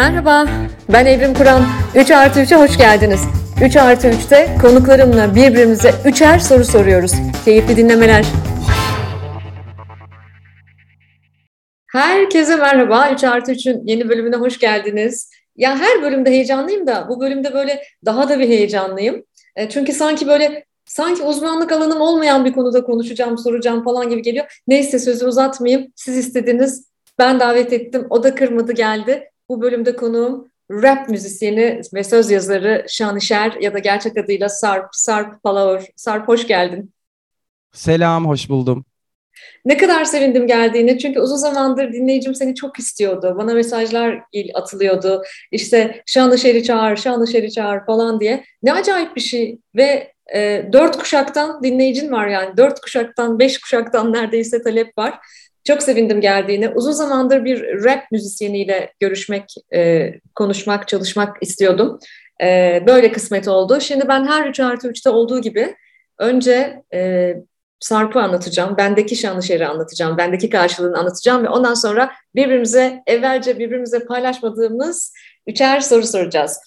Merhaba, 0.00 0.46
ben 0.92 1.06
Evrim 1.06 1.34
Kur'an. 1.34 1.62
3 1.94 2.10
artı 2.10 2.40
3'e 2.40 2.56
hoş 2.56 2.78
geldiniz. 2.78 3.20
3 3.64 3.76
artı 3.76 4.08
3'te 4.08 4.48
konuklarımla 4.62 5.34
birbirimize 5.34 5.90
üçer 6.04 6.38
soru 6.38 6.64
soruyoruz. 6.64 7.12
Keyifli 7.44 7.76
dinlemeler. 7.76 8.26
Herkese 11.92 12.56
merhaba. 12.56 13.10
3 13.10 13.24
artı 13.24 13.52
3'ün 13.52 13.86
yeni 13.86 14.08
bölümüne 14.08 14.36
hoş 14.36 14.58
geldiniz. 14.58 15.30
Ya 15.56 15.78
her 15.78 16.02
bölümde 16.02 16.30
heyecanlıyım 16.30 16.86
da 16.86 17.06
bu 17.08 17.20
bölümde 17.20 17.54
böyle 17.54 17.82
daha 18.04 18.28
da 18.28 18.38
bir 18.38 18.48
heyecanlıyım. 18.48 19.24
E, 19.56 19.68
çünkü 19.68 19.92
sanki 19.92 20.26
böyle 20.26 20.64
sanki 20.84 21.22
uzmanlık 21.22 21.72
alanım 21.72 22.00
olmayan 22.00 22.44
bir 22.44 22.52
konuda 22.52 22.84
konuşacağım, 22.84 23.38
soracağım 23.38 23.84
falan 23.84 24.08
gibi 24.08 24.22
geliyor. 24.22 24.60
Neyse 24.68 24.98
sözü 24.98 25.26
uzatmayayım. 25.26 25.92
Siz 25.96 26.16
istediniz, 26.16 26.90
ben 27.18 27.40
davet 27.40 27.72
ettim. 27.72 28.06
O 28.10 28.22
da 28.22 28.34
kırmadı 28.34 28.72
geldi. 28.72 29.30
Bu 29.50 29.62
bölümde 29.62 29.96
konuğum 29.96 30.50
rap 30.70 31.08
müzisyeni 31.08 31.80
ve 31.94 32.04
söz 32.04 32.30
yazarı 32.30 32.84
Şanışer 32.88 33.52
ya 33.60 33.74
da 33.74 33.78
gerçek 33.78 34.16
adıyla 34.16 34.48
Sarp, 34.48 34.88
Sarp 34.92 35.42
Palaur. 35.42 35.82
Sarp 35.96 36.28
hoş 36.28 36.46
geldin. 36.46 36.92
Selam, 37.72 38.26
hoş 38.26 38.48
buldum. 38.48 38.84
Ne 39.64 39.76
kadar 39.76 40.04
sevindim 40.04 40.46
geldiğini 40.46 40.98
çünkü 40.98 41.20
uzun 41.20 41.36
zamandır 41.36 41.92
dinleyicim 41.92 42.34
seni 42.34 42.54
çok 42.54 42.78
istiyordu. 42.78 43.34
Bana 43.38 43.54
mesajlar 43.54 44.20
atılıyordu. 44.54 45.22
İşte 45.52 46.02
Şanışer'i 46.06 46.62
çağır, 46.62 46.96
Şanışer'i 46.96 47.52
çağır 47.52 47.86
falan 47.86 48.20
diye. 48.20 48.44
Ne 48.62 48.72
acayip 48.72 49.16
bir 49.16 49.20
şey 49.20 49.58
ve 49.76 50.12
e, 50.34 50.68
dört 50.72 50.98
kuşaktan 50.98 51.62
dinleyicin 51.62 52.12
var 52.12 52.28
yani. 52.28 52.56
Dört 52.56 52.80
kuşaktan, 52.80 53.38
beş 53.38 53.58
kuşaktan 53.58 54.12
neredeyse 54.12 54.62
talep 54.62 54.98
var. 54.98 55.18
Çok 55.70 55.82
sevindim 55.82 56.20
geldiğine. 56.20 56.68
Uzun 56.68 56.92
zamandır 56.92 57.44
bir 57.44 57.84
rap 57.84 58.12
müzisyeniyle 58.12 58.92
görüşmek, 59.00 59.54
e, 59.74 60.12
konuşmak, 60.34 60.88
çalışmak 60.88 61.36
istiyordum. 61.40 61.98
E, 62.42 62.82
böyle 62.86 63.12
kısmet 63.12 63.48
oldu. 63.48 63.80
Şimdi 63.80 64.08
ben 64.08 64.26
her 64.26 64.46
3 64.46 64.60
artı 64.60 64.88
3'te 64.88 65.10
olduğu 65.10 65.40
gibi 65.40 65.76
önce 66.18 66.82
e, 66.94 67.34
Sarp'ı 67.80 68.20
anlatacağım, 68.20 68.76
bendeki 68.76 69.16
Şanlışehir'i 69.16 69.66
anlatacağım, 69.66 70.18
bendeki 70.18 70.50
karşılığını 70.50 70.98
anlatacağım 70.98 71.44
ve 71.44 71.48
ondan 71.48 71.74
sonra 71.74 72.12
birbirimize, 72.34 73.02
evvelce 73.06 73.58
birbirimize 73.58 74.04
paylaşmadığımız 74.04 75.12
üçer 75.46 75.80
soru 75.80 76.06
soracağız. 76.06 76.60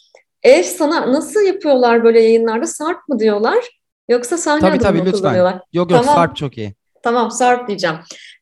Ev 0.44 0.64
sana 0.64 1.14
nasıl 1.14 1.42
yapıyorlar 1.42 2.04
böyle 2.04 2.22
yayınlarda? 2.22 2.68
Sarp 2.68 3.08
mı 3.08 3.20
diyorlar? 3.20 3.80
Yoksa 4.10 4.38
sahne 4.38 4.60
tabii, 4.60 4.72
adını 4.72 4.82
tabii, 4.84 4.98
mı 4.98 5.06
lütfen. 5.06 5.20
kullanıyorlar? 5.20 5.54
Yok 5.54 5.64
yok 5.74 5.90
Tamam. 5.90 6.16
Sarp 6.16 6.36
çok 6.36 6.58
iyi. 6.58 6.74
Tamam 7.04 7.32
Sarp 7.32 7.68
diyeceğim. 7.68 7.96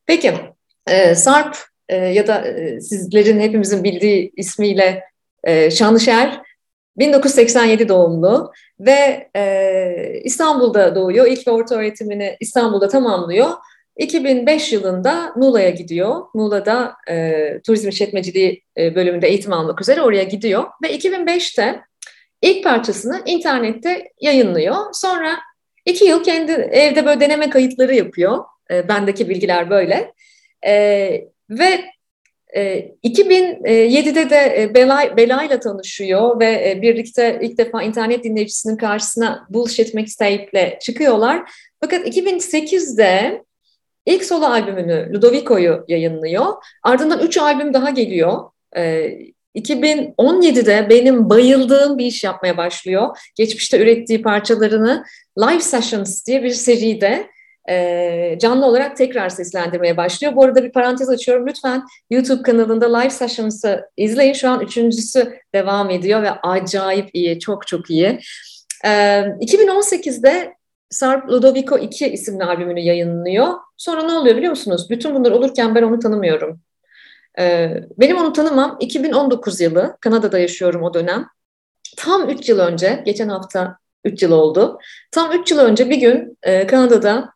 Peki 0.06 0.34
e, 0.88 1.16
Sarp 1.16 1.58
e, 1.90 1.96
ya 1.96 2.28
da 2.28 2.48
e, 2.48 2.82
sizlerin 2.82 3.40
hepimizin 3.40 3.84
bildiği 3.84 4.32
ismiyle 4.36 5.04
e, 5.44 5.72
Şanışer 5.72 6.42
1987 6.98 7.90
doğumlu 7.90 8.52
ve 8.80 9.30
e, 9.36 10.22
İstanbul'da 10.24 10.96
doğuyor. 10.96 11.28
İlk 11.28 11.48
ve 11.48 11.52
orta 11.52 11.76
öğretimini 11.76 12.38
İstanbul'da 12.40 12.88
tamamlıyor. 12.88 13.50
2005 13.98 14.74
yılında 14.74 15.34
Muğla'ya 15.36 15.70
gidiyor. 15.70 16.22
Muğla'da 16.34 16.96
e, 17.10 17.60
turizm 17.66 17.90
işletmeciliği 17.90 18.64
e, 18.78 18.96
bölümünde 18.96 19.28
eğitim 19.28 19.54
almak 19.54 19.82
üzere 19.82 20.02
oraya 20.02 20.24
gidiyor. 20.24 20.64
Ve 20.84 20.98
2005'te 20.98 21.82
ilk 22.42 22.64
parçasını 22.64 23.22
internette 23.26 24.12
yayınlıyor. 24.22 24.76
Sonra 24.94 25.40
iki 25.86 26.06
yıl 26.06 26.24
kendi 26.24 26.52
evde 26.52 27.06
böyle 27.06 27.20
deneme 27.20 27.50
kayıtları 27.50 27.96
yapıyor. 27.96 28.44
E, 28.72 28.88
bendeki 28.88 29.30
bilgiler 29.30 29.70
böyle. 29.70 30.14
E, 30.68 30.74
ve 31.50 31.84
e, 32.56 32.92
2007'de 33.04 34.30
de 34.30 34.56
e, 34.58 34.74
Bela, 34.76 35.18
Bela'yla 35.18 35.60
tanışıyor 35.60 36.40
ve 36.40 36.70
e, 36.70 36.82
birlikte 36.82 37.40
ilk 37.42 37.58
defa 37.58 37.84
internet 37.84 38.24
dinleyicisinin 38.24 38.78
karşısına 38.78 39.48
Bullshit 39.50 39.94
Mixtape'le 39.94 40.80
çıkıyorlar. 40.82 41.52
Fakat 41.82 42.08
2008'de 42.08 43.44
ilk 44.06 44.24
solo 44.26 44.46
albümünü 44.46 45.14
Ludovico'yu 45.14 45.86
yayınlıyor. 45.88 46.46
Ardından 46.84 47.20
üç 47.20 47.38
albüm 47.38 47.74
daha 47.74 47.90
geliyor. 47.90 48.50
E, 48.78 49.12
2017'de 49.56 50.90
benim 50.90 51.30
bayıldığım 51.30 51.98
bir 51.98 52.06
iş 52.06 52.24
yapmaya 52.24 52.58
başlıyor. 52.58 53.18
Geçmişte 53.36 53.80
ürettiği 53.80 54.22
parçalarını 54.22 55.04
Live 55.40 55.60
Sessions 55.62 56.26
diye 56.26 56.44
bir 56.44 56.50
seride 56.50 57.28
canlı 58.40 58.66
olarak 58.66 58.98
tekrar 58.98 59.30
seslendirmeye 59.30 59.98
başlıyor. 59.98 60.36
Bu 60.36 60.44
arada 60.44 60.64
bir 60.64 60.72
parantez 60.72 61.10
açıyorum. 61.10 61.48
Lütfen 61.48 61.84
YouTube 62.10 62.42
kanalında 62.42 62.98
Live 62.98 63.10
Sessions'ı 63.10 63.90
izleyin. 63.98 64.34
Şu 64.34 64.50
an 64.50 64.62
üçüncüsü 64.62 65.40
devam 65.56 65.90
ediyor 65.90 66.24
ve 66.24 66.32
acayip 66.32 67.10
iyi, 67.14 67.40
çok 67.40 67.68
çok 67.68 67.90
iyi. 67.90 68.20
E, 68.86 68.90
2018'de 68.90 70.54
Sarp 70.90 71.30
Ludovico 71.30 71.78
2 71.78 72.08
isimli 72.08 72.44
albümünü 72.44 72.80
yayınlıyor. 72.80 73.48
Sonra 73.78 74.04
ne 74.04 74.14
oluyor 74.14 74.38
biliyor 74.38 74.50
musunuz? 74.50 74.88
Bütün 74.90 75.16
bunlar 75.16 75.32
olurken 75.32 75.76
ben 75.76 75.84
onu 75.84 76.00
tanımıyorum. 76.00 76.62
Benim 77.98 78.18
onu 78.18 78.34
tanımam 78.34 78.78
2019 78.80 79.62
yılı. 79.62 79.98
Kanada'da 80.02 80.40
yaşıyorum 80.40 80.84
o 80.84 80.94
dönem. 80.94 81.28
Tam 81.98 82.30
3 82.30 82.50
yıl 82.50 82.60
önce, 82.60 83.02
geçen 83.06 83.30
hafta 83.30 83.78
3 84.06 84.24
yıl 84.24 84.32
oldu. 84.32 84.80
Tam 85.12 85.32
3 85.32 85.52
yıl 85.52 85.60
önce 85.60 85.90
bir 85.90 85.98
gün 85.98 86.38
e, 86.44 86.68
Kanada'da 86.68 87.34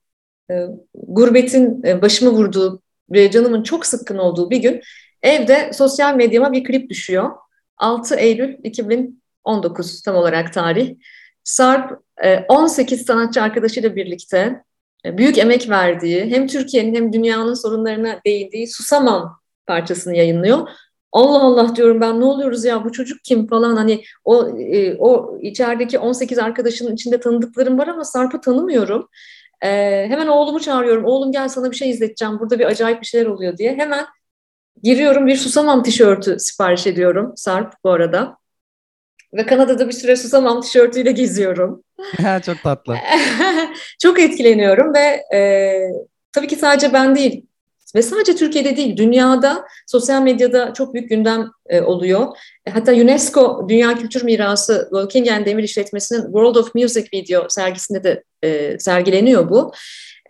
gurbetin 0.93 1.83
e, 1.83 2.01
başımı 2.01 2.31
vurduğu 2.31 2.81
ve 3.11 3.31
canımın 3.31 3.63
çok 3.63 3.85
sıkkın 3.85 4.17
olduğu 4.17 4.49
bir 4.49 4.57
gün 4.57 4.81
evde 5.21 5.73
sosyal 5.73 6.15
medyama 6.15 6.51
bir 6.51 6.63
klip 6.63 6.89
düşüyor. 6.89 7.29
6 7.77 8.15
Eylül 8.15 8.57
2019 8.63 10.01
tam 10.01 10.15
olarak 10.15 10.53
tarih. 10.53 10.95
Sarp 11.43 11.99
e, 12.23 12.39
18 12.39 13.05
sanatçı 13.05 13.41
arkadaşıyla 13.41 13.95
birlikte 13.95 14.63
e, 15.05 15.17
büyük 15.17 15.37
emek 15.37 15.69
verdiği 15.69 16.25
hem 16.25 16.47
Türkiye'nin 16.47 16.95
hem 16.95 17.13
dünyanın 17.13 17.53
sorunlarına 17.53 18.19
değindiği 18.25 18.67
Susamam 18.67 19.39
parçasını 19.67 20.15
yayınlıyor. 20.15 20.67
Allah 21.11 21.41
Allah 21.41 21.75
diyorum 21.75 22.01
ben 22.01 22.19
ne 22.19 22.25
oluyoruz 22.25 22.65
ya 22.65 22.83
bu 22.83 22.91
çocuk 22.91 23.23
kim 23.23 23.47
falan 23.47 23.75
hani 23.75 24.03
o 24.23 24.59
e, 24.59 24.97
o 24.97 25.39
içerideki 25.41 25.99
18 25.99 26.39
arkadaşının 26.39 26.93
içinde 26.93 27.19
tanıdıklarım 27.19 27.77
var 27.77 27.87
ama 27.87 28.03
Sarp'ı 28.03 28.41
tanımıyorum. 28.41 29.09
E, 29.61 29.69
hemen 30.09 30.27
oğlumu 30.27 30.59
çağırıyorum. 30.59 31.05
Oğlum 31.05 31.31
gel 31.31 31.47
sana 31.49 31.71
bir 31.71 31.75
şey 31.75 31.89
izleteceğim. 31.89 32.39
Burada 32.39 32.59
bir 32.59 32.65
acayip 32.65 33.01
bir 33.01 33.05
şeyler 33.05 33.25
oluyor 33.25 33.57
diye. 33.57 33.75
Hemen 33.75 34.05
giriyorum 34.83 35.27
bir 35.27 35.35
susamam 35.35 35.83
tişörtü 35.83 36.39
sipariş 36.39 36.87
ediyorum 36.87 37.33
Sarp 37.35 37.73
bu 37.83 37.91
arada. 37.91 38.37
Ve 39.33 39.45
Kanada'da 39.45 39.87
bir 39.87 39.93
süre 39.93 40.15
susamam 40.15 40.61
tişörtüyle 40.61 41.11
geziyorum. 41.11 41.83
Çok 42.45 42.63
tatlı. 42.63 42.97
Çok 44.01 44.19
etkileniyorum 44.19 44.93
ve 44.93 45.37
e, 45.37 45.73
tabii 46.31 46.47
ki 46.47 46.55
sadece 46.55 46.93
ben 46.93 47.15
değil 47.15 47.45
ve 47.95 48.01
sadece 48.01 48.35
Türkiye'de 48.35 48.77
değil, 48.77 48.97
dünyada 48.97 49.65
sosyal 49.87 50.21
medyada 50.21 50.73
çok 50.73 50.93
büyük 50.93 51.09
gündem 51.09 51.51
e, 51.69 51.81
oluyor. 51.81 52.27
E, 52.65 52.71
hatta 52.71 52.93
UNESCO 52.93 53.65
Dünya 53.69 53.95
Kültür 53.95 54.23
Mirası 54.23 54.89
Volkingen 54.91 55.45
Demir 55.45 55.63
İşletmesi'nin 55.63 56.23
World 56.23 56.55
of 56.55 56.75
Music 56.75 57.07
Video 57.13 57.45
sergisinde 57.49 58.03
de 58.03 58.23
e, 58.43 58.79
sergileniyor 58.79 59.49
bu. 59.49 59.71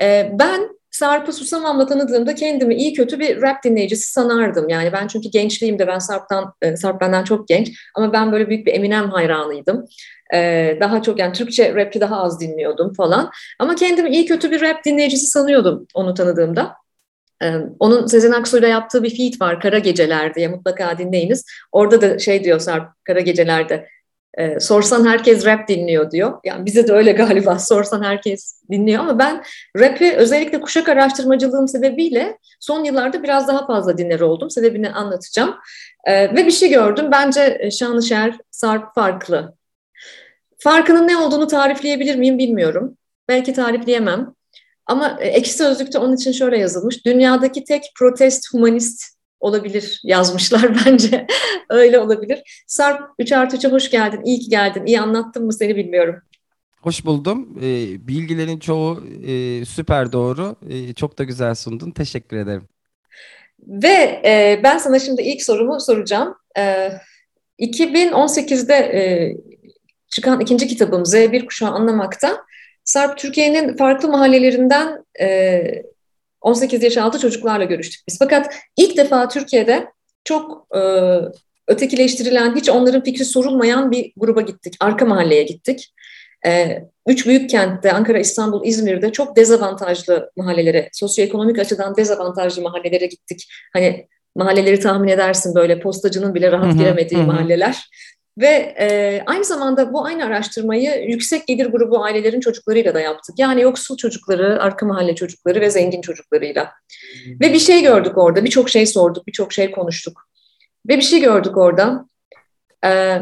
E, 0.01 0.31
ben 0.33 0.75
Sarp'ı 0.91 1.33
Susamam'la 1.33 1.85
tanıdığımda 1.85 2.35
kendimi 2.35 2.75
iyi 2.75 2.93
kötü 2.93 3.19
bir 3.19 3.41
rap 3.41 3.63
dinleyicisi 3.63 4.11
sanardım. 4.11 4.69
Yani 4.69 4.91
ben 4.93 5.07
çünkü 5.07 5.29
gençliğimde 5.29 5.87
ben 5.87 5.99
Sarp'tan, 5.99 6.53
e, 6.61 6.75
Sarp 6.75 7.01
benden 7.01 7.23
çok 7.23 7.47
genç 7.47 7.71
ama 7.95 8.13
ben 8.13 8.31
böyle 8.31 8.49
büyük 8.49 8.67
bir 8.67 8.73
Eminem 8.73 9.09
hayranıydım. 9.09 9.85
Ee, 10.33 10.77
daha 10.81 11.01
çok 11.01 11.19
yani 11.19 11.33
Türkçe 11.33 11.75
rap'i 11.75 12.01
daha 12.01 12.21
az 12.21 12.39
dinliyordum 12.41 12.93
falan. 12.93 13.31
Ama 13.59 13.75
kendimi 13.75 14.09
iyi 14.09 14.25
kötü 14.25 14.51
bir 14.51 14.61
rap 14.61 14.85
dinleyicisi 14.85 15.25
sanıyordum 15.25 15.87
onu 15.93 16.13
tanıdığımda. 16.13 16.75
Onun 17.79 18.05
Sezen 18.05 18.31
Aksu'yla 18.31 18.67
yaptığı 18.67 19.03
bir 19.03 19.17
feat 19.17 19.41
var 19.41 19.61
Kara 19.61 19.79
Geceler 19.79 20.35
diye 20.35 20.47
mutlaka 20.47 20.97
dinleyiniz. 20.97 21.45
Orada 21.71 22.01
da 22.01 22.19
şey 22.19 22.43
diyor 22.43 22.59
Sarp 22.59 22.89
Kara 23.03 23.19
Geceler'de 23.19 23.87
sorsan 24.59 25.07
herkes 25.07 25.45
rap 25.45 25.67
dinliyor 25.67 26.11
diyor. 26.11 26.39
Yani 26.43 26.65
bize 26.65 26.87
de 26.87 26.93
öyle 26.93 27.11
galiba 27.11 27.59
sorsan 27.59 28.03
herkes 28.03 28.61
dinliyor 28.71 28.99
ama 29.01 29.19
ben 29.19 29.43
rap'i 29.77 30.13
özellikle 30.15 30.61
kuşak 30.61 30.89
araştırmacılığım 30.89 31.67
sebebiyle 31.67 32.37
son 32.59 32.83
yıllarda 32.83 33.23
biraz 33.23 33.47
daha 33.47 33.67
fazla 33.67 33.97
dinler 33.97 34.19
oldum. 34.19 34.49
Sebebini 34.49 34.89
anlatacağım. 34.89 35.55
Ve 36.07 36.45
bir 36.45 36.51
şey 36.51 36.69
gördüm. 36.69 37.07
Bence 37.11 37.69
Şanışer, 37.71 38.37
Sarp 38.51 38.95
farklı. 38.95 39.55
Farkının 40.57 41.07
ne 41.07 41.17
olduğunu 41.17 41.47
tarifleyebilir 41.47 42.15
miyim 42.15 42.37
bilmiyorum. 42.37 42.97
Belki 43.27 43.53
tarifleyemem. 43.53 44.33
Ama 44.85 45.17
e, 45.19 45.27
ekşi 45.27 45.53
sözlükte 45.53 45.99
onun 45.99 46.15
için 46.15 46.31
şöyle 46.31 46.57
yazılmış. 46.57 47.05
Dünyadaki 47.05 47.63
tek 47.63 47.83
protest 47.99 48.53
humanist 48.53 49.03
olabilir 49.39 50.01
yazmışlar 50.03 50.75
bence. 50.85 51.27
Öyle 51.69 51.99
olabilir. 51.99 52.63
Sarp 52.67 53.01
3 53.19 53.31
artı 53.31 53.57
3'e 53.57 53.71
hoş 53.71 53.91
geldin. 53.91 54.21
İyi 54.25 54.39
ki 54.39 54.49
geldin. 54.49 54.85
İyi 54.85 54.99
anlattım 54.99 55.45
mı 55.45 55.53
seni 55.53 55.75
bilmiyorum. 55.75 56.15
Hoş 56.81 57.05
buldum. 57.05 57.57
E, 57.61 57.67
bilgilerin 58.07 58.59
çoğu 58.59 59.03
e, 59.27 59.65
süper 59.65 60.11
doğru. 60.11 60.55
Çok 60.95 61.17
da 61.17 61.23
güzel 61.23 61.55
sundun. 61.55 61.91
Teşekkür 61.91 62.37
ederim. 62.37 62.63
Ve 63.59 64.21
ben 64.63 64.77
sana 64.77 64.99
şimdi 64.99 65.21
ilk 65.21 65.43
sorumu 65.43 65.79
soracağım. 65.79 66.35
E, 66.57 66.91
2018'de 67.59 68.73
e, 68.73 69.03
çıkan 70.07 70.39
ikinci 70.39 70.67
kitabım 70.67 71.03
Z1 71.03 71.45
Kuşağı 71.45 71.71
Anlamakta 71.71 72.45
Sarp 72.85 73.17
Türkiye'nin 73.17 73.77
farklı 73.77 74.09
mahallelerinden 74.09 75.05
e, 75.21 75.61
18 76.41 76.83
yaş 76.83 76.97
altı 76.97 77.19
çocuklarla 77.19 77.63
görüştük 77.63 78.07
biz. 78.07 78.19
Fakat 78.19 78.55
ilk 78.77 78.97
defa 78.97 79.27
Türkiye'de 79.27 79.87
çok 80.23 80.67
e, 80.75 80.79
ötekileştirilen, 81.67 82.55
hiç 82.55 82.69
onların 82.69 83.03
fikri 83.03 83.25
sorulmayan 83.25 83.91
bir 83.91 84.13
gruba 84.17 84.41
gittik. 84.41 84.75
Arka 84.79 85.05
mahalleye 85.05 85.43
gittik. 85.43 85.93
E, 86.45 86.81
üç 87.07 87.27
büyük 87.27 87.49
kentte, 87.49 87.91
Ankara, 87.91 88.19
İstanbul, 88.19 88.65
İzmir'de 88.65 89.11
çok 89.11 89.35
dezavantajlı 89.35 90.31
mahallelere, 90.37 90.89
sosyoekonomik 90.93 91.59
açıdan 91.59 91.95
dezavantajlı 91.95 92.61
mahallelere 92.61 93.05
gittik. 93.05 93.47
Hani 93.73 94.07
mahalleleri 94.35 94.79
tahmin 94.79 95.07
edersin 95.07 95.55
böyle 95.55 95.79
postacının 95.79 96.35
bile 96.35 96.51
rahat 96.51 96.77
giremediği 96.77 97.21
mahalleler. 97.21 97.89
Ve 98.37 98.75
e, 98.79 99.21
aynı 99.25 99.43
zamanda 99.43 99.93
bu 99.93 100.05
aynı 100.05 100.25
araştırmayı 100.25 101.05
yüksek 101.07 101.47
gelir 101.47 101.65
grubu 101.65 102.03
ailelerin 102.03 102.39
çocuklarıyla 102.39 102.93
da 102.93 102.99
yaptık. 102.99 103.35
Yani 103.39 103.61
yoksul 103.61 103.97
çocukları, 103.97 104.61
arka 104.61 104.85
mahalle 104.85 105.15
çocukları 105.15 105.61
ve 105.61 105.69
zengin 105.69 106.01
çocuklarıyla. 106.01 106.71
Ve 107.41 107.53
bir 107.53 107.59
şey 107.59 107.81
gördük 107.81 108.17
orada, 108.17 108.45
birçok 108.45 108.69
şey 108.69 108.85
sorduk, 108.85 109.27
birçok 109.27 109.53
şey 109.53 109.71
konuştuk. 109.71 110.21
Ve 110.87 110.97
bir 110.97 111.01
şey 111.01 111.21
gördük 111.21 111.57
orada. 111.57 112.05
E, 112.85 113.19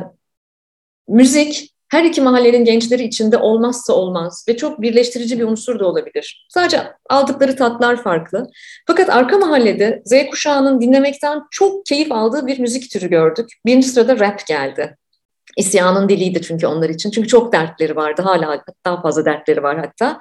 müzik 1.08 1.74
her 1.94 2.04
iki 2.04 2.22
mahallenin 2.22 2.66
gençleri 2.66 3.04
içinde 3.04 3.38
olmazsa 3.38 3.94
olmaz 3.94 4.46
ve 4.48 4.58
çok 4.58 4.82
birleştirici 4.82 5.40
bir 5.40 5.44
unsur 5.44 5.80
da 5.80 5.88
olabilir. 5.88 6.48
Sadece 6.50 6.84
aldıkları 7.10 7.56
tatlar 7.56 8.04
farklı. 8.04 8.48
Fakat 8.88 9.10
arka 9.10 9.38
mahallede 9.38 10.02
Z 10.06 10.14
kuşağının 10.32 10.82
dinlemekten 10.82 11.42
çok 11.52 11.86
keyif 11.86 12.12
aldığı 12.12 12.48
bir 12.48 12.60
müzik 12.60 12.92
türü 12.92 13.10
gördük. 13.10 13.50
Birinci 13.66 13.88
sırada 13.88 14.20
rap 14.20 14.48
geldi. 14.48 14.98
İsyanın 15.58 16.10
diliydi 16.10 16.42
çünkü 16.42 16.68
onlar 16.68 16.90
için. 16.90 17.12
Çünkü 17.12 17.28
çok 17.28 17.54
dertleri 17.54 17.96
vardı. 17.96 18.22
Hala 18.22 18.64
daha 18.86 19.02
fazla 19.02 19.26
dertleri 19.26 19.64
var 19.64 19.78
hatta. 19.80 20.20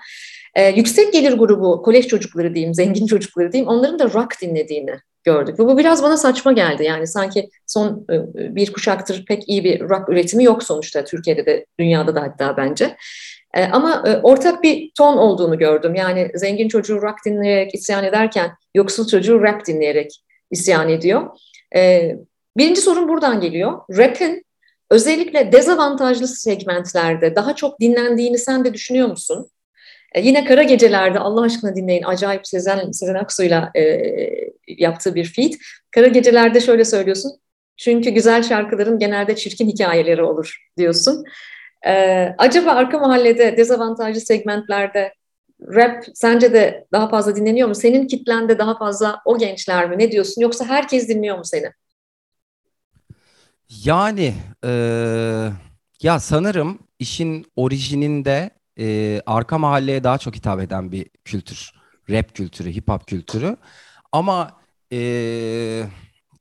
Ee, 0.55 0.69
yüksek 0.69 1.13
gelir 1.13 1.33
grubu, 1.33 1.83
kolej 1.83 2.07
çocukları 2.07 2.55
diyeyim, 2.55 2.75
zengin 2.75 3.07
çocukları 3.07 3.53
diyeyim, 3.53 3.69
onların 3.69 3.99
da 3.99 4.05
rock 4.05 4.43
dinlediğini 4.43 4.95
gördük. 5.25 5.61
Ve 5.61 5.65
bu 5.65 5.79
biraz 5.79 6.03
bana 6.03 6.17
saçma 6.17 6.53
geldi. 6.53 6.85
Yani 6.85 7.07
sanki 7.07 7.49
son 7.67 8.07
e, 8.11 8.17
bir 8.57 8.73
kuşaktır 8.73 9.25
pek 9.25 9.49
iyi 9.49 9.65
bir 9.65 9.81
rock 9.81 10.09
üretimi 10.09 10.45
yok 10.45 10.63
sonuçta 10.63 11.05
Türkiye'de 11.05 11.47
de 11.47 11.67
dünyada 11.79 12.15
da 12.15 12.23
hatta 12.23 12.57
bence. 12.57 12.97
E, 13.55 13.65
ama 13.65 14.03
e, 14.07 14.17
ortak 14.17 14.63
bir 14.63 14.91
ton 14.99 15.17
olduğunu 15.17 15.59
gördüm. 15.59 15.95
Yani 15.95 16.31
zengin 16.35 16.69
çocuğu 16.69 17.03
rock 17.03 17.17
dinleyerek 17.27 17.75
isyan 17.75 18.05
ederken 18.05 18.51
yoksul 18.75 19.07
çocuğu 19.07 19.43
rap 19.43 19.67
dinleyerek 19.67 20.23
isyan 20.51 20.89
ediyor. 20.89 21.31
Birinci 22.57 22.81
sorun 22.81 23.09
buradan 23.09 23.41
geliyor. 23.41 23.81
Rap'in 23.91 24.45
özellikle 24.93 25.53
dezavantajlı 25.53 26.29
segmentlerde 26.29 27.37
daha 27.37 27.57
çok 27.57 27.81
dinlendiğini 27.81 28.39
sen 28.39 28.65
de 28.65 28.75
düşünüyor 28.75 29.09
musun? 29.09 29.51
E, 30.15 30.21
yine 30.21 30.45
Kara 30.45 30.63
Geceler'de 30.63 31.19
Allah 31.19 31.43
aşkına 31.43 31.77
dinleyin. 31.77 32.03
Acayip 32.03 32.47
Sezen, 32.47 32.91
Sezen 32.91 33.15
Aksu'yla 33.15 33.71
e, 33.77 34.03
yaptığı 34.69 35.15
bir 35.15 35.25
feat. 35.25 35.53
Kara 35.91 36.07
Geceler'de 36.07 36.61
şöyle 36.61 36.85
söylüyorsun. 36.85 37.33
Çünkü 37.77 38.11
güzel 38.11 38.43
şarkıların 38.43 38.99
genelde 38.99 39.37
çirkin 39.37 39.69
hikayeleri 39.69 40.23
olur 40.23 40.57
diyorsun. 40.79 41.25
E, 41.87 41.93
acaba 42.39 42.71
arka 42.71 42.99
mahallede 42.99 43.57
dezavantajlı 43.57 44.21
segmentlerde 44.21 45.13
rap 45.75 46.05
sence 46.15 46.53
de 46.53 46.87
daha 46.93 47.09
fazla 47.09 47.37
dinleniyor 47.37 47.69
mu? 47.69 47.75
Senin 47.75 48.07
kitlende 48.07 48.59
daha 48.59 48.79
fazla 48.79 49.21
o 49.25 49.39
gençler 49.39 49.91
mi? 49.91 49.99
Ne 49.99 50.13
diyorsun? 50.13 50.43
Yoksa 50.43 50.65
herkes 50.65 51.09
dinliyor 51.09 51.39
mu 51.39 51.45
seni? 51.45 51.71
Yani 53.81 54.35
e, 54.65 54.71
ya 56.03 56.21
sanırım 56.21 56.79
işin 56.99 57.47
orijininde 57.57 58.51
e, 58.79 59.21
arka 59.27 59.59
mahalleye 59.59 60.05
daha 60.05 60.19
çok 60.19 60.37
hitap 60.37 60.61
eden 60.61 60.93
bir 60.93 61.07
kültür. 61.25 61.73
Rap 62.11 62.35
kültürü, 62.35 62.73
hip 62.73 62.89
hop 62.89 63.07
kültürü. 63.07 63.57
Ama 64.13 64.61
e, 64.93 64.99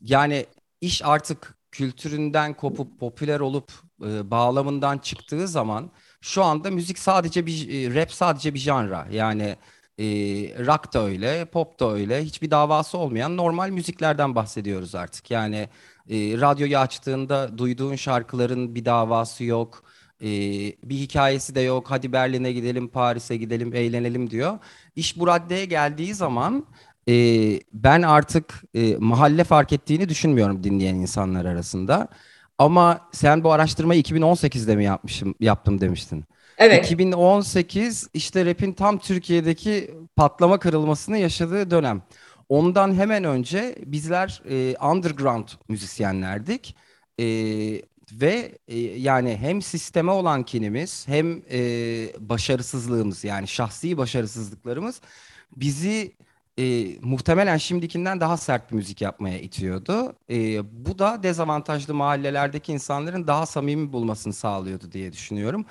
yani 0.01 0.45
iş 0.81 1.01
artık 1.05 1.57
kültüründen 1.71 2.53
kopup 2.53 2.99
popüler 2.99 3.39
olup 3.39 3.71
e, 4.05 4.31
bağlamından 4.31 4.97
çıktığı 4.97 5.47
zaman 5.47 5.91
şu 6.21 6.43
anda 6.43 6.71
müzik 6.71 6.99
sadece 6.99 7.45
bir 7.45 7.95
rap 7.95 8.11
sadece 8.11 8.53
bir 8.53 8.59
janra. 8.59 9.07
Yani 9.11 9.55
e, 9.99 10.05
rock 10.65 10.93
da 10.93 11.05
öyle, 11.05 11.45
pop 11.45 11.79
da 11.79 11.91
öyle. 11.91 12.23
Hiçbir 12.23 12.51
davası 12.51 12.97
olmayan 12.97 13.37
normal 13.37 13.69
müziklerden 13.69 14.35
bahsediyoruz 14.35 14.95
artık. 14.95 15.31
Yani 15.31 15.69
e, 16.09 16.15
radyoyu 16.15 16.77
açtığında 16.77 17.57
duyduğun 17.57 17.95
şarkıların 17.95 18.75
bir 18.75 18.85
davası 18.85 19.43
yok 19.43 19.83
ee, 20.21 20.27
bir 20.83 20.95
hikayesi 20.95 21.55
de 21.55 21.61
yok. 21.61 21.91
Hadi 21.91 22.11
Berlin'e 22.11 22.51
gidelim, 22.51 22.87
Paris'e 22.87 23.37
gidelim, 23.37 23.75
eğlenelim 23.75 24.29
diyor. 24.29 24.59
İş 24.95 25.19
bu 25.19 25.27
raddeye 25.27 25.65
geldiği 25.65 26.13
zaman 26.13 26.65
e, 27.09 27.13
ben 27.73 28.01
artık 28.01 28.63
e, 28.73 28.95
mahalle 28.97 29.43
fark 29.43 29.73
ettiğini 29.73 30.09
düşünmüyorum 30.09 30.63
dinleyen 30.63 30.95
insanlar 30.95 31.45
arasında. 31.45 32.07
Ama 32.57 33.09
sen 33.11 33.43
bu 33.43 33.51
araştırmayı 33.51 34.01
2018'de 34.01 34.75
mi 34.75 34.83
yapmışım 34.83 35.35
yaptım 35.39 35.81
demiştin. 35.81 36.25
Evet. 36.61 36.85
2018 36.85 38.09
işte 38.13 38.45
rap'in 38.45 38.73
tam 38.73 38.99
Türkiye'deki 38.99 39.91
patlama 40.15 40.59
kırılmasını 40.59 41.17
yaşadığı 41.17 41.71
dönem. 41.71 42.01
Ondan 42.49 42.93
hemen 42.95 43.23
önce 43.23 43.75
bizler 43.85 44.41
e, 44.49 44.75
underground 44.77 45.47
müzisyenlerdik. 45.69 46.75
E, 47.19 47.25
ve 48.11 48.57
e, 48.67 48.79
yani 48.79 49.37
hem 49.41 49.61
sisteme 49.61 50.11
olan 50.11 50.43
kinimiz 50.43 51.07
hem 51.07 51.41
e, 51.51 51.59
başarısızlığımız 52.19 53.23
yani 53.23 53.47
şahsi 53.47 53.97
başarısızlıklarımız 53.97 55.01
bizi 55.55 56.15
e, 56.59 56.85
muhtemelen 57.01 57.57
şimdikinden 57.57 58.19
daha 58.19 58.37
sert 58.37 58.71
bir 58.71 58.75
müzik 58.75 59.01
yapmaya 59.01 59.39
itiyordu. 59.39 60.15
E, 60.29 60.35
bu 60.85 60.99
da 60.99 61.23
dezavantajlı 61.23 61.93
mahallelerdeki 61.93 62.71
insanların 62.73 63.27
daha 63.27 63.45
samimi 63.45 63.93
bulmasını 63.93 64.33
sağlıyordu 64.33 64.91
diye 64.91 65.13
düşünüyorum. 65.13 65.65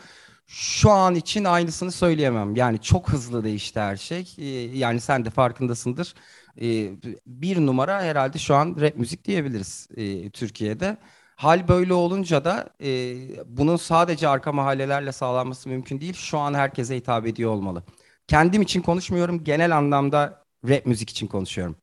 Şu 0.53 0.91
an 0.91 1.15
için 1.15 1.45
aynısını 1.45 1.93
söyleyemem. 1.93 2.57
Yani 2.57 2.81
çok 2.83 3.11
hızlı 3.11 3.45
değişti 3.45 3.81
her 3.81 3.97
şey. 3.97 4.35
E, 4.39 4.45
yani 4.79 5.01
sen 5.01 5.25
de 5.25 5.31
farkındasındır. 5.31 6.15
E, 6.63 6.91
bir 7.27 7.67
numara 7.67 8.03
herhalde 8.03 8.39
şu 8.39 8.55
an 8.55 8.77
rap 8.81 8.97
müzik 8.97 9.25
diyebiliriz 9.25 9.89
e, 9.97 10.31
Türkiye'de. 10.31 10.97
Hal 11.37 11.69
böyle 11.69 11.95
olunca 11.95 12.45
da 12.45 12.71
e, 12.83 12.89
bunun 13.47 13.77
sadece 13.77 14.29
arka 14.29 14.53
mahallelerle 14.53 15.13
sağlanması 15.13 15.69
mümkün 15.69 16.01
değil. 16.01 16.15
Şu 16.15 16.39
an 16.39 16.55
herkese 16.55 16.97
hitap 16.97 17.27
ediyor 17.27 17.51
olmalı. 17.51 17.83
Kendim 18.29 18.63
için 18.63 18.83
konuşmuyorum. 18.83 19.45
Genel 19.45 19.77
anlamda 19.77 20.45
rap 20.69 20.87
müzik 20.87 21.11
için 21.11 21.27
konuşuyorum. 21.27 21.77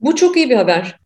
Bu 0.00 0.16
çok 0.16 0.36
iyi 0.36 0.50
bir 0.50 0.56
haber. 0.56 1.00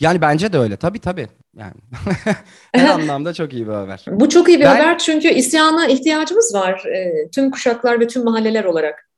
Yani 0.00 0.20
bence 0.20 0.52
de 0.52 0.58
öyle. 0.58 0.76
Tabii 0.76 0.98
tabii. 1.00 1.28
Yani 1.58 1.74
her 2.72 2.88
anlamda 2.94 3.34
çok 3.34 3.52
iyi 3.52 3.66
bir 3.66 3.72
haber. 3.72 4.04
Bu 4.08 4.28
çok 4.28 4.48
iyi 4.48 4.58
bir 4.58 4.64
ben... 4.64 4.76
haber 4.76 4.98
çünkü 4.98 5.28
isyana 5.28 5.86
ihtiyacımız 5.86 6.54
var. 6.54 6.84
E, 6.84 7.30
tüm 7.30 7.50
kuşaklar 7.50 8.00
ve 8.00 8.06
tüm 8.06 8.24
mahalleler 8.24 8.64
olarak. 8.64 9.08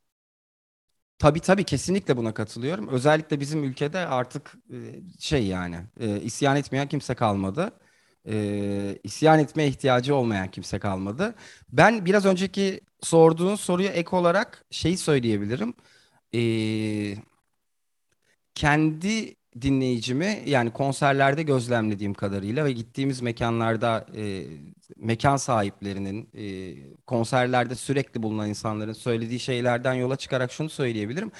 Tabii 1.18 1.40
tabii 1.40 1.64
kesinlikle 1.64 2.16
buna 2.16 2.34
katılıyorum. 2.34 2.88
Özellikle 2.88 3.40
bizim 3.40 3.64
ülkede 3.64 3.98
artık 3.98 4.54
e, 4.70 4.76
şey 5.20 5.46
yani 5.46 5.76
e, 6.00 6.20
isyan 6.20 6.56
etmeyen 6.56 6.88
kimse 6.88 7.14
kalmadı. 7.14 7.70
E, 8.28 8.98
isyan 9.04 9.38
etmeye 9.38 9.68
ihtiyacı 9.68 10.14
olmayan 10.14 10.50
kimse 10.50 10.78
kalmadı. 10.78 11.34
Ben 11.72 12.04
biraz 12.06 12.26
önceki 12.26 12.80
sorduğun 13.02 13.54
soruya 13.56 13.92
ek 13.92 14.16
olarak 14.16 14.64
şeyi 14.70 14.96
söyleyebilirim. 14.98 15.74
E, 16.34 16.40
kendi 18.54 19.36
dinleyicimi 19.60 20.42
yani 20.46 20.72
konserlerde 20.72 21.42
gözlemlediğim 21.42 22.14
kadarıyla 22.14 22.64
ve 22.64 22.72
gittiğimiz 22.72 23.22
mekanlarda 23.22 24.06
e, 24.16 24.44
mekan 24.96 25.36
sahiplerinin 25.36 26.30
e, 26.34 26.74
konserlerde 27.06 27.74
sürekli 27.74 28.22
bulunan 28.22 28.48
insanların 28.48 28.92
söylediği 28.92 29.40
şeylerden 29.40 29.94
yola 29.94 30.16
çıkarak 30.16 30.52
şunu 30.52 30.70
söyleyebilirim. 30.70 31.30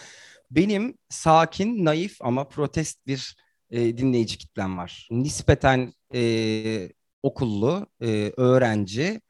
Benim 0.51 0.99
sakin, 1.09 1.85
naif 1.85 2.17
ama 2.21 2.49
protest 2.49 3.07
bir 3.07 3.37
e, 3.71 3.99
dinleyici 3.99 4.39
kitlem 4.39 4.79
var. 4.79 5.09
Nispeten 5.11 5.93
e, 6.15 6.89
okullu, 7.23 7.87
e, 8.03 8.33
öğrenci, 8.37 9.21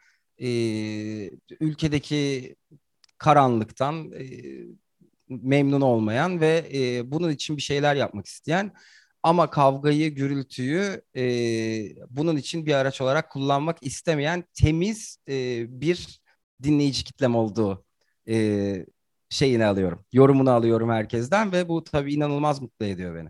e, 0.42 0.48
ülkedeki 1.60 2.56
karanlıktan 3.18 4.12
e, 4.12 4.24
memnun 5.28 5.80
olmayan 5.80 6.40
ve 6.40 6.64
e, 6.74 7.10
bunun 7.10 7.30
için 7.30 7.56
bir 7.56 7.62
şeyler 7.62 7.94
yapmak 7.94 8.26
isteyen 8.26 8.72
ama 9.22 9.50
kavgayı, 9.50 10.14
gürültüyü 10.14 11.02
e, 11.16 11.24
bunun 12.10 12.36
için 12.36 12.66
bir 12.66 12.74
araç 12.74 13.00
olarak 13.00 13.30
kullanmak 13.30 13.76
istemeyen 13.80 14.44
temiz 14.54 15.18
e, 15.28 15.64
bir 15.80 16.20
dinleyici 16.62 17.04
kitlem 17.04 17.36
olduğu 17.36 17.84
e, 18.28 18.86
şeyini 19.28 19.64
alıyorum. 19.64 20.04
Yorumunu 20.12 20.50
alıyorum 20.50 20.90
herkesten 20.90 21.52
ve 21.52 21.68
bu 21.68 21.84
tabii 21.84 22.14
inanılmaz 22.14 22.62
mutlu 22.62 22.86
ediyor 22.86 23.14
beni. 23.14 23.28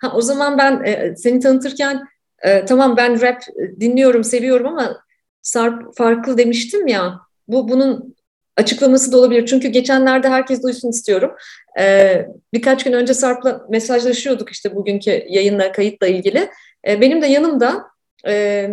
Ha, 0.00 0.12
o 0.14 0.20
zaman 0.20 0.58
ben 0.58 0.84
e, 0.84 1.16
seni 1.16 1.40
tanıtırken 1.40 2.02
e, 2.42 2.64
tamam 2.64 2.96
ben 2.96 3.20
rap 3.20 3.42
dinliyorum, 3.80 4.24
seviyorum 4.24 4.66
ama 4.66 5.02
Sarp 5.42 5.96
farklı 5.96 6.38
demiştim 6.38 6.86
ya. 6.86 7.20
Bu 7.48 7.68
bunun 7.68 8.16
açıklaması 8.56 9.12
da 9.12 9.18
olabilir. 9.18 9.46
Çünkü 9.46 9.68
geçenlerde 9.68 10.28
herkes 10.28 10.62
duysun 10.62 10.90
istiyorum. 10.90 11.32
E, 11.78 12.26
birkaç 12.52 12.84
gün 12.84 12.92
önce 12.92 13.14
Sarp'la 13.14 13.66
mesajlaşıyorduk 13.70 14.50
işte 14.50 14.74
bugünkü 14.74 15.24
yayınla, 15.28 15.72
kayıtla 15.72 16.06
ilgili. 16.06 16.50
E, 16.88 17.00
benim 17.00 17.22
de 17.22 17.26
yanımda 17.26 17.84
e, 18.26 18.68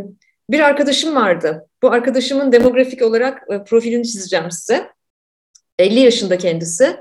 bir 0.49 0.59
arkadaşım 0.59 1.15
vardı. 1.15 1.67
Bu 1.81 1.91
arkadaşımın 1.91 2.51
demografik 2.51 3.01
olarak 3.01 3.43
e, 3.51 3.63
profilini 3.63 4.07
çizeceğim 4.07 4.51
size. 4.51 4.89
50 5.79 5.99
yaşında 5.99 6.37
kendisi. 6.37 6.97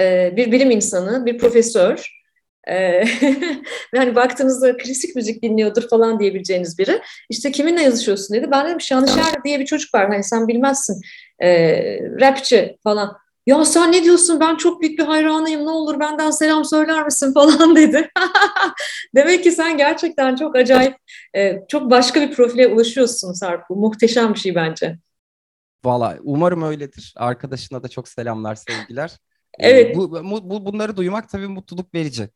E, 0.00 0.32
bir 0.36 0.52
bilim 0.52 0.70
insanı, 0.70 1.26
bir 1.26 1.38
profesör. 1.38 2.20
Ee, 2.68 3.04
yani 3.94 4.14
baktığınızda 4.14 4.76
klasik 4.76 5.16
müzik 5.16 5.42
dinliyordur 5.42 5.88
falan 5.88 6.20
diyebileceğiniz 6.20 6.78
biri. 6.78 7.00
İşte 7.30 7.52
kiminle 7.52 7.82
yazışıyorsun 7.82 8.36
dedi. 8.36 8.50
Ben 8.50 8.66
dedim 8.66 8.80
Şanışer 8.80 9.44
diye 9.44 9.60
bir 9.60 9.66
çocuk 9.66 9.94
var. 9.94 10.08
Hani 10.08 10.24
sen 10.24 10.48
bilmezsin. 10.48 11.00
Ee, 11.42 11.98
rapçi 12.20 12.78
falan. 12.84 13.16
Ya 13.46 13.64
sen 13.64 13.92
ne 13.92 14.04
diyorsun 14.04 14.40
ben 14.40 14.56
çok 14.56 14.82
büyük 14.82 14.98
bir 14.98 15.04
hayranıyım 15.04 15.66
ne 15.66 15.70
olur 15.70 16.00
benden 16.00 16.30
selam 16.30 16.64
söyler 16.64 17.04
misin 17.04 17.32
falan 17.34 17.76
dedi. 17.76 18.10
Demek 19.14 19.44
ki 19.44 19.52
sen 19.52 19.76
gerçekten 19.76 20.36
çok 20.36 20.56
acayip, 20.56 20.96
e, 21.36 21.56
çok 21.68 21.90
başka 21.90 22.20
bir 22.20 22.34
profile 22.34 22.66
ulaşıyorsun 22.66 23.32
Sarp. 23.32 23.70
Bu 23.70 23.76
muhteşem 23.76 24.34
bir 24.34 24.38
şey 24.38 24.54
bence. 24.54 24.98
Valla 25.84 26.18
umarım 26.22 26.62
öyledir. 26.62 27.14
Arkadaşına 27.16 27.82
da 27.82 27.88
çok 27.88 28.08
selamlar, 28.08 28.54
sevgiler. 28.54 29.18
Evet. 29.58 29.96
Bu, 29.96 30.12
bu, 30.22 30.66
bunları 30.66 30.96
duymak 30.96 31.28
tabii 31.28 31.46
mutluluk 31.46 31.94
verici. 31.94 32.28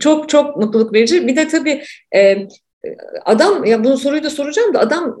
Çok 0.00 0.28
çok 0.28 0.56
mutluluk 0.56 0.92
verici. 0.94 1.26
Bir 1.26 1.36
de 1.36 1.48
tabii 1.48 1.84
e, 2.14 2.48
adam 3.24 3.64
ya 3.64 3.84
bunu 3.84 3.96
soruyu 3.98 4.22
da 4.22 4.30
soracağım 4.30 4.74
da 4.74 4.80
adam 4.80 5.16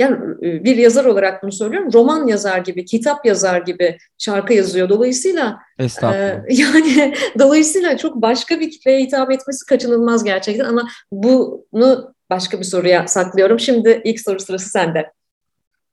yani 0.00 0.16
e, 0.42 0.64
bir 0.64 0.76
yazar 0.76 1.04
olarak 1.04 1.42
bunu 1.42 1.52
söylüyorum. 1.52 1.92
Roman 1.92 2.26
yazar 2.26 2.58
gibi 2.58 2.84
kitap 2.84 3.26
yazar 3.26 3.60
gibi 3.60 3.98
şarkı 4.18 4.52
yazıyor. 4.52 4.88
Dolayısıyla 4.88 5.58
e, 5.78 5.88
yani 6.50 7.14
dolayısıyla 7.38 7.96
çok 7.96 8.16
başka 8.16 8.60
bir 8.60 8.70
kitleye 8.70 9.00
hitap 9.00 9.30
etmesi 9.30 9.66
kaçınılmaz 9.66 10.24
gerçekten 10.24 10.64
ama 10.64 10.88
bunu 11.12 12.14
başka 12.30 12.58
bir 12.58 12.64
soruya 12.64 13.08
saklıyorum. 13.08 13.60
Şimdi 13.60 14.00
ilk 14.04 14.20
soru 14.20 14.40
sırası 14.40 14.68
sende. 14.68 15.12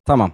Tamam. 0.06 0.32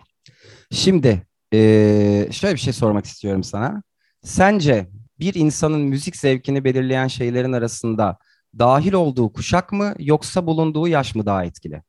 Şimdi 0.72 1.22
ee, 1.54 2.28
şöyle 2.32 2.56
bir 2.56 2.60
şey 2.60 2.74
sormak 2.74 3.06
istiyorum 3.06 3.44
sana. 3.44 3.84
Sence 4.24 4.88
bir 5.20 5.34
insanın 5.34 5.82
müzik 5.82 6.16
zevkini 6.16 6.64
belirleyen 6.64 7.08
şeylerin 7.08 7.54
arasında 7.54 8.18
dahil 8.60 8.94
olduğu 8.94 9.34
kuşak 9.34 9.72
mı 9.72 9.94
yoksa 10.00 10.48
bulunduğu 10.48 10.88
yaş 10.88 11.16
mı 11.16 11.26
daha 11.26 11.46
etkili? 11.46 11.82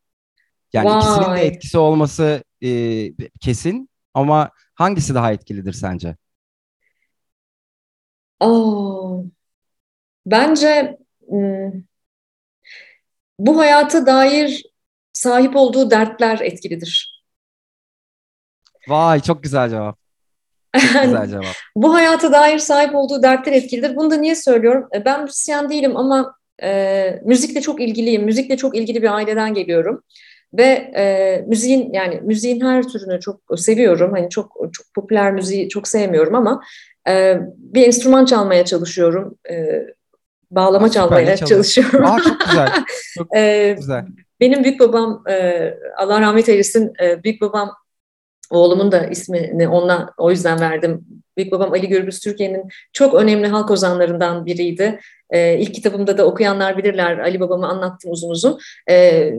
Yani 0.72 0.88
Vay. 0.88 0.98
ikisinin 0.98 1.36
de 1.36 1.46
etkisi 1.46 1.78
olması 1.78 2.44
e, 2.62 2.70
kesin 3.40 3.90
ama 4.14 4.50
hangisi 4.74 5.14
daha 5.14 5.32
etkilidir 5.32 5.72
sence? 5.72 6.16
Aa, 8.40 9.22
bence 10.26 10.98
hmm, 11.28 11.84
bu 13.38 13.58
hayata 13.58 14.06
dair 14.06 14.62
sahip 15.12 15.56
olduğu 15.56 15.90
dertler 15.90 16.38
etkilidir. 16.40 17.24
Vay 18.88 19.20
çok 19.20 19.42
güzel 19.42 19.70
cevap. 19.70 19.98
Çok 20.76 21.02
güzel 21.02 21.28
cevap. 21.28 21.54
bu 21.76 21.94
hayata 21.94 22.32
dair 22.32 22.58
sahip 22.58 22.94
olduğu 22.94 23.22
dertler 23.22 23.52
etkilidir. 23.52 23.96
Bunu 23.96 24.10
da 24.10 24.16
niye 24.16 24.34
söylüyorum? 24.34 24.88
E, 24.94 25.04
ben 25.04 25.22
müzisyen 25.22 25.70
değilim 25.70 25.96
ama 25.96 26.34
e, 26.62 27.20
müzikle 27.24 27.60
çok 27.60 27.80
ilgiliyim. 27.80 28.24
Müzikle 28.24 28.56
çok 28.56 28.76
ilgili 28.76 29.02
bir 29.02 29.14
aileden 29.14 29.54
geliyorum. 29.54 30.02
Ve 30.54 30.92
e, 30.96 31.44
müziğin 31.46 31.92
yani 31.92 32.20
müziğin 32.22 32.60
her 32.60 32.88
türünü 32.88 33.20
çok 33.20 33.40
seviyorum. 33.56 34.12
Hani 34.12 34.30
çok 34.30 34.56
çok 34.72 34.86
popüler 34.94 35.32
müziği 35.32 35.68
çok 35.68 35.88
sevmiyorum 35.88 36.34
ama 36.34 36.62
e, 37.08 37.38
bir 37.56 37.86
enstrüman 37.86 38.24
çalmaya 38.24 38.64
çalışıyorum. 38.64 39.38
E, 39.50 39.86
bağlama 40.50 40.86
Aa, 40.86 40.90
çalmaya 40.90 41.36
çalışıyorum. 41.36 42.04
Aa, 42.04 42.18
çok 42.22 42.40
güzel. 42.40 42.68
Çok 43.18 43.36
e, 43.36 43.74
güzel. 43.78 44.04
Benim 44.40 44.64
büyük 44.64 44.80
babam 44.80 45.22
e, 45.30 45.70
Allah 45.96 46.20
rahmet 46.20 46.48
eylesin 46.48 46.92
e, 47.02 47.24
büyük 47.24 47.40
babam 47.40 47.70
Oğlumun 48.50 48.92
da 48.92 49.06
ismini 49.06 49.68
onunla 49.68 50.10
o 50.16 50.30
yüzden 50.30 50.60
verdim. 50.60 51.06
Büyük 51.36 51.52
babam 51.52 51.72
Ali 51.72 51.88
Gürbüz 51.88 52.20
Türkiye'nin 52.20 52.68
çok 52.92 53.14
önemli 53.14 53.46
halk 53.46 53.70
ozanlarından 53.70 54.46
biriydi. 54.46 55.00
Ee, 55.30 55.58
ilk 55.58 55.74
kitabımda 55.74 56.18
da 56.18 56.26
okuyanlar 56.26 56.78
bilirler. 56.78 57.18
Ali 57.18 57.40
babamı 57.40 57.68
anlattım 57.68 58.10
uzun 58.10 58.30
uzun. 58.30 58.58
Ee, 58.90 59.32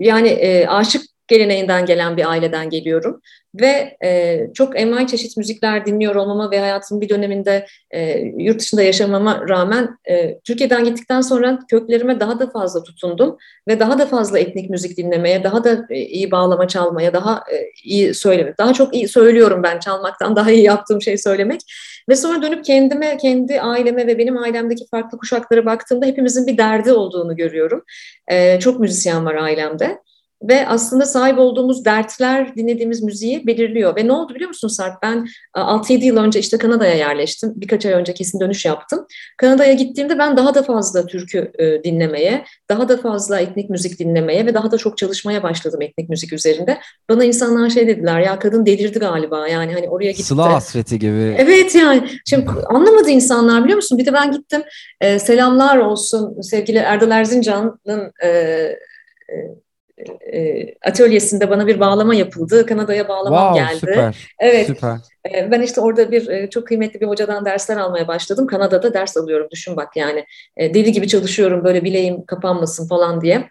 yani 0.00 0.28
e, 0.28 0.66
aşık 0.66 1.02
geleneğinden 1.30 1.86
gelen 1.86 2.16
bir 2.16 2.30
aileden 2.30 2.70
geliyorum. 2.70 3.20
Ve 3.54 3.96
e, 4.04 4.40
çok 4.54 4.80
envai 4.80 5.06
çeşit 5.06 5.36
müzikler 5.36 5.86
dinliyor 5.86 6.14
olmama 6.14 6.50
ve 6.50 6.60
hayatımın 6.60 7.00
bir 7.00 7.08
döneminde 7.08 7.66
e, 7.90 8.18
yurt 8.38 8.60
dışında 8.60 8.82
yaşamama 8.82 9.48
rağmen 9.48 9.98
e, 10.10 10.40
Türkiye'den 10.40 10.84
gittikten 10.84 11.20
sonra 11.20 11.58
köklerime 11.70 12.20
daha 12.20 12.38
da 12.38 12.50
fazla 12.50 12.82
tutundum. 12.82 13.36
Ve 13.68 13.80
daha 13.80 13.98
da 13.98 14.06
fazla 14.06 14.38
etnik 14.38 14.70
müzik 14.70 14.96
dinlemeye, 14.96 15.44
daha 15.44 15.64
da 15.64 15.86
e, 15.90 16.00
iyi 16.00 16.30
bağlama 16.30 16.68
çalmaya, 16.68 17.14
daha 17.14 17.44
e, 17.52 17.70
iyi 17.84 18.14
söylemek. 18.14 18.58
Daha 18.58 18.72
çok 18.72 18.94
iyi 18.94 19.08
söylüyorum 19.08 19.62
ben 19.62 19.78
çalmaktan, 19.78 20.36
daha 20.36 20.50
iyi 20.50 20.62
yaptığım 20.62 21.02
şey 21.02 21.18
söylemek. 21.18 21.60
Ve 22.08 22.16
sonra 22.16 22.42
dönüp 22.42 22.64
kendime, 22.64 23.16
kendi 23.16 23.60
aileme 23.60 24.06
ve 24.06 24.18
benim 24.18 24.38
ailemdeki 24.38 24.86
farklı 24.90 25.18
kuşaklara 25.18 25.66
baktığımda 25.66 26.06
hepimizin 26.06 26.46
bir 26.46 26.58
derdi 26.58 26.92
olduğunu 26.92 27.36
görüyorum. 27.36 27.84
E, 28.28 28.60
çok 28.60 28.80
müzisyen 28.80 29.26
var 29.26 29.34
ailemde 29.34 29.98
ve 30.42 30.68
aslında 30.68 31.06
sahip 31.06 31.38
olduğumuz 31.38 31.84
dertler 31.84 32.56
dinlediğimiz 32.56 33.02
müziği 33.02 33.46
belirliyor. 33.46 33.96
Ve 33.96 34.06
ne 34.06 34.12
oldu 34.12 34.34
biliyor 34.34 34.48
musun 34.48 34.68
Sarp? 34.68 35.02
Ben 35.02 35.26
6-7 35.54 36.04
yıl 36.04 36.16
önce 36.16 36.40
işte 36.40 36.58
Kanada'ya 36.58 36.94
yerleştim. 36.94 37.52
Birkaç 37.56 37.86
ay 37.86 37.92
önce 37.92 38.14
kesin 38.14 38.40
dönüş 38.40 38.64
yaptım. 38.64 39.06
Kanada'ya 39.36 39.72
gittiğimde 39.72 40.18
ben 40.18 40.36
daha 40.36 40.54
da 40.54 40.62
fazla 40.62 41.06
türkü 41.06 41.52
e, 41.58 41.84
dinlemeye, 41.84 42.44
daha 42.68 42.88
da 42.88 42.96
fazla 42.96 43.40
etnik 43.40 43.70
müzik 43.70 43.98
dinlemeye 43.98 44.46
ve 44.46 44.54
daha 44.54 44.70
da 44.70 44.78
çok 44.78 44.98
çalışmaya 44.98 45.42
başladım 45.42 45.82
etnik 45.82 46.08
müzik 46.08 46.32
üzerinde. 46.32 46.78
Bana 47.08 47.24
insanlar 47.24 47.70
şey 47.70 47.86
dediler 47.86 48.20
ya 48.20 48.38
kadın 48.38 48.66
delirdi 48.66 48.98
galiba 48.98 49.48
yani 49.48 49.72
hani 49.74 49.88
oraya 49.88 50.10
gitti. 50.10 50.22
Sıla 50.22 50.52
hasreti 50.52 50.98
gibi. 50.98 51.36
Evet 51.38 51.74
yani 51.74 52.08
şimdi 52.26 52.50
anlamadı 52.66 53.10
insanlar 53.10 53.64
biliyor 53.64 53.76
musun? 53.76 53.98
Bir 53.98 54.06
de 54.06 54.12
ben 54.12 54.32
gittim 54.32 54.62
e, 55.00 55.18
selamlar 55.18 55.78
olsun 55.78 56.40
sevgili 56.40 56.78
Erdal 56.78 57.10
Erzincan'ın 57.10 58.12
e, 58.24 58.28
e, 60.20 60.38
e, 60.38 60.74
atölyesinde 60.86 61.50
bana 61.50 61.66
bir 61.66 61.80
bağlama 61.80 62.14
yapıldı. 62.14 62.66
Kanada'ya 62.66 63.08
bağlamam 63.08 63.54
wow, 63.54 63.60
geldi. 63.60 63.80
Süper, 63.80 64.28
evet. 64.38 64.66
Süper. 64.66 64.98
E, 65.34 65.50
ben 65.50 65.62
işte 65.62 65.80
orada 65.80 66.10
bir 66.10 66.28
e, 66.28 66.50
çok 66.50 66.66
kıymetli 66.66 67.00
bir 67.00 67.06
hocadan 67.06 67.44
dersler 67.44 67.76
almaya 67.76 68.08
başladım. 68.08 68.46
Kanada'da 68.46 68.94
ders 68.94 69.16
alıyorum 69.16 69.48
düşün 69.50 69.76
bak 69.76 69.96
yani. 69.96 70.24
Deli 70.58 70.92
gibi 70.92 71.08
çalışıyorum 71.08 71.64
böyle 71.64 71.84
bileğim 71.84 72.24
kapanmasın 72.26 72.88
falan 72.88 73.20
diye. 73.20 73.48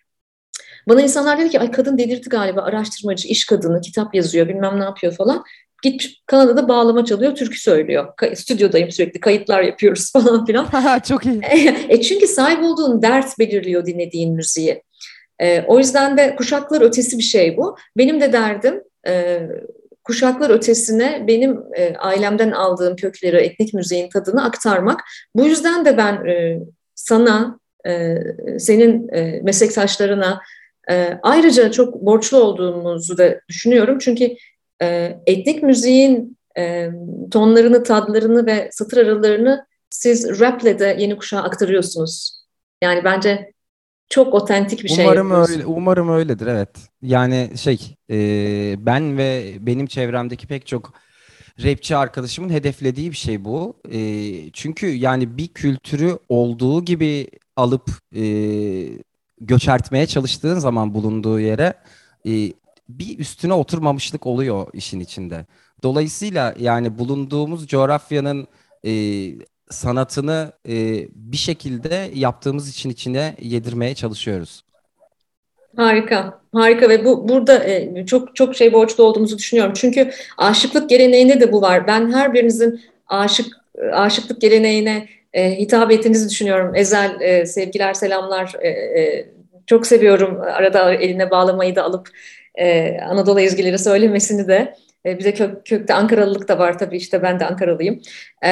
Bana 0.88 1.02
insanlar 1.02 1.40
dedi 1.40 1.50
ki 1.50 1.60
ay 1.60 1.72
kadın 1.72 1.98
delirdi 1.98 2.30
galiba 2.30 2.62
araştırmacı, 2.62 3.28
iş 3.28 3.46
kadını, 3.46 3.82
kitap 3.82 4.16
yazıyor 4.16 4.48
bilmem 4.48 4.80
ne 4.80 4.84
yapıyor 4.84 5.14
falan. 5.14 5.44
Gitmiş 5.84 6.24
Kanada'da 6.26 6.68
bağlama 6.68 7.06
çalıyor, 7.06 7.36
türkü 7.36 7.60
söylüyor. 7.60 8.14
Stüdyodayım 8.36 8.92
sürekli, 8.92 9.20
kayıtlar 9.20 9.62
yapıyoruz 9.62 10.12
falan 10.14 10.46
filan. 10.46 10.68
Çok 11.08 11.26
iyi. 11.26 11.42
e 11.90 12.02
çünkü 12.02 12.28
sahip 12.28 12.64
olduğun 12.64 13.02
dert 13.02 13.40
belirliyor 13.40 13.86
dinlediğin 13.86 14.36
müziği. 14.36 14.84
E, 15.42 15.62
o 15.68 15.78
yüzden 15.78 16.18
de 16.18 16.36
kuşaklar 16.36 16.82
ötesi 16.82 17.18
bir 17.18 17.24
şey 17.24 17.58
bu. 17.58 17.78
Benim 17.98 18.22
de 18.22 18.34
derdim 18.34 18.84
e, 19.08 19.42
kuşaklar 20.04 20.50
ötesine 20.50 21.28
benim 21.28 21.60
e, 21.74 21.96
ailemden 21.96 22.52
aldığım 22.52 22.96
kökleri, 22.96 23.38
etnik 23.38 23.74
müziğin 23.74 24.10
tadını 24.10 24.44
aktarmak. 24.44 25.02
Bu 25.36 25.46
yüzden 25.46 25.86
de 25.86 25.98
ben 25.98 26.26
e, 26.26 26.60
sana, 26.96 27.60
e, 27.88 28.18
senin 28.60 29.10
e, 29.14 29.42
meslektaşlarına 29.44 30.42
e, 30.92 31.20
ayrıca 31.24 31.72
çok 31.72 32.02
borçlu 32.02 32.38
olduğumuzu 32.38 33.18
da 33.18 33.40
düşünüyorum. 33.50 33.98
Çünkü 34.00 34.36
e, 34.82 35.18
etnik 35.26 35.64
müziğin 35.64 36.38
e, 36.58 36.90
tonlarını, 37.32 37.84
tadlarını 37.84 38.46
ve 38.46 38.70
satır 38.72 38.98
aralarını 38.98 39.66
siz 39.90 40.40
raple 40.40 40.80
de 40.80 40.96
yeni 41.00 41.18
kuşağa 41.18 41.44
aktarıyorsunuz. 41.44 42.44
Yani 42.84 43.04
bence 43.04 43.54
çok 44.10 44.34
otentik 44.34 44.84
bir 44.84 44.90
şey 44.90 45.06
Umarım 45.06 45.32
öyle, 45.32 45.66
umarım 45.66 46.10
öyledir 46.10 46.48
evet. 46.48 46.70
Yani 47.02 47.52
şey 47.56 47.96
e, 48.12 48.16
ben 48.86 49.18
ve 49.18 49.58
benim 49.60 49.88
çevremdeki 49.88 50.48
pek 50.48 50.68
çok 50.68 50.94
rapçi 51.64 51.96
arkadaşımın 51.96 52.50
hedeflediği 52.50 53.12
bir 53.12 53.16
şey 53.16 53.46
bu. 53.46 53.82
E, 53.92 54.02
çünkü 54.52 54.88
yani 54.88 55.38
bir 55.38 55.48
kültürü 55.48 56.20
olduğu 56.30 56.86
gibi 56.86 57.28
alıp 57.56 57.90
e, 58.16 58.24
göçertmeye 59.42 60.08
çalıştığın 60.08 60.60
zaman 60.60 60.94
bulunduğu 60.94 61.40
yere 61.40 61.74
e, 62.28 62.54
bir 62.90 63.20
üstüne 63.20 63.54
oturmamışlık 63.54 64.26
oluyor 64.26 64.68
işin 64.74 65.00
içinde. 65.00 65.46
Dolayısıyla 65.84 66.56
yani 66.60 66.98
bulunduğumuz 66.98 67.68
coğrafyanın 67.68 68.48
e, 68.86 68.92
sanatını 69.70 70.52
e, 70.68 71.06
bir 71.16 71.38
şekilde 71.38 72.12
yaptığımız 72.14 72.70
için 72.70 72.90
içine 72.90 73.36
yedirmeye 73.42 73.96
çalışıyoruz. 73.96 74.64
Harika, 75.76 76.42
harika 76.54 76.90
ve 76.90 77.06
bu 77.06 77.30
burada 77.30 77.64
e, 77.64 78.06
çok 78.06 78.36
çok 78.36 78.56
şey 78.56 78.74
borçlu 78.74 79.04
olduğumuzu 79.04 79.38
düşünüyorum. 79.38 79.74
Çünkü 79.76 80.12
aşıklık 80.38 80.90
geleneğinde 80.90 81.40
de 81.40 81.52
bu 81.52 81.62
var. 81.62 81.88
Ben 81.88 82.14
her 82.14 82.34
birinizin 82.34 82.82
aşık 83.08 83.46
aşıklık 83.92 84.42
geleneğine 84.42 85.08
e, 85.34 85.60
hitap 85.60 85.92
ettiğinizi 85.92 86.30
düşünüyorum. 86.30 86.76
Ezel 86.76 87.22
e, 87.22 87.46
sevgiler, 87.46 87.94
selamlar. 87.94 88.54
E, 88.62 88.70
e, 88.70 89.30
çok 89.68 89.88
seviyorum 89.88 90.42
arada 90.42 90.94
eline 90.94 91.32
bağlamayı 91.32 91.76
da 91.76 91.84
alıp 91.84 92.10
e, 92.56 92.98
Anadolu 93.00 93.42
ezgileri 93.42 93.80
söylemesini 93.80 94.48
de. 94.48 94.76
E, 95.06 95.20
bir 95.20 95.24
de 95.24 95.34
kök, 95.34 95.66
kökte 95.66 95.94
Ankaralılık 95.94 96.48
da 96.48 96.60
var 96.60 96.80
tabii 96.80 96.98
işte 96.98 97.22
ben 97.24 97.40
de 97.40 97.46
Ankaralıyım. 97.46 98.02
E, 98.42 98.52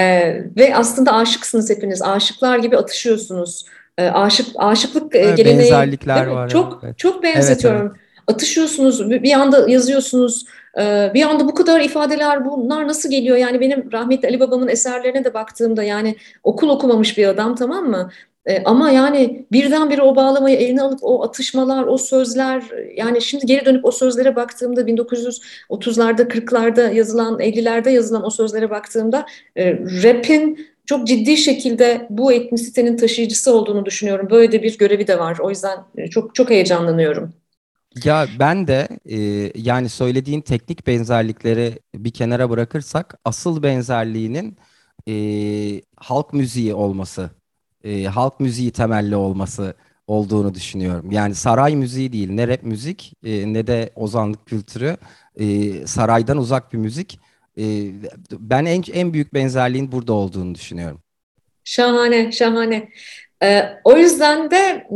ve 0.58 0.76
aslında 0.76 1.14
aşıksınız 1.14 1.70
hepiniz. 1.70 2.02
Aşıklar 2.02 2.58
gibi 2.60 2.78
atışıyorsunuz. 2.78 3.66
E, 3.98 4.10
aşık 4.10 4.48
aşıklık 4.56 5.16
e, 5.16 5.32
geleneği 5.32 5.60
benzerlikler 5.60 6.28
var. 6.28 6.50
Çok 6.50 6.82
evet. 6.84 6.98
çok 6.98 7.24
benzetiyorum. 7.24 7.82
Evet, 7.82 7.92
evet. 7.92 8.08
Atışıyorsunuz, 8.28 9.10
bir 9.10 9.34
anda 9.34 9.70
yazıyorsunuz. 9.70 10.46
Bir 11.14 11.24
anda 11.24 11.48
bu 11.48 11.54
kadar 11.54 11.80
ifadeler 11.80 12.46
bunlar 12.46 12.88
nasıl 12.88 13.10
geliyor? 13.10 13.38
Yani 13.38 13.60
benim 13.60 13.92
rahmetli 13.92 14.28
Ali 14.28 14.40
babamın 14.40 14.68
eserlerine 14.68 15.24
de 15.26 15.34
baktığımda 15.34 15.84
yani 15.84 16.16
okul 16.44 16.70
okumamış 16.70 17.18
bir 17.18 17.28
adam 17.28 17.56
tamam 17.56 17.86
mı? 17.86 18.10
E, 18.48 18.64
ama 18.64 18.92
yani 18.92 19.46
birdenbire 19.52 20.02
o 20.02 20.16
bağlamayı 20.16 20.58
eline 20.58 20.82
alıp 20.82 21.00
o 21.02 21.24
atışmalar, 21.24 21.84
o 21.84 21.98
sözler 21.98 22.64
yani 22.96 23.22
şimdi 23.22 23.46
geri 23.46 23.66
dönüp 23.66 23.86
o 23.86 23.92
sözlere 23.92 24.36
baktığımda 24.36 24.82
1930'larda, 24.82 26.28
40'larda 26.28 26.94
yazılan, 26.94 27.40
50'lerde 27.40 27.90
yazılan 27.90 28.26
o 28.26 28.30
sözlere 28.30 28.70
baktığımda 28.70 29.26
e, 29.58 29.74
rap'in 30.04 30.68
çok 30.86 31.08
ciddi 31.08 31.38
şekilde 31.38 32.08
bu 32.10 32.34
etnisitenin 32.34 32.98
taşıyıcısı 32.98 33.54
olduğunu 33.56 33.86
düşünüyorum. 33.86 34.28
Böyle 34.30 34.52
de 34.52 34.64
bir 34.64 34.78
görevi 34.78 35.08
de 35.08 35.20
var. 35.20 35.38
O 35.40 35.50
yüzden 35.50 35.78
e, 35.98 36.08
çok 36.08 36.36
çok 36.36 36.50
heyecanlanıyorum. 36.50 37.34
Ya 38.04 38.28
ben 38.40 38.68
de 38.68 38.88
e, 39.06 39.18
yani 39.56 39.90
söylediğin 39.90 40.42
teknik 40.42 40.88
benzerlikleri 40.88 41.80
bir 41.96 42.12
kenara 42.12 42.50
bırakırsak 42.50 43.20
asıl 43.26 43.64
benzerliğinin 43.64 44.58
e, 45.08 45.14
halk 45.98 46.34
müziği 46.34 46.74
olması 46.74 47.30
e, 47.88 48.04
halk 48.04 48.40
müziği 48.40 48.72
temelli 48.72 49.16
olması 49.16 49.74
olduğunu 50.08 50.54
düşünüyorum. 50.56 51.12
Yani 51.12 51.36
saray 51.36 51.76
müziği 51.76 52.14
değil, 52.14 52.30
ne 52.30 52.48
rap 52.48 52.64
müzik 52.64 53.14
e, 53.24 53.54
ne 53.54 53.68
de 53.68 53.90
ozanlık 53.96 54.46
kültürü. 54.46 54.98
E, 55.36 55.72
saraydan 55.88 56.38
uzak 56.38 56.74
bir 56.74 56.78
müzik. 56.78 57.20
E, 57.58 57.64
ben 58.32 58.66
en 58.66 58.84
en 58.94 59.14
büyük 59.14 59.34
benzerliğin 59.34 59.92
burada 59.92 60.14
olduğunu 60.14 60.56
düşünüyorum. 60.56 61.02
Şahane, 61.64 62.32
şahane. 62.32 62.90
Ee, 63.44 63.64
o 63.84 63.98
yüzden 63.98 64.52
de 64.52 64.88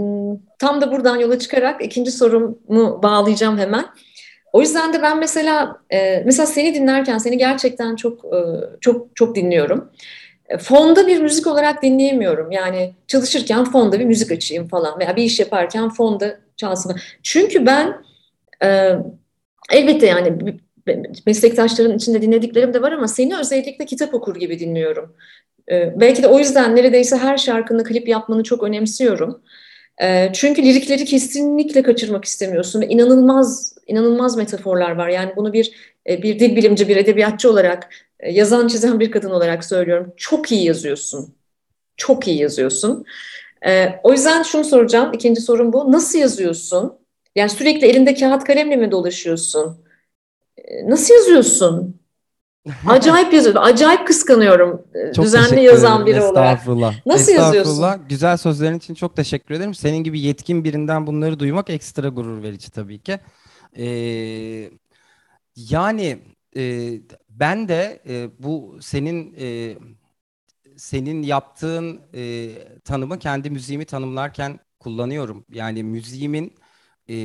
tam 0.59 0.81
da 0.81 0.91
buradan 0.91 1.17
yola 1.17 1.39
çıkarak 1.39 1.85
ikinci 1.85 2.11
sorumu 2.11 3.03
bağlayacağım 3.03 3.57
hemen. 3.57 3.85
O 4.53 4.61
yüzden 4.61 4.93
de 4.93 5.01
ben 5.01 5.19
mesela 5.19 5.81
e, 5.89 6.23
mesela 6.25 6.45
seni 6.45 6.73
dinlerken 6.73 7.17
seni 7.17 7.37
gerçekten 7.37 7.95
çok 7.95 8.25
e, 8.25 8.39
çok 8.81 9.15
çok 9.15 9.35
dinliyorum 9.35 9.91
fonda 10.59 11.07
bir 11.07 11.21
müzik 11.21 11.47
olarak 11.47 11.83
dinleyemiyorum. 11.83 12.51
Yani 12.51 12.93
çalışırken 13.07 13.63
fonda 13.63 13.99
bir 13.99 14.05
müzik 14.05 14.31
açayım 14.31 14.67
falan 14.67 14.99
veya 14.99 15.15
bir 15.15 15.23
iş 15.23 15.39
yaparken 15.39 15.89
fonda 15.89 16.39
çalsın. 16.57 16.95
Çünkü 17.23 17.65
ben 17.65 18.03
e, 18.63 18.95
elbette 19.71 20.05
yani 20.05 20.59
meslektaşların 21.25 21.97
içinde 21.97 22.21
dinlediklerim 22.21 22.73
de 22.73 22.81
var 22.81 22.91
ama 22.91 23.07
seni 23.07 23.37
özellikle 23.37 23.85
kitap 23.85 24.13
okur 24.13 24.35
gibi 24.35 24.59
dinliyorum. 24.59 25.15
E, 25.71 25.99
belki 25.99 26.23
de 26.23 26.27
o 26.27 26.39
yüzden 26.39 26.75
neredeyse 26.75 27.17
her 27.17 27.37
şarkını 27.37 27.83
klip 27.83 28.07
yapmanı 28.07 28.43
çok 28.43 28.63
önemsiyorum. 28.63 29.41
E, 30.01 30.29
çünkü 30.33 30.63
lirikleri 30.63 31.05
kesinlikle 31.05 31.83
kaçırmak 31.83 32.25
istemiyorsun 32.25 32.81
ve 32.81 32.87
inanılmaz 32.87 33.77
inanılmaz 33.87 34.37
metaforlar 34.37 34.91
var. 34.91 35.09
Yani 35.09 35.33
bunu 35.35 35.53
bir 35.53 35.71
e, 36.09 36.23
bir 36.23 36.39
dil 36.39 36.55
bilimci, 36.55 36.87
bir 36.87 36.97
edebiyatçı 36.97 37.49
olarak 37.49 37.89
e, 38.10 38.10
yazan 38.29 38.67
çizen 38.67 38.99
bir 38.99 39.11
kadın 39.11 39.29
olarak 39.29 39.65
söylüyorum. 39.65 40.13
Çok 40.17 40.51
iyi 40.51 40.65
yazıyorsun. 40.65 41.35
Çok 41.97 42.27
iyi 42.27 42.37
yazıyorsun. 42.39 43.05
E, 43.67 43.99
o 44.03 44.11
yüzden 44.11 44.43
şunu 44.43 44.63
soracağım. 44.63 45.13
İkinci 45.13 45.41
sorum 45.41 45.73
bu. 45.73 45.91
Nasıl 45.91 46.19
yazıyorsun? 46.19 46.93
Yani 47.35 47.49
sürekli 47.49 47.87
elinde 47.87 48.13
kağıt 48.13 48.43
kalemle 48.43 48.75
mi 48.75 48.91
dolaşıyorsun? 48.91 49.77
E, 50.57 50.89
nasıl 50.89 51.13
yazıyorsun? 51.13 52.01
Acayip 52.87 53.33
yazıyorum. 53.33 53.61
Acayip 53.63 54.07
kıskanıyorum 54.07 54.81
e, 54.93 55.13
çok 55.13 55.25
düzenli 55.25 55.63
yazan 55.63 56.05
biri 56.05 56.21
olarak. 56.21 56.57
Estağfurullah. 56.57 56.95
Nasıl 57.05 57.31
Estağfurullah. 57.31 57.55
yazıyorsun? 57.65 58.07
Güzel 58.09 58.37
sözlerin 58.37 58.77
için 58.77 58.93
çok 58.93 59.15
teşekkür 59.15 59.55
ederim. 59.55 59.73
Senin 59.73 59.97
gibi 59.97 60.19
yetkin 60.19 60.63
birinden 60.63 61.07
bunları 61.07 61.39
duymak 61.39 61.69
ekstra 61.69 62.07
gurur 62.07 62.43
verici 62.43 62.71
tabii 62.71 62.99
ki. 62.99 63.19
Ee, 63.77 64.69
yani 65.55 66.19
e, 66.57 66.91
ben 67.39 67.67
de 67.67 68.01
e, 68.07 68.29
bu 68.43 68.79
senin 68.81 69.35
e, 69.39 69.77
senin 70.77 71.23
yaptığın 71.23 72.01
e, 72.15 72.53
tanımı 72.85 73.19
kendi 73.19 73.49
müziğimi 73.49 73.85
tanımlarken 73.85 74.59
kullanıyorum. 74.79 75.45
Yani 75.51 75.83
müziğimin 75.83 76.55
e, 77.09 77.15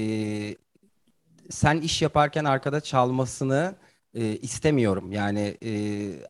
sen 1.50 1.80
iş 1.80 2.02
yaparken 2.02 2.44
arkada 2.44 2.80
çalmasını 2.80 3.76
e, 4.16 4.36
istemiyorum. 4.36 5.12
Yani 5.12 5.58
e, 5.64 5.70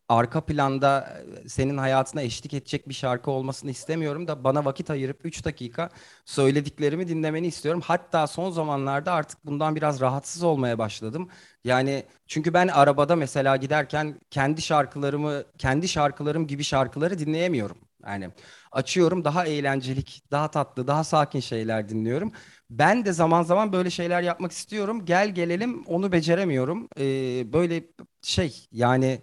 arka 0.09 0.41
planda 0.45 1.17
senin 1.47 1.77
hayatına 1.77 2.21
eşlik 2.21 2.53
edecek 2.53 2.89
bir 2.89 2.93
şarkı 2.93 3.31
olmasını 3.31 3.71
istemiyorum 3.71 4.27
da 4.27 4.43
bana 4.43 4.65
vakit 4.65 4.89
ayırıp 4.89 5.19
3 5.25 5.45
dakika 5.45 5.89
söylediklerimi 6.25 7.07
dinlemeni 7.07 7.47
istiyorum. 7.47 7.81
Hatta 7.85 8.27
son 8.27 8.51
zamanlarda 8.51 9.13
artık 9.13 9.45
bundan 9.45 9.75
biraz 9.75 10.01
rahatsız 10.01 10.43
olmaya 10.43 10.77
başladım. 10.77 11.29
Yani 11.63 12.05
çünkü 12.27 12.53
ben 12.53 12.67
arabada 12.67 13.15
mesela 13.15 13.55
giderken 13.57 14.19
kendi 14.31 14.61
şarkılarımı, 14.61 15.43
kendi 15.57 15.87
şarkılarım 15.87 16.47
gibi 16.47 16.63
şarkıları 16.63 17.19
dinleyemiyorum. 17.19 17.77
Yani 18.05 18.29
açıyorum 18.71 19.25
daha 19.25 19.45
eğlencelik, 19.45 20.23
daha 20.31 20.51
tatlı, 20.51 20.87
daha 20.87 21.03
sakin 21.03 21.39
şeyler 21.39 21.89
dinliyorum. 21.89 22.31
Ben 22.69 23.05
de 23.05 23.13
zaman 23.13 23.43
zaman 23.43 23.73
böyle 23.73 23.89
şeyler 23.89 24.21
yapmak 24.21 24.51
istiyorum. 24.51 25.05
Gel 25.05 25.35
gelelim 25.35 25.83
onu 25.85 26.11
beceremiyorum. 26.11 26.87
Ee, 26.99 27.53
böyle 27.53 27.83
şey 28.21 28.67
yani 28.71 29.21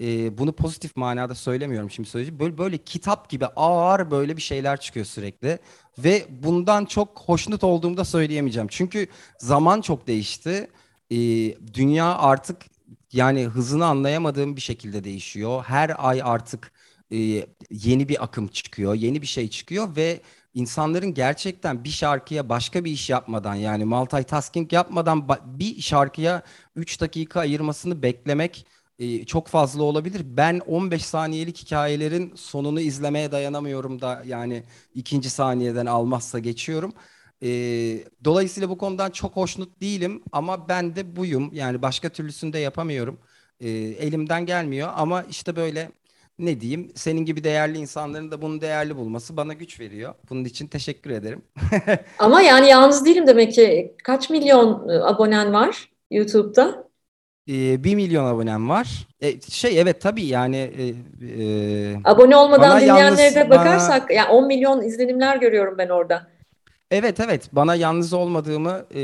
e, 0.00 0.38
bunu 0.38 0.52
pozitif 0.52 0.96
manada 0.96 1.34
söylemiyorum 1.34 1.90
şimdi 1.90 2.08
söyleyeceğim. 2.08 2.40
Böyle 2.40 2.58
böyle 2.58 2.78
kitap 2.78 3.30
gibi 3.30 3.46
ağır 3.46 4.10
böyle 4.10 4.36
bir 4.36 4.42
şeyler 4.42 4.80
çıkıyor 4.80 5.06
sürekli. 5.06 5.58
Ve 5.98 6.26
bundan 6.30 6.84
çok 6.84 7.20
hoşnut 7.20 7.64
olduğumu 7.64 7.96
da 7.96 8.04
söyleyemeyeceğim. 8.04 8.68
Çünkü 8.70 9.06
zaman 9.38 9.80
çok 9.80 10.06
değişti. 10.06 10.70
Ee, 11.10 11.16
dünya 11.74 12.14
artık 12.18 12.62
yani 13.12 13.44
hızını 13.44 13.86
anlayamadığım 13.86 14.56
bir 14.56 14.60
şekilde 14.60 15.04
değişiyor. 15.04 15.64
Her 15.64 15.92
ay 15.98 16.20
artık 16.24 16.72
e, 17.12 17.16
yeni 17.70 18.08
bir 18.08 18.24
akım 18.24 18.48
çıkıyor, 18.48 18.94
yeni 18.94 19.22
bir 19.22 19.26
şey 19.26 19.50
çıkıyor 19.50 19.96
ve 19.96 20.20
insanların 20.54 21.14
gerçekten 21.14 21.84
bir 21.84 21.88
şarkıya 21.90 22.48
başka 22.48 22.84
bir 22.84 22.90
iş 22.90 23.10
yapmadan 23.10 23.54
yani 23.54 23.84
multitasking 23.84 24.72
yapmadan 24.72 25.28
bir 25.44 25.80
şarkıya 25.80 26.42
3 26.76 27.00
dakika 27.00 27.40
ayırmasını 27.40 28.02
beklemek 28.02 28.66
e, 28.98 29.24
çok 29.26 29.48
fazla 29.48 29.82
olabilir. 29.82 30.22
Ben 30.24 30.60
15 30.66 31.04
saniyelik 31.04 31.58
hikayelerin 31.58 32.32
sonunu 32.36 32.80
izlemeye 32.80 33.32
dayanamıyorum 33.32 34.00
da 34.00 34.22
yani 34.26 34.64
ikinci 34.94 35.30
saniyeden 35.30 35.86
almazsa 35.86 36.38
geçiyorum. 36.38 36.92
E, 37.42 37.48
dolayısıyla 38.24 38.68
bu 38.68 38.78
konudan 38.78 39.10
çok 39.10 39.36
hoşnut 39.36 39.80
değilim 39.80 40.22
ama 40.32 40.68
ben 40.68 40.96
de 40.96 41.16
buyum. 41.16 41.50
Yani 41.54 41.82
başka 41.82 42.08
türlüsünü 42.08 42.52
de 42.52 42.58
yapamıyorum. 42.58 43.18
E, 43.60 43.68
elimden 43.70 44.46
gelmiyor 44.46 44.90
ama 44.96 45.22
işte 45.22 45.56
böyle 45.56 45.92
ne 46.38 46.60
diyeyim 46.60 46.92
senin 46.94 47.24
gibi 47.24 47.44
değerli 47.44 47.78
insanların 47.78 48.30
da 48.30 48.42
bunu 48.42 48.60
değerli 48.60 48.96
bulması 48.96 49.36
bana 49.36 49.52
güç 49.52 49.80
veriyor. 49.80 50.14
Bunun 50.30 50.44
için 50.44 50.66
teşekkür 50.66 51.10
ederim. 51.10 51.42
Ama 52.18 52.42
yani 52.42 52.68
yalnız 52.68 53.04
değilim 53.04 53.26
demek 53.26 53.52
ki. 53.52 53.94
Kaç 54.04 54.30
milyon 54.30 54.88
e, 54.88 54.92
abonen 54.92 55.52
var 55.52 55.90
YouTube'da? 56.10 56.84
Ee, 57.48 57.84
1 57.84 57.94
milyon 57.94 58.24
abonem 58.24 58.68
var. 58.68 59.08
E, 59.20 59.40
şey 59.40 59.80
evet 59.80 60.00
tabii 60.00 60.24
yani. 60.24 60.56
E, 60.56 60.84
e, 61.42 61.96
Abone 62.04 62.36
olmadan 62.36 62.80
dinleyenlere 62.80 63.34
de 63.34 63.50
bakarsak 63.50 64.08
bana... 64.08 64.16
yani 64.16 64.28
10 64.30 64.46
milyon 64.46 64.82
izlenimler 64.82 65.36
görüyorum 65.36 65.78
ben 65.78 65.88
orada. 65.88 66.26
Evet 66.90 67.20
evet 67.20 67.48
bana 67.52 67.74
yalnız 67.74 68.12
olmadığımı 68.12 68.86
e, 68.94 69.02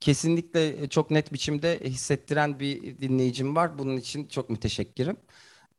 kesinlikle 0.00 0.88
çok 0.88 1.10
net 1.10 1.32
biçimde 1.32 1.80
hissettiren 1.84 2.60
bir 2.60 3.00
dinleyicim 3.00 3.56
var. 3.56 3.78
Bunun 3.78 3.96
için 3.96 4.26
çok 4.26 4.50
müteşekkirim. 4.50 5.16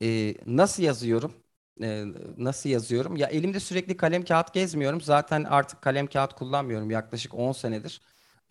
E, 0.02 0.36
nasıl 0.46 0.84
yazıyorum? 0.84 1.34
E, 1.82 2.04
nasıl 2.38 2.70
yazıyorum? 2.70 3.16
Ya 3.18 3.28
elimde 3.28 3.60
sürekli 3.60 3.98
kalem 3.98 4.26
kağıt 4.26 4.54
gezmiyorum. 4.54 5.02
Zaten 5.02 5.44
artık 5.44 5.82
kalem 5.82 6.08
kağıt 6.08 6.34
kullanmıyorum 6.34 6.92
yaklaşık 6.92 7.34
10 7.34 7.52
senedir. 7.52 8.02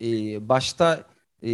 E, 0.01 0.49
başta 0.49 1.03
e, 1.43 1.51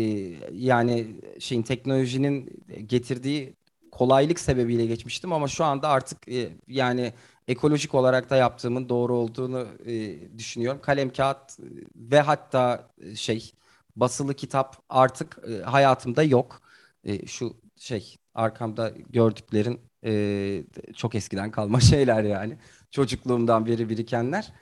yani 0.51 1.21
şeyin 1.39 1.62
teknolojinin 1.63 2.63
getirdiği 2.88 3.56
kolaylık 3.91 4.39
sebebiyle 4.39 4.86
geçmiştim 4.86 5.34
ama 5.34 5.47
şu 5.47 5.63
anda 5.65 5.89
artık 5.89 6.27
e, 6.27 6.49
yani 6.67 7.13
ekolojik 7.47 7.93
olarak 7.95 8.29
da 8.29 8.36
yaptığımın 8.36 8.89
doğru 8.89 9.15
olduğunu 9.15 9.67
e, 9.86 10.38
düşünüyorum. 10.38 10.82
Kalem, 10.82 11.10
kağıt 11.13 11.58
ve 11.95 12.19
hatta 12.19 12.89
şey 13.15 13.51
basılı 13.95 14.34
kitap 14.34 14.84
artık 14.89 15.38
e, 15.49 15.62
hayatımda 15.63 16.23
yok. 16.23 16.62
E, 17.03 17.25
şu 17.27 17.58
şey 17.77 18.15
arkamda 18.36 18.89
gördüklerin 19.10 19.82
e, 20.06 20.63
çok 20.96 21.15
eskiden 21.15 21.52
kalma 21.52 21.80
şeyler 21.82 22.24
yani. 22.24 22.58
Çocukluğumdan 22.91 23.65
beri 23.65 23.89
birikenler. 23.89 24.54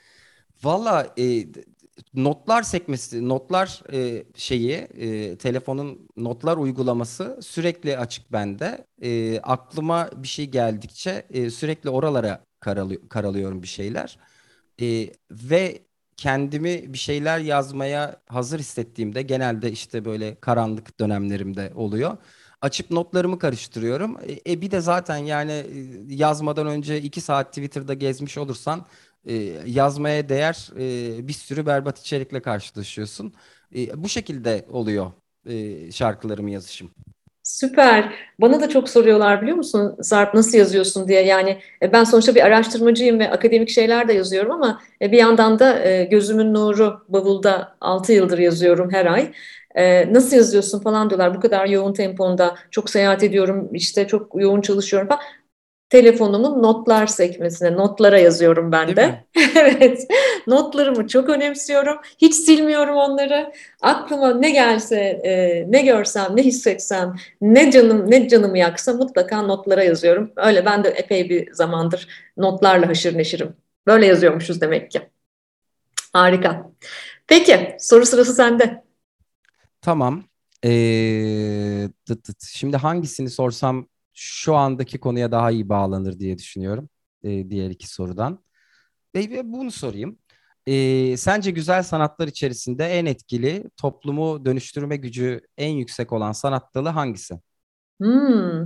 Valla 0.63 1.13
e, 1.19 1.45
notlar 2.13 2.63
sekmesi, 2.63 3.29
notlar 3.29 3.83
e, 3.93 4.23
şeyi, 4.35 4.71
e, 4.73 5.37
telefonun 5.37 6.07
notlar 6.17 6.57
uygulaması 6.57 7.39
sürekli 7.41 7.97
açık 7.97 8.31
bende. 8.31 8.87
E, 9.01 9.39
aklıma 9.39 10.09
bir 10.15 10.27
şey 10.27 10.45
geldikçe 10.49 11.25
e, 11.29 11.49
sürekli 11.49 11.89
oralara 11.89 12.45
karalı, 12.59 13.09
karalıyorum 13.09 13.63
bir 13.63 13.67
şeyler. 13.67 14.17
E, 14.81 15.09
ve 15.31 15.81
kendimi 16.17 16.93
bir 16.93 16.97
şeyler 16.97 17.39
yazmaya 17.39 18.21
hazır 18.27 18.59
hissettiğimde 18.59 19.21
genelde 19.21 19.71
işte 19.71 20.05
böyle 20.05 20.35
karanlık 20.41 20.99
dönemlerimde 20.99 21.71
oluyor. 21.75 22.17
Açıp 22.61 22.91
notlarımı 22.91 23.39
karıştırıyorum. 23.39 24.17
E, 24.45 24.51
e 24.51 24.61
bir 24.61 24.71
de 24.71 24.81
zaten 24.81 25.17
yani 25.17 25.51
e, 25.51 25.65
yazmadan 26.09 26.67
önce 26.67 27.01
iki 27.01 27.21
saat 27.21 27.47
Twitter'da 27.47 27.93
gezmiş 27.93 28.37
olursan 28.37 28.85
e, 29.25 29.33
yazmaya 29.65 30.29
değer 30.29 30.69
e, 30.79 31.27
bir 31.27 31.33
sürü 31.33 31.65
berbat 31.65 31.99
içerikle 31.99 32.41
karşılaşıyorsun. 32.41 33.33
E, 33.75 34.03
bu 34.03 34.09
şekilde 34.09 34.65
oluyor 34.69 35.11
e, 35.45 35.91
şarkılarımı 35.91 36.51
yazışım. 36.51 36.91
Süper. 37.43 38.13
Bana 38.41 38.61
da 38.61 38.69
çok 38.69 38.89
soruyorlar 38.89 39.41
biliyor 39.41 39.57
musun 39.57 39.97
Sarp 40.01 40.33
nasıl 40.33 40.57
yazıyorsun 40.57 41.07
diye. 41.07 41.21
Yani 41.25 41.61
e, 41.81 41.93
ben 41.93 42.03
sonuçta 42.03 42.35
bir 42.35 42.41
araştırmacıyım 42.45 43.19
ve 43.19 43.31
akademik 43.31 43.69
şeyler 43.69 44.07
de 44.07 44.13
yazıyorum 44.13 44.51
ama 44.51 44.81
bir 45.01 45.17
yandan 45.17 45.59
da 45.59 46.03
gözümün 46.03 46.53
nuru 46.53 47.05
bavulda 47.09 47.77
6 47.81 48.13
yıldır 48.13 48.37
yazıyorum 48.37 48.91
her 48.91 49.05
ay. 49.05 49.31
Nasıl 50.11 50.35
yazıyorsun 50.37 50.79
falan 50.79 51.09
diyorlar 51.09 51.35
bu 51.35 51.39
kadar 51.39 51.65
yoğun 51.65 51.93
temponda 51.93 52.55
çok 52.71 52.89
seyahat 52.89 53.23
ediyorum 53.23 53.69
işte 53.73 54.07
çok 54.07 54.41
yoğun 54.41 54.61
çalışıyorum 54.61 55.07
falan 55.07 55.21
telefonumun 55.91 56.63
notlar 56.63 57.07
sekmesine, 57.07 57.73
notlara 57.73 58.19
yazıyorum 58.19 58.71
ben 58.71 58.95
de. 58.95 59.25
evet, 59.55 60.07
notlarımı 60.47 61.07
çok 61.07 61.29
önemsiyorum. 61.29 61.97
Hiç 62.17 62.35
silmiyorum 62.35 62.95
onları. 62.95 63.51
Aklıma 63.81 64.33
ne 64.33 64.49
gelse, 64.51 64.95
e, 65.23 65.65
ne 65.71 65.81
görsem, 65.81 66.35
ne 66.35 66.43
hissetsem, 66.43 67.15
ne 67.41 67.71
canım 67.71 68.11
ne 68.11 68.27
canımı 68.27 68.57
yaksa 68.57 68.93
mutlaka 68.93 69.41
notlara 69.41 69.83
yazıyorum. 69.83 70.31
Öyle 70.35 70.65
ben 70.65 70.83
de 70.83 70.89
epey 70.89 71.29
bir 71.29 71.53
zamandır 71.53 72.07
notlarla 72.37 72.87
haşır 72.87 73.17
neşirim. 73.17 73.55
Böyle 73.87 74.05
yazıyormuşuz 74.05 74.61
demek 74.61 74.91
ki. 74.91 75.01
Harika. 76.13 76.71
Peki, 77.27 77.75
soru 77.79 78.05
sırası 78.05 78.33
sende. 78.33 78.83
Tamam. 79.81 80.23
Ee, 80.65 81.89
tıt 82.05 82.23
tıt. 82.23 82.43
Şimdi 82.43 82.77
hangisini 82.77 83.29
sorsam 83.29 83.87
şu 84.13 84.55
andaki 84.55 84.99
konuya 84.99 85.31
daha 85.31 85.51
iyi 85.51 85.69
bağlanır 85.69 86.19
diye 86.19 86.37
düşünüyorum. 86.37 86.89
E, 87.23 87.49
diğer 87.49 87.69
iki 87.69 87.87
sorudan. 87.87 88.43
Ve 89.15 89.53
bunu 89.53 89.71
sorayım. 89.71 90.19
E, 90.67 91.17
sence 91.17 91.51
güzel 91.51 91.83
sanatlar 91.83 92.27
içerisinde 92.27 92.85
en 92.85 93.05
etkili, 93.05 93.63
toplumu 93.77 94.45
dönüştürme 94.45 94.95
gücü 94.97 95.41
en 95.57 95.69
yüksek 95.69 96.13
olan 96.13 96.31
sanat 96.31 96.75
dalı 96.75 96.89
hangisi? 96.89 97.35
Hmm. 98.01 98.65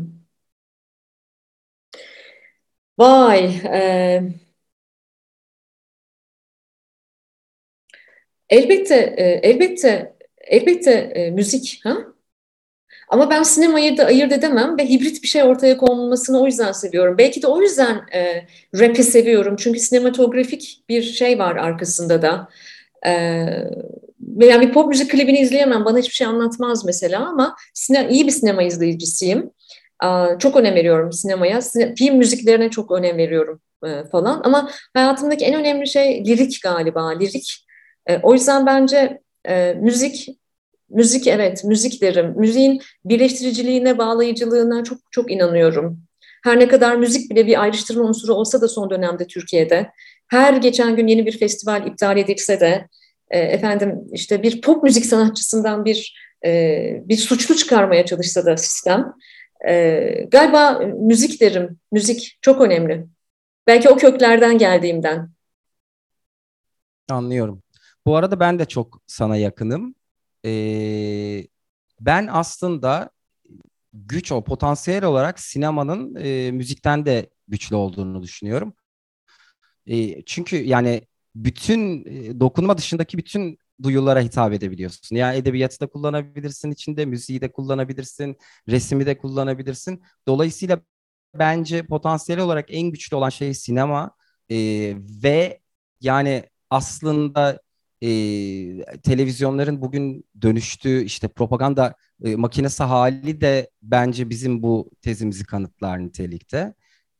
Vay. 2.97 3.61
E, 3.65 4.39
elbette, 8.49 8.95
e, 9.17 9.23
elbette, 9.49 10.14
elbette 10.45 10.91
e, 10.91 11.31
müzik. 11.31 11.79
Ha? 11.83 11.97
Ama 13.09 13.29
ben 13.29 13.43
sinemayı 13.43 13.97
da 13.97 14.05
ayırt 14.05 14.31
edemem 14.31 14.77
ve 14.77 14.89
hibrit 14.89 15.23
bir 15.23 15.27
şey 15.27 15.43
ortaya 15.43 15.77
konulmasını 15.77 16.41
o 16.41 16.45
yüzden 16.45 16.71
seviyorum. 16.71 17.17
Belki 17.17 17.41
de 17.41 17.47
o 17.47 17.61
yüzden 17.61 18.01
e, 18.13 18.47
rap'i 18.79 19.03
seviyorum. 19.03 19.55
Çünkü 19.59 19.79
sinematografik 19.79 20.83
bir 20.89 21.01
şey 21.01 21.39
var 21.39 21.55
arkasında 21.55 22.21
da. 22.21 22.49
E, 23.05 23.11
yani 24.39 24.67
bir 24.67 24.73
pop 24.73 24.87
müzik 24.87 25.11
klibini 25.11 25.39
izleyemem. 25.39 25.85
Bana 25.85 25.97
hiçbir 25.97 26.13
şey 26.13 26.27
anlatmaz 26.27 26.85
mesela 26.85 27.27
ama 27.27 27.55
sine, 27.73 28.07
iyi 28.09 28.27
bir 28.27 28.31
sinema 28.31 28.63
izleyicisiyim. 28.63 29.51
E, 30.03 30.07
çok 30.39 30.55
önem 30.55 30.75
veriyorum 30.75 31.11
sinemaya. 31.11 31.61
Sine, 31.61 31.95
film 31.95 32.17
müziklerine 32.17 32.69
çok 32.69 32.91
önem 32.91 33.17
veriyorum 33.17 33.61
e, 33.85 34.03
falan. 34.11 34.41
Ama 34.43 34.69
hayatımdaki 34.93 35.45
en 35.45 35.53
önemli 35.53 35.87
şey 35.87 36.25
lirik 36.25 36.59
galiba. 36.63 37.09
Lirik. 37.09 37.65
E, 38.07 38.17
o 38.17 38.33
yüzden 38.33 38.65
bence 38.65 39.21
e, 39.47 39.73
müzik 39.73 40.29
Müzik 40.89 41.27
evet, 41.27 41.63
müzik 41.63 42.01
derim. 42.01 42.33
Müziğin 42.37 42.81
birleştiriciliğine, 43.05 43.97
bağlayıcılığına 43.97 44.83
çok 44.83 44.97
çok 45.11 45.31
inanıyorum. 45.31 45.99
Her 46.43 46.59
ne 46.59 46.67
kadar 46.67 46.95
müzik 46.95 47.31
bile 47.31 47.47
bir 47.47 47.61
ayrıştırma 47.61 48.03
unsuru 48.03 48.33
olsa 48.33 48.61
da 48.61 48.67
son 48.67 48.89
dönemde 48.89 49.27
Türkiye'de, 49.27 49.91
her 50.27 50.53
geçen 50.53 50.95
gün 50.95 51.07
yeni 51.07 51.25
bir 51.25 51.37
festival 51.39 51.87
iptal 51.87 52.17
edilse 52.17 52.59
de, 52.59 52.87
e, 53.29 53.39
efendim 53.39 54.01
işte 54.11 54.43
bir 54.43 54.61
pop 54.61 54.83
müzik 54.83 55.05
sanatçısından 55.05 55.85
bir 55.85 56.15
e, 56.45 57.01
bir 57.05 57.17
suçlu 57.17 57.55
çıkarmaya 57.55 58.05
çalışsa 58.05 58.45
da 58.45 58.57
sistem, 58.57 59.13
e, 59.67 59.99
galiba 60.31 60.79
müzik 60.99 61.41
derim, 61.41 61.79
müzik 61.91 62.37
çok 62.41 62.61
önemli. 62.61 63.05
Belki 63.67 63.89
o 63.89 63.97
köklerden 63.97 64.57
geldiğimden. 64.57 65.29
Anlıyorum. 67.09 67.64
Bu 68.05 68.15
arada 68.15 68.39
ben 68.39 68.59
de 68.59 68.65
çok 68.65 69.01
sana 69.07 69.37
yakınım 69.37 69.95
e, 70.45 71.47
ben 71.99 72.27
aslında 72.31 73.09
güç 73.93 74.31
o 74.31 74.43
potansiyel 74.43 75.05
olarak 75.05 75.39
sinemanın 75.39 76.15
e, 76.15 76.51
müzikten 76.51 77.05
de 77.05 77.29
güçlü 77.47 77.75
olduğunu 77.75 78.23
düşünüyorum. 78.23 78.73
E, 79.87 80.21
çünkü 80.25 80.55
yani 80.57 81.07
bütün 81.35 82.05
e, 82.05 82.39
dokunma 82.39 82.77
dışındaki 82.77 83.17
bütün 83.17 83.57
duyulara 83.83 84.21
hitap 84.21 84.53
edebiliyorsun. 84.53 85.15
Yani 85.15 85.37
edebiyatı 85.37 85.79
da 85.79 85.87
kullanabilirsin 85.87 86.71
içinde, 86.71 87.05
müziği 87.05 87.41
de 87.41 87.51
kullanabilirsin, 87.51 88.37
resmi 88.69 89.05
de 89.05 89.17
kullanabilirsin. 89.17 90.03
Dolayısıyla 90.27 90.81
bence 91.35 91.85
potansiyel 91.85 92.41
olarak 92.41 92.65
en 92.69 92.91
güçlü 92.91 93.15
olan 93.15 93.29
şey 93.29 93.53
sinema 93.53 94.11
e, 94.51 94.55
ve 95.23 95.59
yani 96.01 96.43
aslında 96.69 97.59
e, 98.05 98.09
televizyonların 99.03 99.81
bugün 99.81 100.25
dönüştüğü 100.41 101.03
işte 101.03 101.27
propaganda 101.27 101.95
e, 102.23 102.35
makinesi 102.35 102.83
hali 102.83 103.41
de 103.41 103.69
bence 103.81 104.29
bizim 104.29 104.63
bu 104.63 104.91
tezimizi 105.01 105.45
kanıtlar 105.45 105.99
nitelikte. 105.99 106.73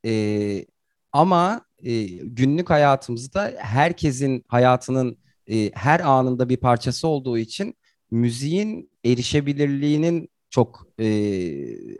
E, 0.06 0.66
ama 1.12 1.66
e, 1.84 2.04
günlük 2.06 2.70
hayatımızda 2.70 3.54
herkesin 3.58 4.44
hayatının 4.48 5.18
e, 5.50 5.70
her 5.74 6.00
anında 6.00 6.48
bir 6.48 6.56
parçası 6.56 7.08
olduğu 7.08 7.38
için 7.38 7.74
müziğin 8.10 8.90
erişebilirliğinin 9.04 10.28
çok 10.50 10.86
e, 11.00 11.06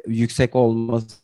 yüksek 0.06 0.54
olması 0.56 1.16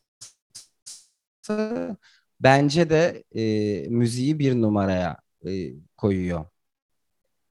bence 2.40 2.90
de 2.90 3.24
e, 3.34 3.88
müziği 3.88 4.38
bir 4.38 4.54
numaraya 4.54 5.16
e, 5.46 5.50
koyuyor. 5.96 6.51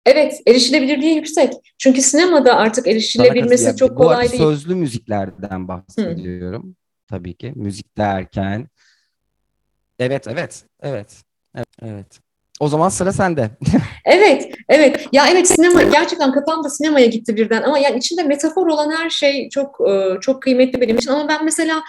Evet, 0.07 0.43
erişilebilirliği 0.47 1.15
yüksek. 1.15 1.53
Çünkü 1.79 2.03
sinemada 2.03 2.57
artık 2.57 2.87
erişilebilmesi 2.87 3.77
çok 3.77 3.99
kolay 3.99 4.31
değil. 4.31 4.43
Bu 4.43 4.45
arada 4.45 4.57
sözlü 4.57 4.75
müziklerden 4.75 5.69
bahsediyorum. 5.69 6.63
Hı. 6.63 6.75
Tabii 7.09 7.35
ki. 7.35 7.53
Müzik 7.57 7.99
derken. 7.99 8.69
Evet, 9.99 10.29
evet, 10.29 10.65
evet. 10.83 11.23
Evet, 11.55 11.73
evet. 11.83 12.21
O 12.61 12.69
zaman 12.69 12.89
sıra 12.89 13.13
sende. 13.13 13.51
evet, 14.05 14.55
evet. 14.69 15.09
Ya 15.13 15.27
evet 15.31 15.49
sinema 15.49 15.83
gerçekten 15.83 16.33
kafamda 16.33 16.71
sinemaya 16.71 17.07
gitti 17.07 17.37
birden 17.37 17.63
ama 17.63 17.79
yani 17.79 17.99
içinde 17.99 18.23
metafor 18.23 18.67
olan 18.67 18.91
her 18.91 19.11
şey 19.11 19.49
çok 19.49 19.89
e, 19.89 20.21
çok 20.21 20.43
kıymetli 20.43 20.81
benim 20.81 20.97
için 20.97 21.11
ama 21.11 21.29
ben 21.29 21.45
mesela 21.45 21.83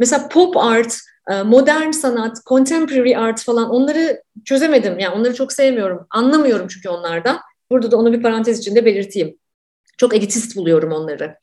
mesela 0.00 0.28
pop 0.28 0.56
art 0.56 0.98
modern 1.44 1.90
sanat, 1.90 2.36
contemporary 2.46 3.16
art 3.16 3.42
falan 3.42 3.70
onları 3.70 4.22
çözemedim. 4.44 4.98
Yani 4.98 5.14
onları 5.14 5.34
çok 5.34 5.52
sevmiyorum. 5.52 6.06
Anlamıyorum 6.10 6.68
çünkü 6.68 6.88
onlardan. 6.88 7.40
Burada 7.70 7.90
da 7.90 7.96
onu 7.96 8.12
bir 8.12 8.22
parantez 8.22 8.58
içinde 8.58 8.84
belirteyim. 8.84 9.38
Çok 9.98 10.14
elitist 10.14 10.56
buluyorum 10.56 10.92
onları. 10.92 11.36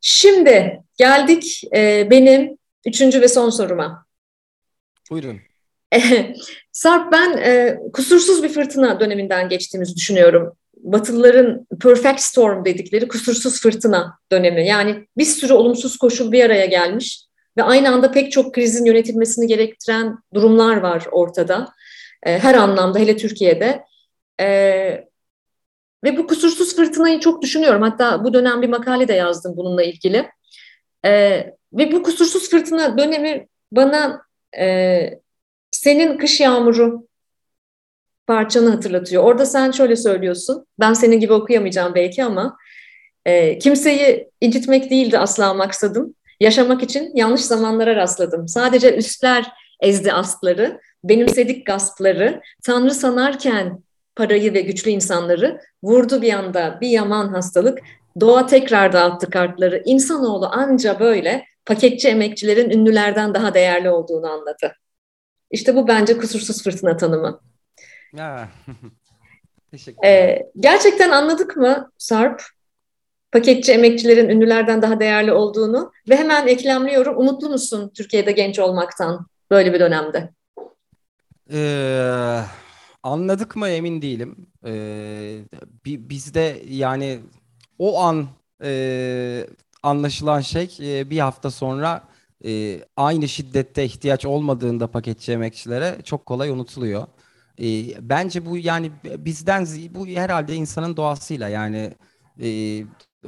Şimdi 0.00 0.80
geldik 0.96 1.62
e, 1.76 2.10
benim 2.10 2.58
üçüncü 2.86 3.20
ve 3.20 3.28
son 3.28 3.50
soruma. 3.50 4.06
Buyurun. 5.10 5.40
Sarp 6.72 7.12
ben 7.12 7.36
e, 7.36 7.78
kusursuz 7.92 8.42
bir 8.42 8.48
fırtına 8.48 9.00
döneminden 9.00 9.48
geçtiğimizi 9.48 9.96
düşünüyorum. 9.96 10.56
Batılıların 10.76 11.66
perfect 11.80 12.20
storm 12.20 12.64
dedikleri 12.64 13.08
kusursuz 13.08 13.60
fırtına 13.60 14.18
dönemi. 14.32 14.66
Yani 14.66 15.06
bir 15.16 15.24
sürü 15.24 15.52
olumsuz 15.52 15.96
koşul 15.96 16.32
bir 16.32 16.44
araya 16.44 16.66
gelmiş 16.66 17.26
ve 17.56 17.62
aynı 17.62 17.90
anda 17.90 18.10
pek 18.10 18.32
çok 18.32 18.54
krizin 18.54 18.84
yönetilmesini 18.84 19.46
gerektiren 19.46 20.18
durumlar 20.34 20.76
var 20.76 21.06
ortada. 21.10 21.72
E, 22.22 22.38
her 22.38 22.54
anlamda 22.54 22.98
hele 22.98 23.16
Türkiye'de. 23.16 23.84
E, 24.40 24.46
ve 26.04 26.16
bu 26.16 26.26
kusursuz 26.26 26.76
fırtınayı 26.76 27.20
çok 27.20 27.42
düşünüyorum. 27.42 27.82
Hatta 27.82 28.24
bu 28.24 28.34
dönem 28.34 28.62
bir 28.62 28.68
makale 28.68 29.08
de 29.08 29.12
yazdım 29.12 29.56
bununla 29.56 29.82
ilgili. 29.82 30.30
E, 31.04 31.10
ve 31.72 31.92
bu 31.92 32.02
kusursuz 32.02 32.50
fırtına 32.50 32.98
dönemi 32.98 33.48
bana 33.72 34.22
e, 34.58 35.20
senin 35.70 36.18
kış 36.18 36.40
yağmuru 36.40 37.06
parçanı 38.26 38.70
hatırlatıyor. 38.70 39.24
Orada 39.24 39.46
sen 39.46 39.70
şöyle 39.70 39.96
söylüyorsun. 39.96 40.66
Ben 40.80 40.92
senin 40.92 41.20
gibi 41.20 41.32
okuyamayacağım 41.32 41.94
belki 41.94 42.24
ama 42.24 42.56
e, 43.26 43.58
kimseyi 43.58 44.30
incitmek 44.40 44.90
değildi 44.90 45.18
asla 45.18 45.54
maksadım. 45.54 46.14
Yaşamak 46.42 46.82
için 46.82 47.10
yanlış 47.14 47.40
zamanlara 47.40 47.96
rastladım. 47.96 48.48
Sadece 48.48 48.96
üstler 48.96 49.52
ezdi 49.80 50.12
astları, 50.12 50.80
benimsedik 51.04 51.66
gaspları, 51.66 52.40
Tanrı 52.64 52.90
sanarken 52.94 53.82
parayı 54.16 54.54
ve 54.54 54.60
güçlü 54.60 54.90
insanları 54.90 55.60
vurdu 55.82 56.22
bir 56.22 56.32
anda 56.32 56.78
bir 56.80 56.88
yaman 56.88 57.28
hastalık. 57.28 57.78
Doğa 58.20 58.46
tekrar 58.46 58.92
dağıttı 58.92 59.30
kartları. 59.30 59.82
İnsanoğlu 59.84 60.46
anca 60.46 61.00
böyle 61.00 61.44
paketçi 61.66 62.08
emekçilerin 62.08 62.70
ünlülerden 62.70 63.34
daha 63.34 63.54
değerli 63.54 63.90
olduğunu 63.90 64.30
anladı. 64.30 64.76
İşte 65.50 65.76
bu 65.76 65.88
bence 65.88 66.18
kusursuz 66.18 66.62
fırtına 66.62 66.96
tanımı. 66.96 67.40
Teşekkür 69.70 70.08
Ee, 70.08 70.42
gerçekten 70.60 71.10
anladık 71.10 71.56
mı 71.56 71.90
Sarp? 71.98 72.42
Paketçi 73.32 73.72
emekçilerin 73.72 74.28
ünlülerden 74.28 74.82
daha 74.82 75.00
değerli 75.00 75.32
olduğunu 75.32 75.92
ve 76.08 76.16
hemen 76.16 76.46
eklemliyorum. 76.46 77.16
Umutlu 77.16 77.48
musun 77.48 77.90
Türkiye'de 77.94 78.32
genç 78.32 78.58
olmaktan 78.58 79.26
böyle 79.50 79.74
bir 79.74 79.80
dönemde? 79.80 80.32
Ee, 81.52 82.40
anladık 83.02 83.56
mı 83.56 83.68
emin 83.68 84.02
değilim. 84.02 84.46
Ee, 84.66 85.38
bizde 85.86 86.62
yani 86.68 87.20
o 87.78 88.00
an 88.00 88.26
e, 88.64 89.46
anlaşılan 89.82 90.40
şey 90.40 90.70
e, 90.80 91.10
bir 91.10 91.18
hafta 91.18 91.50
sonra 91.50 92.02
e, 92.44 92.80
aynı 92.96 93.28
şiddette 93.28 93.84
ihtiyaç 93.84 94.26
olmadığında 94.26 94.86
paketçi 94.86 95.32
emekçilere 95.32 95.98
çok 96.04 96.26
kolay 96.26 96.50
unutuluyor. 96.50 97.06
E, 97.60 97.66
bence 98.08 98.46
bu 98.46 98.58
yani 98.58 98.90
bizden 99.04 99.66
bu 99.90 100.06
herhalde 100.06 100.54
insanın 100.54 100.96
doğasıyla 100.96 101.48
yani 101.48 101.94
e, 102.42 102.48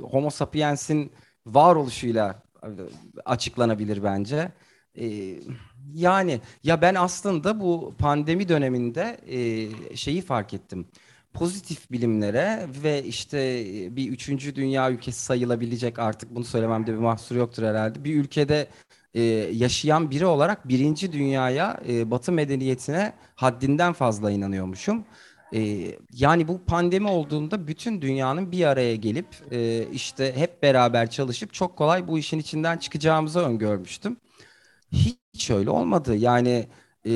Homo 0.03 0.31
sapiens'in 0.31 1.13
varoluşuyla 1.47 2.43
açıklanabilir 3.25 4.03
bence. 4.03 4.53
E, 4.99 5.35
yani 5.95 6.41
ya 6.63 6.83
ben 6.83 6.95
aslında 6.95 7.61
bu 7.61 7.95
pandemi 7.99 8.49
döneminde 8.49 9.21
e, 9.27 9.97
şeyi 9.97 10.23
fark 10.23 10.55
ettim. 10.55 10.87
Pozitif 11.35 11.91
bilimlere 11.91 12.67
ve 12.83 13.05
işte 13.05 13.39
bir 13.97 14.09
üçüncü 14.09 14.57
dünya 14.57 14.91
ülkesi 14.91 15.23
sayılabilecek 15.23 15.99
artık 15.99 16.35
bunu 16.35 16.45
söylememde 16.45 16.93
bir 16.93 16.99
mahsur 16.99 17.37
yoktur 17.37 17.63
herhalde. 17.63 18.05
Bir 18.05 18.17
ülkede 18.17 18.69
e, 19.15 19.23
yaşayan 19.53 20.11
biri 20.11 20.27
olarak 20.27 20.69
birinci 20.69 21.13
dünyaya, 21.13 21.81
e, 21.89 22.11
Batı 22.11 22.33
medeniyetine 22.33 23.13
haddinden 23.35 23.93
fazla 23.93 24.31
inanıyormuşum. 24.31 25.05
E, 25.55 25.91
yani 26.13 26.49
bu 26.49 26.65
pandemi 26.65 27.09
olduğunda 27.09 27.67
bütün 27.67 28.03
dünyanın 28.03 28.53
bir 28.53 28.65
araya 28.65 28.97
gelip 28.97 29.27
e, 29.51 29.89
işte 29.93 30.37
hep 30.37 30.63
beraber 30.63 31.11
çalışıp 31.11 31.53
çok 31.53 31.77
kolay 31.77 32.09
bu 32.09 32.19
işin 32.19 32.39
içinden 32.39 32.79
çıkacağımızı 32.79 33.41
öngörmüştüm. 33.41 34.17
Hiç 34.93 35.51
öyle 35.51 35.71
olmadı. 35.71 36.17
Yani 36.17 36.69
e, 37.07 37.13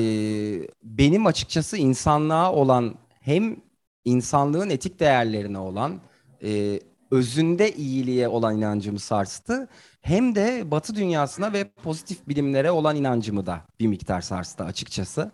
benim 0.83 1.25
açıkçası 1.25 1.77
insanlığa 1.77 2.53
olan 2.53 2.95
hem 3.21 3.57
insanlığın 4.05 4.69
etik 4.69 4.99
değerlerine 4.99 5.59
olan 5.59 6.01
e, 6.43 6.79
özünde 7.11 7.75
iyiliğe 7.75 8.27
olan 8.27 8.57
inancımı 8.57 8.99
sarstı. 8.99 9.67
Hem 10.01 10.35
de 10.35 10.71
Batı 10.71 10.95
dünyasına 10.95 11.53
ve 11.53 11.63
pozitif 11.83 12.27
bilimlere 12.27 12.71
olan 12.71 12.95
inancımı 12.95 13.45
da 13.45 13.61
bir 13.79 13.87
miktar 13.87 14.21
sarstı 14.21 14.63
açıkçası. 14.63 15.31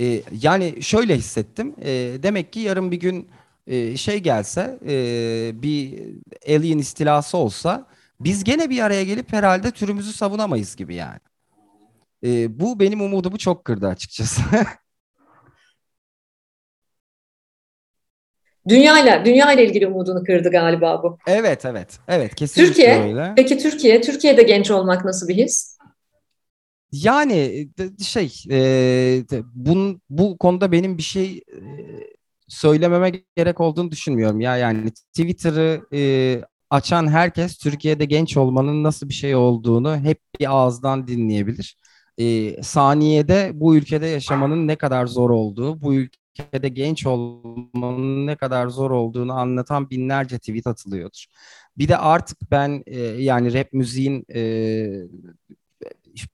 E, 0.00 0.22
yani 0.42 0.82
şöyle 0.82 1.16
hissettim. 1.16 1.74
E, 1.82 1.90
demek 2.22 2.52
ki 2.52 2.60
yarın 2.60 2.90
bir 2.90 3.00
gün 3.00 3.28
e, 3.66 3.96
şey 3.96 4.18
gelse, 4.18 4.78
e, 4.88 5.62
bir 5.62 6.02
alien 6.48 6.78
istilası 6.78 7.36
olsa 7.38 7.86
biz 8.20 8.44
gene 8.44 8.70
bir 8.70 8.80
araya 8.80 9.04
gelip 9.04 9.32
herhalde 9.32 9.70
türümüzü 9.70 10.12
savunamayız 10.12 10.76
gibi 10.76 10.94
yani. 10.94 11.20
E, 12.24 12.60
bu 12.60 12.80
benim 12.80 13.00
umudumu 13.00 13.38
çok 13.38 13.64
kırdı 13.64 13.86
açıkçası. 13.88 14.42
Dünyayla, 18.68 19.24
dünya 19.24 19.52
ile 19.52 19.66
ilgili 19.66 19.86
umudunu 19.86 20.24
kırdı 20.24 20.50
galiba 20.50 21.02
bu. 21.02 21.18
Evet, 21.26 21.64
evet. 21.64 21.98
Evet, 22.08 22.34
kesinlikle 22.34 22.72
Türkiye, 22.74 23.02
öyle. 23.02 23.32
Peki 23.36 23.58
Türkiye, 23.58 24.00
Türkiye'de 24.00 24.42
genç 24.42 24.70
olmak 24.70 25.04
nasıl 25.04 25.28
bir 25.28 25.36
his? 25.36 25.79
Yani 26.92 27.68
şey, 28.02 28.32
e, 28.50 29.24
bunun, 29.54 30.02
bu 30.10 30.38
konuda 30.38 30.72
benim 30.72 30.98
bir 30.98 31.02
şey 31.02 31.42
söylememe 32.48 33.12
gerek 33.36 33.60
olduğunu 33.60 33.90
düşünmüyorum. 33.90 34.40
Ya 34.40 34.56
yani 34.56 34.90
Twitter'ı 34.90 35.82
e, 35.94 36.42
açan 36.70 37.08
herkes 37.08 37.58
Türkiye'de 37.58 38.04
genç 38.04 38.36
olmanın 38.36 38.84
nasıl 38.84 39.08
bir 39.08 39.14
şey 39.14 39.34
olduğunu 39.34 39.96
hep 39.96 40.20
bir 40.40 40.54
ağızdan 40.54 41.06
dinleyebilir. 41.08 41.76
E, 42.18 42.62
saniyede 42.62 43.50
bu 43.54 43.76
ülkede 43.76 44.06
yaşamanın 44.06 44.68
ne 44.68 44.76
kadar 44.76 45.06
zor 45.06 45.30
olduğu, 45.30 45.82
bu 45.82 45.94
ülke 45.94 46.20
ülkede 46.40 46.68
genç 46.68 47.06
olmanın 47.06 48.26
ne 48.26 48.36
kadar 48.36 48.68
zor 48.68 48.90
olduğunu 48.90 49.32
anlatan 49.32 49.90
binlerce 49.90 50.38
tweet 50.38 50.66
atılıyordur. 50.66 51.24
Bir 51.78 51.88
de 51.88 51.96
artık 51.96 52.38
ben 52.50 52.82
e, 52.86 53.00
yani 53.00 53.54
rap 53.54 53.72
müziğin 53.72 54.24
e, 54.34 54.40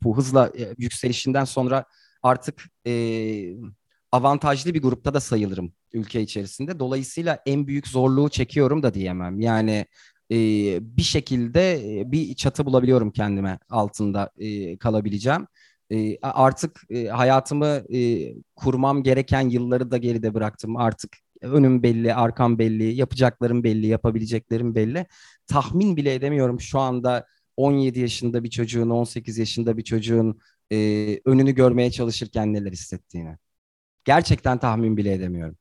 bu 0.03 0.17
hızla 0.17 0.53
e, 0.59 0.75
yükselişinden 0.79 1.45
sonra 1.45 1.85
artık 2.23 2.65
e, 2.87 2.93
avantajlı 4.13 4.75
bir 4.75 4.83
grupta 4.83 5.15
da 5.15 5.21
sayılırım 5.21 5.73
ülke 5.93 6.21
içerisinde. 6.21 6.79
Dolayısıyla 6.79 7.39
en 7.47 7.67
büyük 7.67 7.89
zorluğu 7.89 8.29
çekiyorum 8.29 8.83
da 8.83 8.95
diyemem. 8.95 9.41
Yani 9.41 9.87
e, 10.33 10.37
bir 10.97 11.03
şekilde 11.03 11.99
e, 12.01 12.13
bir 12.13 12.35
çatı 12.35 12.67
bulabiliyorum 12.67 13.11
kendime 13.11 13.59
altında 13.71 14.31
e, 14.39 14.79
kalabileceğim 14.79 15.47
e, 15.93 16.19
artık 16.23 16.81
e, 16.91 17.07
hayatımı 17.07 17.83
e, 17.95 18.33
kurmam 18.57 19.03
gereken 19.03 19.49
yılları 19.49 19.91
da 19.91 19.97
geride 19.97 20.35
bıraktım. 20.35 20.77
Artık 20.77 21.17
önüm 21.43 21.83
belli, 21.83 22.15
arkam 22.15 22.59
belli, 22.59 22.95
yapacaklarım 22.95 23.65
belli, 23.65 23.87
yapabileceklerim 23.87 24.75
belli. 24.75 25.07
Tahmin 25.47 25.97
bile 25.97 26.15
edemiyorum 26.15 26.61
şu 26.61 26.79
anda 26.79 27.27
17 27.57 28.01
yaşında 28.01 28.45
bir 28.45 28.51
çocuğun, 28.51 28.91
18 28.91 29.39
yaşında 29.39 29.77
bir 29.77 29.85
çocuğun 29.85 30.41
e, 30.73 30.77
önünü 31.25 31.55
görmeye 31.55 31.91
çalışırken 31.91 32.53
neler 32.53 32.73
hissettiğini. 32.73 33.37
Gerçekten 34.05 34.59
tahmin 34.59 34.97
bile 34.97 35.13
edemiyorum. 35.13 35.57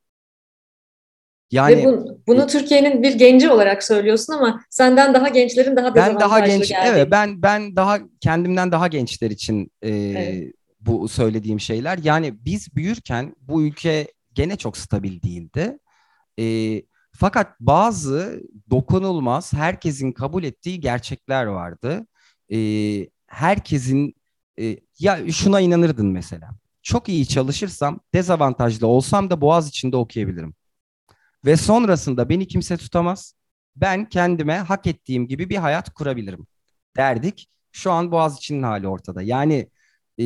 Yani 1.52 1.78
Ve 1.78 1.86
bu, 1.86 2.22
bunu 2.28 2.44
e, 2.44 2.48
Türkiye'nin 2.48 3.04
bir 3.04 3.14
genci 3.14 3.50
olarak 3.50 3.84
söylüyorsun 3.84 4.34
ama 4.34 4.64
senden 4.70 5.14
daha 5.14 5.30
gençlerin 5.30 5.76
daha 5.76 5.96
ben 5.96 6.20
daha 6.20 6.40
genç 6.40 6.70
geldiğini. 6.70 6.98
evet 6.98 7.12
ben 7.12 7.42
ben 7.42 7.76
daha 7.76 8.00
kendimden 8.22 8.72
daha 8.72 8.88
gençler 8.88 9.32
için 9.32 9.72
e, 9.82 9.90
evet. 9.90 10.54
bu 10.80 11.08
söylediğim 11.08 11.60
şeyler. 11.60 12.00
Yani 12.04 12.46
biz 12.46 12.76
büyürken 12.76 13.36
bu 13.42 13.64
ülke 13.64 14.08
gene 14.34 14.56
çok 14.56 14.78
stabil 14.78 15.22
değildi. 15.22 15.78
E, 16.40 16.46
fakat 17.18 17.60
bazı 17.60 18.42
dokunulmaz, 18.70 19.54
herkesin 19.54 20.12
kabul 20.12 20.44
ettiği 20.44 20.80
gerçekler 20.80 21.46
vardı. 21.46 22.08
E, 22.54 22.58
herkesin 23.28 24.16
e, 24.60 24.78
ya 25.00 25.32
şuna 25.32 25.60
inanırdın 25.60 26.08
mesela. 26.08 26.50
Çok 26.82 27.10
iyi 27.10 27.28
çalışırsam, 27.28 28.00
dezavantajlı 28.14 28.88
olsam 28.88 29.30
da 29.30 29.42
boğaz 29.42 29.68
içinde 29.70 29.98
okuyabilirim. 29.98 30.56
Ve 31.46 31.58
sonrasında 31.58 32.30
beni 32.30 32.48
kimse 32.48 32.78
tutamaz. 32.78 33.36
Ben 33.76 34.10
kendime 34.10 34.58
hak 34.58 34.88
ettiğim 34.88 35.28
gibi 35.28 35.50
bir 35.50 35.58
hayat 35.58 35.90
kurabilirim 35.94 36.48
derdik. 36.98 37.50
Şu 37.72 37.92
an 37.92 38.12
Boğaziçi'nin 38.12 38.64
hali 38.64 38.88
ortada. 38.88 39.22
Yani 39.22 39.70
e, 40.20 40.26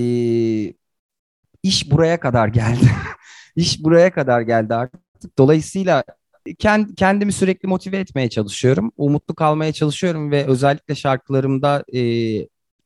iş 1.63 1.91
buraya 1.91 2.19
kadar 2.19 2.47
geldi. 2.47 2.91
İş 3.55 3.83
buraya 3.83 4.13
kadar 4.13 4.41
geldi 4.41 4.75
artık. 4.75 5.01
Dolayısıyla 5.37 6.03
kendimi 6.95 7.33
sürekli 7.33 7.67
motive 7.67 7.97
etmeye 7.97 8.29
çalışıyorum. 8.29 8.91
Umutlu 8.97 9.35
kalmaya 9.35 9.73
çalışıyorum 9.73 10.31
ve 10.31 10.45
özellikle 10.45 10.95
şarkılarımda 10.95 11.83
e, 11.93 12.01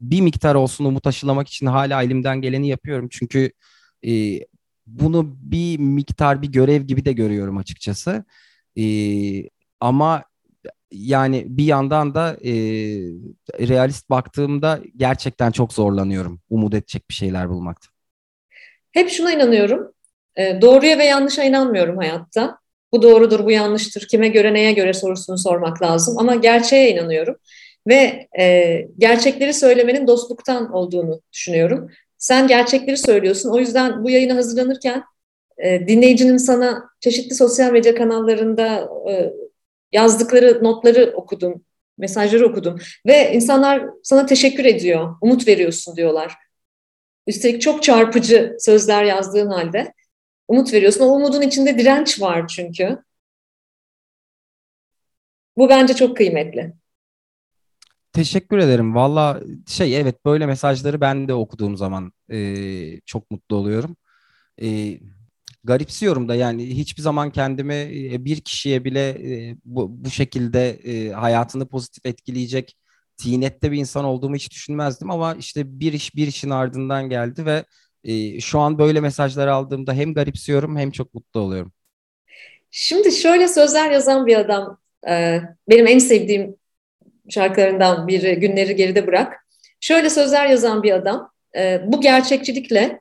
bir 0.02 0.22
miktar 0.22 0.56
olsun 0.56 0.86
umut 0.86 1.08
aşılamak 1.08 1.48
için 1.48 1.66
hala 1.66 2.04
elimden 2.04 2.42
geleni 2.42 2.68
yapıyorum. 2.68 3.08
Çünkü 3.12 3.52
e, 4.08 4.40
bunu 4.88 5.36
bir 5.38 5.80
miktar 5.80 6.42
bir 6.42 6.52
görev 6.52 6.82
gibi 6.82 7.06
de 7.06 7.14
görüyorum 7.14 7.58
açıkçası. 7.58 8.26
Ee, 8.78 9.50
ama 9.80 10.24
yani 10.92 11.46
bir 11.48 11.66
yandan 11.66 12.16
da 12.16 12.38
e, 12.44 12.54
realist 13.68 14.10
baktığımda 14.10 14.80
gerçekten 14.98 15.52
çok 15.52 15.74
zorlanıyorum 15.74 16.42
umut 16.50 16.74
edecek 16.74 17.10
bir 17.10 17.14
şeyler 17.14 17.50
bulmakta. 17.50 17.88
Hep 18.92 19.10
şuna 19.10 19.32
inanıyorum. 19.32 19.94
E, 20.36 20.62
doğruya 20.62 20.98
ve 20.98 21.04
yanlışa 21.04 21.44
inanmıyorum 21.44 21.98
hayatta. 21.98 22.58
Bu 22.94 23.02
doğrudur, 23.02 23.46
bu 23.46 23.52
yanlıştır. 23.52 24.08
Kime 24.08 24.28
göre, 24.28 24.54
neye 24.54 24.72
göre 24.72 24.94
sorusunu 24.94 25.38
sormak 25.38 25.82
lazım. 25.82 26.20
Ama 26.20 26.36
gerçeğe 26.36 26.92
inanıyorum. 26.92 27.36
Ve 27.88 28.28
e, 28.40 28.88
gerçekleri 28.98 29.54
söylemenin 29.54 30.08
dostluktan 30.08 30.72
olduğunu 30.74 31.22
düşünüyorum. 31.34 31.90
Sen 32.18 32.48
gerçekleri 32.48 32.98
söylüyorsun. 32.98 33.50
O 33.50 33.60
yüzden 33.60 34.04
bu 34.04 34.10
yayına 34.10 34.36
hazırlanırken 34.36 35.04
e, 35.58 35.88
dinleyicinin 35.88 36.38
sana 36.38 36.84
çeşitli 37.00 37.36
sosyal 37.36 37.72
medya 37.72 37.96
kanallarında 37.96 38.90
e, 39.10 39.34
yazdıkları 39.92 40.64
notları 40.64 41.14
okudum, 41.16 41.64
mesajları 41.98 42.48
okudum. 42.48 42.80
Ve 43.06 43.34
insanlar 43.34 43.84
sana 44.04 44.26
teşekkür 44.26 44.66
ediyor, 44.66 45.16
umut 45.22 45.48
veriyorsun 45.48 45.96
diyorlar. 45.96 46.34
Üstelik 47.28 47.62
çok 47.62 47.84
çarpıcı 47.84 48.56
sözler 48.60 49.04
yazdığın 49.04 49.50
halde 49.50 49.94
umut 50.48 50.74
veriyorsun. 50.74 51.02
O 51.02 51.06
umudun 51.06 51.42
içinde 51.42 51.78
direnç 51.78 52.22
var 52.22 52.48
çünkü. 52.48 53.04
Bu 55.58 55.70
bence 55.70 55.94
çok 55.94 56.18
kıymetli. 56.18 56.74
Teşekkür 58.14 58.58
ederim. 58.58 58.96
Valla 58.96 59.42
şey 59.68 60.00
evet 60.02 60.26
böyle 60.26 60.46
mesajları 60.46 61.02
ben 61.02 61.28
de 61.28 61.34
okuduğum 61.34 61.78
zaman 61.78 62.14
e, 62.32 63.02
çok 63.06 63.32
mutlu 63.32 63.56
oluyorum. 63.56 63.96
E, 64.62 65.00
garipsiyorum 65.64 66.30
da 66.30 66.36
yani 66.36 66.66
hiçbir 66.68 67.02
zaman 67.02 67.32
kendimi 67.32 67.74
e, 68.14 68.26
bir 68.26 68.42
kişiye 68.42 68.84
bile 68.84 69.10
e, 69.10 69.58
bu, 69.66 70.06
bu 70.06 70.10
şekilde 70.10 70.70
e, 70.70 71.12
hayatını 71.12 71.68
pozitif 71.68 72.06
etkileyecek 72.06 72.78
tinette 73.18 73.72
bir 73.72 73.78
insan 73.78 74.06
olduğumu 74.06 74.36
hiç 74.36 74.52
düşünmezdim 74.52 75.12
ama 75.12 75.36
işte 75.36 75.80
bir 75.80 75.94
iş 75.94 76.16
bir 76.16 76.28
işin 76.28 76.50
ardından 76.50 77.10
geldi 77.10 77.46
ve 77.46 77.66
şu 78.40 78.60
an 78.60 78.78
böyle 78.78 79.00
mesajlar 79.00 79.48
aldığımda 79.48 79.94
hem 79.94 80.14
garipsiyorum 80.14 80.78
hem 80.78 80.92
çok 80.92 81.14
mutlu 81.14 81.40
oluyorum. 81.40 81.72
Şimdi 82.72 83.12
şöyle 83.12 83.48
sözler 83.48 83.92
yazan 83.92 84.26
bir 84.26 84.38
adam 84.38 84.78
benim 85.70 85.88
en 85.88 86.00
sevdiğim 86.00 86.56
şarkılarından 87.30 88.08
biri 88.08 88.36
Günleri 88.36 88.76
Geride 88.76 89.08
Bırak. 89.08 89.48
Şöyle 89.80 90.10
sözler 90.10 90.48
yazan 90.48 90.84
bir 90.84 90.92
adam 90.92 91.32
bu 91.86 92.02
gerçekçilikle 92.02 93.00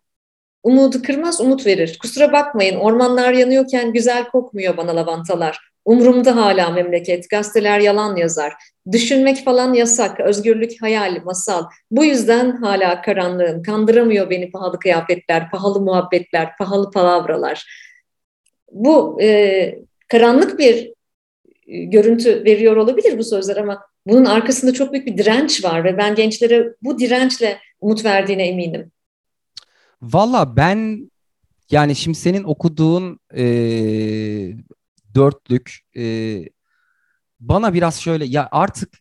Umudu 0.63 1.03
kırmaz, 1.03 1.41
umut 1.41 1.67
verir. 1.67 1.99
Kusura 2.03 2.33
bakmayın, 2.33 2.77
ormanlar 2.77 3.33
yanıyorken 3.33 3.93
güzel 3.93 4.29
kokmuyor 4.29 4.77
bana 4.77 4.97
lavantalar. 4.97 5.72
Umrumda 5.85 6.37
hala 6.37 6.71
memleket, 6.71 7.31
gazeteler 7.31 7.81
yalan 7.81 8.17
yazar. 8.17 8.55
Düşünmek 8.93 9.45
falan 9.45 9.75
yasak, 9.75 10.21
özgürlük 10.21 10.83
hayal, 10.83 11.23
masal. 11.25 11.65
Bu 11.91 12.05
yüzden 12.05 12.57
hala 12.57 13.03
karanlığım, 13.03 13.63
kandıramıyor 13.63 14.31
beni 14.31 14.51
pahalı 14.51 14.79
kıyafetler, 14.79 15.51
pahalı 15.51 15.81
muhabbetler, 15.81 16.57
pahalı 16.57 16.91
palavralar. 16.91 17.67
Bu 18.73 19.23
e, 19.23 19.79
karanlık 20.09 20.59
bir 20.59 20.93
e, 21.67 21.85
görüntü 21.85 22.45
veriyor 22.45 22.77
olabilir 22.77 23.19
bu 23.19 23.25
sözler 23.25 23.57
ama 23.57 23.83
bunun 24.07 24.25
arkasında 24.25 24.73
çok 24.73 24.93
büyük 24.93 25.07
bir 25.07 25.19
direnç 25.19 25.65
var 25.65 25.85
ve 25.85 25.99
ben 25.99 26.15
gençlere 26.15 26.75
bu 26.83 26.99
dirençle 26.99 27.59
umut 27.81 28.05
verdiğine 28.05 28.49
eminim. 28.49 28.93
Valla 30.03 30.57
ben 30.57 31.11
yani 31.71 31.95
şimdi 31.95 32.19
senin 32.19 32.45
okuduğun 32.45 33.19
e, 33.37 33.45
dörtlük 35.15 35.81
e, 35.97 36.45
bana 37.41 37.75
biraz 37.75 38.01
şöyle 38.01 38.25
ya 38.25 38.49
artık 38.53 38.99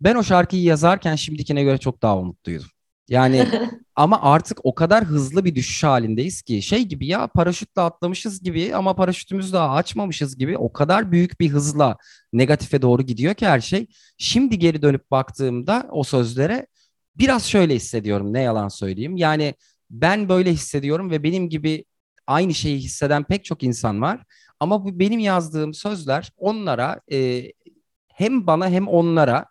ben 0.00 0.14
o 0.14 0.22
şarkıyı 0.22 0.62
yazarken 0.62 1.16
şimdikine 1.16 1.62
göre 1.62 1.78
çok 1.78 2.02
daha 2.02 2.18
umutluydum. 2.18 2.68
Yani 3.08 3.48
ama 3.96 4.22
artık 4.22 4.58
o 4.64 4.74
kadar 4.74 5.04
hızlı 5.04 5.44
bir 5.44 5.54
düşüş 5.54 5.84
halindeyiz 5.84 6.42
ki 6.42 6.62
şey 6.62 6.84
gibi 6.84 7.06
ya 7.06 7.26
paraşütle 7.26 7.82
atlamışız 7.82 8.42
gibi 8.42 8.74
ama 8.74 8.96
paraşütümüzü 8.96 9.52
daha 9.52 9.74
açmamışız 9.74 10.38
gibi 10.38 10.58
o 10.58 10.72
kadar 10.72 11.12
büyük 11.12 11.40
bir 11.40 11.48
hızla 11.50 11.96
negatife 12.32 12.82
doğru 12.82 13.02
gidiyor 13.02 13.34
ki 13.34 13.46
her 13.46 13.60
şey. 13.60 13.86
Şimdi 14.18 14.58
geri 14.58 14.82
dönüp 14.82 15.10
baktığımda 15.10 15.88
o 15.90 16.04
sözlere 16.04 16.66
biraz 17.16 17.44
şöyle 17.46 17.74
hissediyorum 17.74 18.32
ne 18.32 18.40
yalan 18.42 18.68
söyleyeyim. 18.68 19.16
Yani 19.16 19.54
ben 19.90 20.28
böyle 20.28 20.52
hissediyorum 20.52 21.10
ve 21.10 21.22
benim 21.22 21.48
gibi 21.48 21.84
aynı 22.26 22.54
şeyi 22.54 22.78
hisseden 22.78 23.24
pek 23.24 23.44
çok 23.44 23.62
insan 23.62 24.02
var. 24.02 24.24
Ama 24.60 24.84
bu 24.84 24.98
benim 24.98 25.20
yazdığım 25.20 25.74
sözler 25.74 26.32
onlara 26.36 27.00
e, 27.12 27.52
hem 28.08 28.46
bana 28.46 28.68
hem 28.68 28.88
onlara 28.88 29.46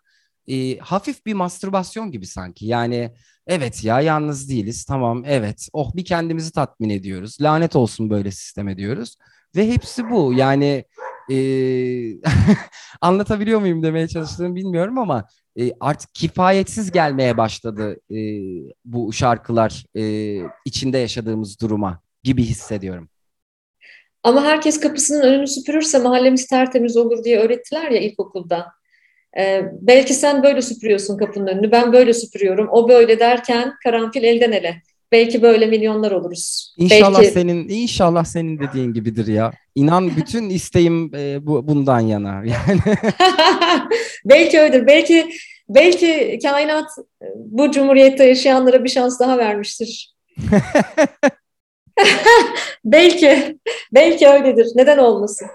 e, 0.48 0.78
hafif 0.78 1.26
bir 1.26 1.34
mastürbasyon 1.34 2.10
gibi 2.10 2.26
sanki. 2.26 2.66
Yani 2.66 3.14
evet 3.46 3.84
ya 3.84 4.00
yalnız 4.00 4.50
değiliz 4.50 4.84
tamam 4.84 5.22
evet 5.26 5.68
oh 5.72 5.96
bir 5.96 6.04
kendimizi 6.04 6.52
tatmin 6.52 6.90
ediyoruz. 6.90 7.36
Lanet 7.40 7.76
olsun 7.76 8.10
böyle 8.10 8.30
sisteme 8.30 8.76
diyoruz. 8.76 9.16
Ve 9.56 9.68
hepsi 9.68 10.10
bu 10.10 10.32
yani 10.34 10.84
e, 11.30 11.36
anlatabiliyor 13.00 13.60
muyum 13.60 13.82
demeye 13.82 14.08
çalıştığımı 14.08 14.54
bilmiyorum 14.54 14.98
ama 14.98 15.24
e, 15.58 15.72
artık 15.80 16.14
kifayetsiz 16.14 16.90
gelmeye 16.92 17.36
başladı 17.36 17.96
e, 18.10 18.18
bu 18.84 19.12
şarkılar 19.12 19.84
e, 19.96 20.42
içinde 20.64 20.98
yaşadığımız 20.98 21.60
duruma 21.60 22.00
gibi 22.22 22.44
hissediyorum. 22.44 23.08
Ama 24.26 24.44
herkes 24.44 24.80
kapısının 24.80 25.22
önünü 25.22 25.46
süpürürse 25.46 25.98
mahallemiz 25.98 26.46
tertemiz 26.46 26.96
olur 26.96 27.24
diye 27.24 27.38
öğrettiler 27.38 27.90
ya 27.90 28.00
ilkokulda. 28.00 28.66
Ee, 29.38 29.62
belki 29.80 30.14
sen 30.14 30.42
böyle 30.42 30.62
süpürüyorsun 30.62 31.18
kapının 31.18 31.46
önünü, 31.46 31.72
ben 31.72 31.92
böyle 31.92 32.12
süpürüyorum. 32.12 32.68
O 32.70 32.88
böyle 32.88 33.20
derken 33.20 33.72
karanfil 33.84 34.22
elden 34.24 34.52
ele. 34.52 34.82
Belki 35.12 35.42
böyle 35.42 35.66
milyonlar 35.66 36.10
oluruz. 36.10 36.74
İnşallah 36.78 37.20
belki... 37.20 37.32
senin 37.32 37.68
inşallah 37.68 38.24
senin 38.24 38.58
dediğin 38.58 38.92
gibidir 38.92 39.26
ya. 39.26 39.52
İnan 39.74 40.16
bütün 40.16 40.50
isteğim 40.58 41.14
e, 41.14 41.46
bu 41.46 41.68
bundan 41.68 42.00
yana. 42.00 42.34
Yani. 42.34 42.80
belki 44.24 44.60
öyledir. 44.60 44.86
Belki 44.86 45.28
belki 45.68 46.38
kainat 46.42 46.90
bu 47.36 47.70
cumhuriyette 47.70 48.24
yaşayanlara 48.24 48.84
bir 48.84 48.88
şans 48.88 49.20
daha 49.20 49.38
vermiştir. 49.38 50.14
belki 52.84 53.58
belki 53.92 54.28
öyledir. 54.28 54.66
Neden 54.74 54.98
olmasın? 54.98 55.48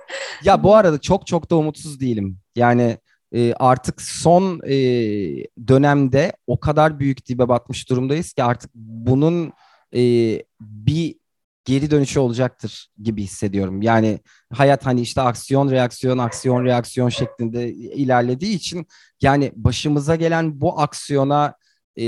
Ya 0.43 0.63
bu 0.63 0.75
arada 0.75 1.01
çok 1.01 1.27
çok 1.27 1.51
da 1.51 1.56
umutsuz 1.56 1.99
değilim. 1.99 2.38
Yani 2.56 2.97
e, 3.36 3.54
artık 3.54 4.01
son 4.01 4.62
e, 4.67 4.75
dönemde 5.67 6.34
o 6.47 6.60
kadar 6.60 6.99
büyük 6.99 7.27
dibe 7.27 7.49
batmış 7.49 7.89
durumdayız 7.89 8.34
ki 8.34 8.43
artık 8.43 8.71
bunun 8.75 9.54
e, 9.95 10.01
bir 10.62 11.15
geri 11.65 11.91
dönüşü 11.91 12.19
olacaktır 12.19 12.88
gibi 13.01 13.23
hissediyorum. 13.23 13.82
Yani 13.82 14.19
hayat 14.54 14.86
hani 14.86 15.01
işte 15.01 15.21
aksiyon 15.21 15.71
reaksiyon 15.71 16.17
aksiyon 16.17 16.65
reaksiyon 16.65 17.10
şeklinde 17.10 17.73
ilerlediği 17.73 18.56
için 18.56 18.88
yani 19.21 19.51
başımıza 19.56 20.15
gelen 20.15 20.62
bu 20.62 20.80
aksiyona 20.80 21.54
e, 21.99 22.06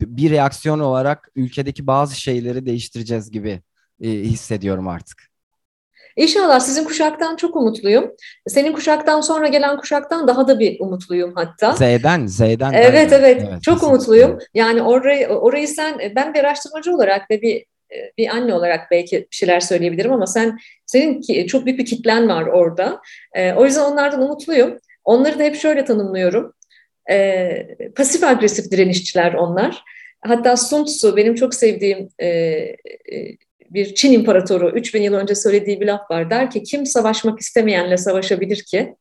bir 0.00 0.30
reaksiyon 0.30 0.80
olarak 0.80 1.30
ülkedeki 1.36 1.86
bazı 1.86 2.20
şeyleri 2.20 2.66
değiştireceğiz 2.66 3.30
gibi 3.30 3.60
e, 4.02 4.08
hissediyorum 4.08 4.88
artık. 4.88 5.30
İnşallah 6.16 6.60
sizin 6.60 6.84
kuşaktan 6.84 7.36
çok 7.36 7.56
umutluyum. 7.56 8.10
Senin 8.48 8.72
kuşaktan 8.72 9.20
sonra 9.20 9.48
gelen 9.48 9.76
kuşaktan 9.76 10.28
daha 10.28 10.48
da 10.48 10.58
bir 10.58 10.80
umutluyum 10.80 11.32
hatta. 11.34 11.72
Z'den, 11.72 12.26
Z'den. 12.26 12.72
Evet, 12.72 13.12
evet, 13.12 13.12
evet. 13.12 13.62
Çok 13.62 13.74
kesinlikle. 13.74 13.86
umutluyum. 13.86 14.38
Yani 14.54 14.82
orayı, 14.82 15.28
orayı 15.28 15.68
sen, 15.68 15.98
ben 16.16 16.34
bir 16.34 16.38
araştırmacı 16.38 16.94
olarak 16.94 17.30
ve 17.30 17.42
bir 17.42 17.64
bir 18.18 18.28
anne 18.28 18.54
olarak 18.54 18.90
belki 18.90 19.16
bir 19.16 19.36
şeyler 19.36 19.60
söyleyebilirim 19.60 20.12
ama 20.12 20.26
sen 20.26 20.58
senin 20.86 21.20
ki, 21.20 21.46
çok 21.46 21.66
büyük 21.66 21.78
bir 21.78 21.86
kitlen 21.86 22.28
var 22.28 22.42
orada. 22.42 23.00
E, 23.34 23.52
o 23.52 23.64
yüzden 23.64 23.92
onlardan 23.92 24.22
umutluyum. 24.22 24.78
Onları 25.04 25.38
da 25.38 25.42
hep 25.42 25.56
şöyle 25.56 25.84
tanımlıyorum. 25.84 26.52
E, 27.10 27.92
pasif 27.96 28.24
agresif 28.24 28.70
direnişçiler 28.70 29.34
onlar. 29.34 29.84
Hatta 30.20 30.56
Sun 30.56 30.84
Tzu 30.84 31.16
benim 31.16 31.34
çok 31.34 31.54
sevdiğim 31.54 32.08
e, 32.18 32.26
e, 32.26 32.76
bir 33.70 33.94
Çin 33.94 34.12
imparatoru 34.12 34.70
3000 34.70 35.02
yıl 35.02 35.14
önce 35.14 35.34
söylediği 35.34 35.80
bir 35.80 35.86
laf 35.86 36.10
var. 36.10 36.30
Der 36.30 36.50
ki 36.50 36.62
kim 36.62 36.86
savaşmak 36.86 37.40
istemeyenle 37.40 37.96
savaşabilir 37.96 38.62
ki? 38.62 38.94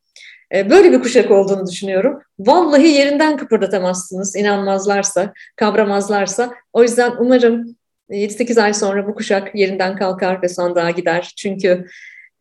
E, 0.56 0.70
böyle 0.70 0.92
bir 0.92 1.02
kuşak 1.02 1.32
olduğunu 1.32 1.68
düşünüyorum. 1.68 2.22
Vallahi 2.40 2.88
yerinden 2.88 3.38
kıpırdatamazsınız 3.38 4.36
inanmazlarsa, 4.36 5.34
kavramazlarsa. 5.56 6.54
O 6.74 6.84
yüzden 6.84 7.12
umarım 7.20 7.76
7-8 8.10 8.62
ay 8.62 8.74
sonra 8.74 9.08
bu 9.08 9.16
kuşak 9.16 9.56
yerinden 9.56 9.96
kalkar 9.96 10.42
ve 10.42 10.48
sandığa 10.48 10.90
gider. 10.90 11.34
Çünkü 11.38 11.86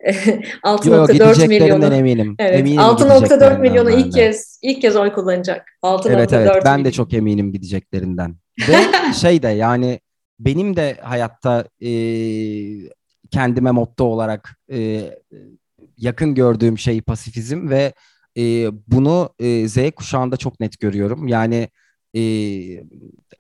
6.4 0.64 1.48
milyonu 1.48 1.94
eminim. 1.94 2.36
Evet, 2.38 2.66
6.4 2.66 3.60
milyonu 3.60 3.90
ilk 3.90 4.12
kez 4.12 4.58
ilk 4.62 4.82
kez 4.82 4.96
oy 4.96 5.12
kullanacak. 5.12 5.68
6.4 5.82 6.12
Evet 6.12 6.32
evet 6.32 6.50
ben 6.64 6.72
milyon. 6.72 6.84
de 6.84 6.92
çok 6.92 7.14
eminim 7.14 7.52
gideceklerinden. 7.52 8.36
Ve 8.68 8.76
şey 9.20 9.42
de 9.42 9.48
yani 9.48 10.00
benim 10.40 10.76
de 10.76 10.96
hayatta 11.02 11.64
e, 11.80 11.90
kendime 13.30 13.70
motto 13.70 14.04
olarak 14.04 14.58
e, 14.72 15.10
yakın 15.96 16.34
gördüğüm 16.34 16.78
şey 16.78 17.00
pasifizm 17.00 17.68
ve 17.68 17.92
e, 18.38 18.70
bunu 18.86 19.30
e, 19.38 19.68
Z 19.68 19.76
kuşağında 19.96 20.36
çok 20.36 20.60
net 20.60 20.80
görüyorum. 20.80 21.28
Yani 21.28 21.68
e, 22.16 22.20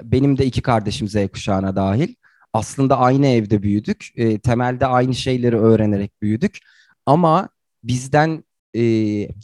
benim 0.02 0.38
de 0.38 0.46
iki 0.46 0.62
kardeşim 0.62 1.08
Z 1.08 1.16
kuşağına 1.32 1.76
dahil. 1.76 2.14
Aslında 2.58 2.98
aynı 2.98 3.26
evde 3.26 3.62
büyüdük. 3.62 4.08
E, 4.16 4.38
temelde 4.38 4.86
aynı 4.86 5.14
şeyleri 5.14 5.56
öğrenerek 5.56 6.22
büyüdük. 6.22 6.58
Ama 7.06 7.48
bizden 7.84 8.44
e, 8.74 8.82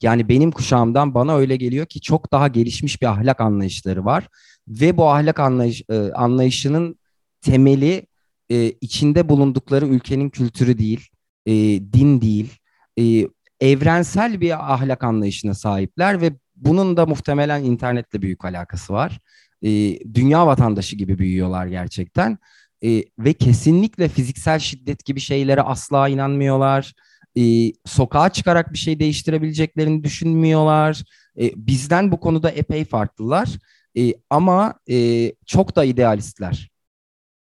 yani 0.02 0.28
benim 0.28 0.50
kuşağımdan 0.50 1.14
bana 1.14 1.36
öyle 1.36 1.56
geliyor 1.56 1.86
ki 1.86 2.00
çok 2.00 2.32
daha 2.32 2.48
gelişmiş 2.48 3.02
bir 3.02 3.06
ahlak 3.06 3.40
anlayışları 3.40 4.04
var. 4.04 4.28
Ve 4.68 4.96
bu 4.96 5.10
ahlak 5.10 5.40
anlayış, 5.40 5.82
e, 5.90 6.12
anlayışının 6.12 6.98
temeli 7.40 8.06
e, 8.50 8.70
içinde 8.80 9.28
bulundukları 9.28 9.86
ülkenin 9.86 10.30
kültürü 10.30 10.78
değil, 10.78 11.08
e, 11.46 11.52
din 11.92 12.20
değil, 12.20 12.58
e, 12.98 13.28
evrensel 13.60 14.40
bir 14.40 14.74
ahlak 14.74 15.04
anlayışına 15.04 15.54
sahipler 15.54 16.20
ve 16.20 16.32
bunun 16.56 16.96
da 16.96 17.06
muhtemelen 17.06 17.64
internetle 17.64 18.22
büyük 18.22 18.44
alakası 18.44 18.92
var. 18.92 19.20
E, 19.62 19.68
dünya 20.14 20.46
vatandaşı 20.46 20.96
gibi 20.96 21.18
büyüyorlar 21.18 21.66
gerçekten 21.66 22.38
e, 22.84 23.04
ve 23.18 23.32
kesinlikle 23.32 24.08
fiziksel 24.08 24.58
şiddet 24.58 25.04
gibi 25.04 25.20
şeylere 25.20 25.62
asla 25.62 26.08
inanmıyorlar. 26.08 26.92
E, 27.38 27.42
sokağa 27.86 28.28
çıkarak 28.28 28.72
bir 28.72 28.78
şey 28.78 29.00
değiştirebileceklerini 29.00 30.04
düşünmüyorlar. 30.04 31.02
E, 31.40 31.50
bizden 31.56 32.12
bu 32.12 32.20
konuda 32.20 32.50
epey 32.50 32.84
farklılar 32.84 33.48
e, 33.98 34.14
ama 34.30 34.74
e, 34.90 35.32
çok 35.46 35.76
da 35.76 35.84
idealistler. 35.84 36.70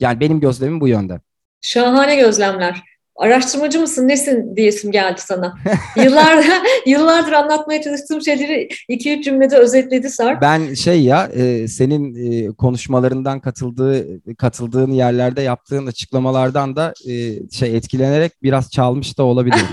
Yani 0.00 0.20
benim 0.20 0.40
gözlemim 0.40 0.80
bu 0.80 0.88
yönde. 0.88 1.20
Şahane 1.60 2.16
gözlemler. 2.16 2.82
Araştırmacı 3.16 3.80
mısın 3.80 4.08
nesin 4.08 4.56
diyesim 4.56 4.92
geldi 4.92 5.20
sana. 5.20 5.54
Yıllardır, 5.96 6.46
yıllardır 6.86 7.32
anlatmaya 7.32 7.82
çalıştığım 7.82 8.22
şeyleri 8.22 8.68
iki 8.88 9.18
üç 9.18 9.24
cümlede 9.24 9.56
özetledi 9.56 10.10
Sarp. 10.10 10.42
Ben 10.42 10.74
şey 10.74 11.02
ya 11.02 11.26
e, 11.26 11.68
senin 11.68 12.14
e, 12.14 12.52
konuşmalarından 12.52 13.40
katıldığı 13.40 14.06
katıldığın 14.36 14.92
yerlerde 14.92 15.42
yaptığın 15.42 15.86
açıklamalardan 15.86 16.76
da 16.76 16.94
e, 17.08 17.12
şey 17.50 17.76
etkilenerek 17.76 18.32
biraz 18.42 18.70
çalmış 18.70 19.18
da 19.18 19.22
olabilirim. 19.22 19.66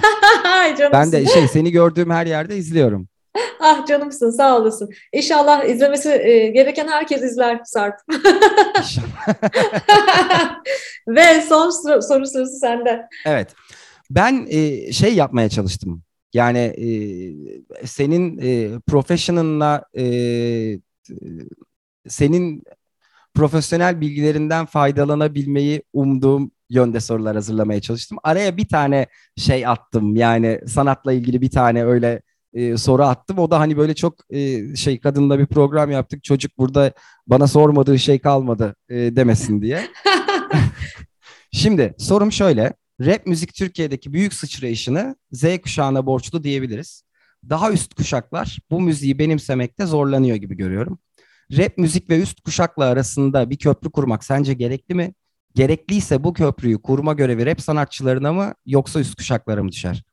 ben 0.93 1.11
de 1.11 1.25
şey 1.25 1.47
seni 1.47 1.71
gördüğüm 1.71 2.11
her 2.11 2.25
yerde 2.25 2.57
izliyorum. 2.57 3.07
ah 3.59 3.85
canımsın 3.85 4.31
sağ 4.31 4.57
olasın. 4.57 4.89
İnşallah 5.13 5.65
izlemesi 5.65 6.09
e, 6.09 6.47
gereken 6.47 6.87
herkes 6.87 7.21
izler 7.21 7.59
Sarp. 7.65 7.95
Ve 11.07 11.41
son 11.41 11.69
soru, 11.69 12.01
soru 12.01 12.25
sırası 12.25 12.59
sende. 12.59 13.07
Evet. 13.25 13.55
Ben 14.09 14.47
e, 14.49 14.91
şey 14.91 15.15
yapmaya 15.15 15.49
çalıştım. 15.49 16.03
Yani 16.33 16.59
e, 16.59 16.87
senin 17.87 18.39
e, 18.41 18.79
professional'la 18.87 19.85
e, 19.97 20.05
senin 22.07 22.63
profesyonel 23.33 24.01
bilgilerinden 24.01 24.65
faydalanabilmeyi 24.65 25.83
umduğum 25.93 26.51
yönde 26.69 26.99
sorular 26.99 27.35
hazırlamaya 27.35 27.81
çalıştım. 27.81 28.17
Araya 28.23 28.57
bir 28.57 28.67
tane 28.67 29.07
şey 29.37 29.67
attım. 29.67 30.15
Yani 30.15 30.61
sanatla 30.67 31.13
ilgili 31.13 31.41
bir 31.41 31.51
tane 31.51 31.85
öyle 31.85 32.21
e, 32.53 32.77
soru 32.77 33.03
attım. 33.03 33.39
O 33.39 33.51
da 33.51 33.59
hani 33.59 33.77
böyle 33.77 33.95
çok 33.95 34.15
e, 34.29 34.75
şey 34.75 34.99
kadınla 34.99 35.39
bir 35.39 35.45
program 35.45 35.91
yaptık. 35.91 36.23
Çocuk 36.23 36.57
burada 36.57 36.93
bana 37.27 37.47
sormadığı 37.47 37.99
şey 37.99 38.19
kalmadı 38.19 38.75
e, 38.89 38.95
demesin 38.95 39.61
diye. 39.61 39.87
Şimdi 41.51 41.95
sorum 41.97 42.31
şöyle. 42.31 42.73
Rap 43.05 43.27
müzik 43.27 43.53
Türkiye'deki 43.53 44.13
büyük 44.13 44.33
sıçrayışını 44.33 45.15
Z 45.31 45.43
kuşağına 45.63 46.05
borçlu 46.05 46.43
diyebiliriz. 46.43 47.03
Daha 47.49 47.71
üst 47.71 47.93
kuşaklar 47.93 48.59
bu 48.71 48.81
müziği 48.81 49.19
benimsemekte 49.19 49.85
zorlanıyor 49.85 50.35
gibi 50.35 50.57
görüyorum. 50.57 50.99
Rap 51.57 51.77
müzik 51.77 52.09
ve 52.09 52.21
üst 52.21 52.41
kuşakla 52.41 52.85
arasında 52.85 53.49
bir 53.49 53.57
köprü 53.57 53.91
kurmak 53.91 54.23
sence 54.23 54.53
gerekli 54.53 54.95
mi? 54.95 55.13
Gerekliyse 55.55 56.23
bu 56.23 56.33
köprüyü 56.33 56.81
kurma 56.81 57.13
görevi 57.13 57.45
rap 57.45 57.61
sanatçılarına 57.61 58.33
mı 58.33 58.53
yoksa 58.65 58.99
üst 58.99 59.15
kuşaklara 59.15 59.63
mı 59.63 59.71
düşer? 59.71 60.03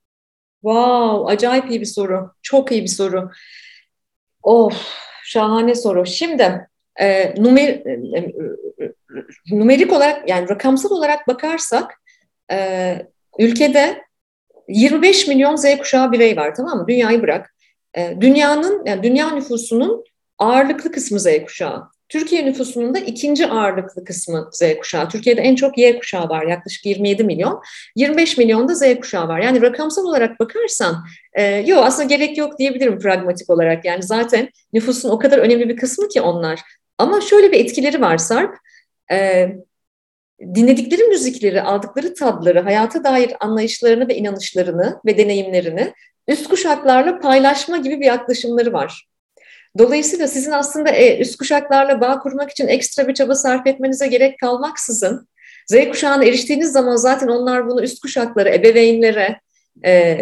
Wow, 0.62 1.32
acayip 1.32 1.70
iyi 1.70 1.80
bir 1.80 1.86
soru. 1.86 2.30
Çok 2.42 2.72
iyi 2.72 2.82
bir 2.82 2.88
soru. 2.88 3.30
Of, 4.42 4.94
şahane 5.24 5.74
soru. 5.74 6.06
Şimdi 6.06 6.68
e, 7.00 7.34
numer, 7.42 7.68
e, 7.68 8.18
e, 8.18 8.32
numerik 9.50 9.92
olarak 9.92 10.28
yani 10.28 10.48
rakamsal 10.48 10.90
olarak 10.90 11.28
bakarsak 11.28 12.00
e, 12.52 12.96
ülkede 13.38 14.02
25 14.68 15.28
milyon 15.28 15.56
Z 15.56 15.78
kuşağı 15.78 16.12
birey 16.12 16.36
var 16.36 16.54
tamam 16.54 16.78
mı? 16.78 16.88
Dünyayı 16.88 17.22
bırak. 17.22 17.54
E, 17.96 18.16
dünyanın 18.20 18.82
yani 18.86 19.02
dünya 19.02 19.30
nüfusunun 19.30 20.04
ağırlıklı 20.38 20.92
kısmı 20.92 21.20
Z 21.20 21.26
kuşağı. 21.46 21.88
Türkiye 22.08 22.46
nüfusunun 22.46 22.94
da 22.94 22.98
ikinci 22.98 23.46
ağırlıklı 23.46 24.04
kısmı 24.04 24.48
Z 24.52 24.62
kuşağı. 24.80 25.08
Türkiye'de 25.08 25.40
en 25.40 25.54
çok 25.54 25.78
Y 25.78 25.98
kuşağı 25.98 26.28
var 26.28 26.46
yaklaşık 26.46 26.86
27 26.86 27.24
milyon. 27.24 27.62
25 27.96 28.38
milyon 28.38 28.68
da 28.68 28.74
Z 28.74 28.82
kuşağı 29.00 29.28
var. 29.28 29.40
Yani 29.40 29.62
rakamsal 29.62 30.04
olarak 30.04 30.40
bakarsan 30.40 31.04
e, 31.32 31.42
yok 31.44 31.84
aslında 31.84 32.08
gerek 32.08 32.38
yok 32.38 32.58
diyebilirim 32.58 32.98
pragmatik 32.98 33.50
olarak. 33.50 33.84
Yani 33.84 34.02
zaten 34.02 34.48
nüfusun 34.72 35.08
o 35.08 35.18
kadar 35.18 35.38
önemli 35.38 35.68
bir 35.68 35.76
kısmı 35.76 36.08
ki 36.08 36.20
onlar. 36.20 36.60
Ama 36.98 37.20
şöyle 37.20 37.52
bir 37.52 37.60
etkileri 37.60 38.00
var 38.00 38.18
Sarp. 38.18 38.54
E, 39.12 39.48
dinledikleri 40.54 41.02
müzikleri, 41.02 41.62
aldıkları 41.62 42.14
tadları, 42.14 42.60
hayata 42.60 43.04
dair 43.04 43.32
anlayışlarını 43.40 44.08
ve 44.08 44.16
inanışlarını 44.16 45.00
ve 45.06 45.18
deneyimlerini 45.18 45.92
üst 46.28 46.48
kuşaklarla 46.48 47.18
paylaşma 47.20 47.76
gibi 47.76 48.00
bir 48.00 48.06
yaklaşımları 48.06 48.72
var. 48.72 49.08
Dolayısıyla 49.78 50.28
sizin 50.28 50.50
aslında 50.50 50.90
e, 50.90 51.18
üst 51.18 51.38
kuşaklarla 51.38 52.00
bağ 52.00 52.18
kurmak 52.18 52.50
için 52.50 52.68
ekstra 52.68 53.08
bir 53.08 53.14
çaba 53.14 53.34
sarf 53.34 53.66
etmenize 53.66 54.06
gerek 54.06 54.38
kalmaksızın 54.38 55.28
Z 55.70 55.88
kuşağına 55.88 56.24
eriştiğiniz 56.24 56.72
zaman 56.72 56.96
zaten 56.96 57.28
onlar 57.28 57.68
bunu 57.68 57.82
üst 57.82 58.02
kuşaklara, 58.02 58.54
ebeveynlere 58.54 59.40
e, 59.84 60.18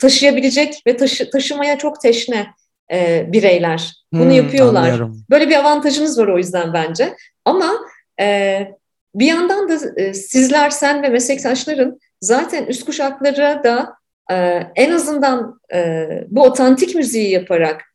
taşıyabilecek 0.00 0.82
ve 0.86 0.96
taşı, 0.96 1.30
taşımaya 1.30 1.78
çok 1.78 2.00
teşne 2.00 2.46
e, 2.92 3.26
bireyler. 3.32 3.94
Bunu 4.12 4.24
hmm, 4.24 4.30
yapıyorlar. 4.30 4.80
Anlıyorum. 4.80 5.24
Böyle 5.30 5.48
bir 5.48 5.56
avantajınız 5.56 6.18
var 6.18 6.26
o 6.26 6.38
yüzden 6.38 6.72
bence. 6.72 7.16
Ama 7.44 7.72
e, 8.20 8.58
bir 9.14 9.26
yandan 9.26 9.68
da 9.68 10.00
e, 10.00 10.14
sizler, 10.14 10.70
sen 10.70 11.02
ve 11.02 11.08
meslektaşların 11.08 12.00
zaten 12.20 12.66
üst 12.66 12.84
kuşaklara 12.84 13.64
da 13.64 13.94
e, 14.30 14.66
en 14.76 14.90
azından 14.90 15.60
e, 15.74 16.06
bu 16.28 16.42
otantik 16.42 16.94
müziği 16.94 17.30
yaparak 17.30 17.89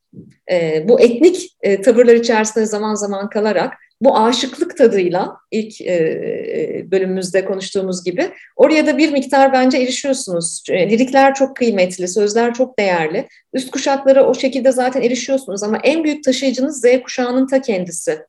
e, 0.52 0.86
bu 0.88 1.02
etnik 1.02 1.58
e, 1.62 1.82
tavırlar 1.82 2.14
içerisinde 2.16 2.66
zaman 2.66 2.96
zaman 2.96 3.30
kalarak 3.30 3.74
bu 4.02 4.18
aşıklık 4.18 4.78
tadıyla 4.78 5.38
ilk 5.52 5.82
e, 5.82 5.94
e, 5.94 6.92
bölümümüzde 6.92 7.46
konuştuğumuz 7.46 8.04
gibi 8.04 8.32
oraya 8.56 8.88
da 8.88 8.98
bir 8.98 9.12
miktar 9.12 9.54
bence 9.54 9.78
erişiyorsunuz. 9.78 10.64
E, 10.70 10.90
lirikler 10.90 11.34
çok 11.34 11.56
kıymetli, 11.56 12.08
sözler 12.08 12.54
çok 12.54 12.80
değerli. 12.80 13.28
Üst 13.54 13.72
kuşaklara 13.72 14.28
o 14.28 14.34
şekilde 14.34 14.72
zaten 14.72 15.02
erişiyorsunuz 15.02 15.64
ama 15.64 15.78
en 15.84 16.04
büyük 16.04 16.24
taşıyıcınız 16.24 16.82
Z 16.82 17.02
kuşağının 17.04 17.48
ta 17.48 17.62
kendisi. 17.62 18.20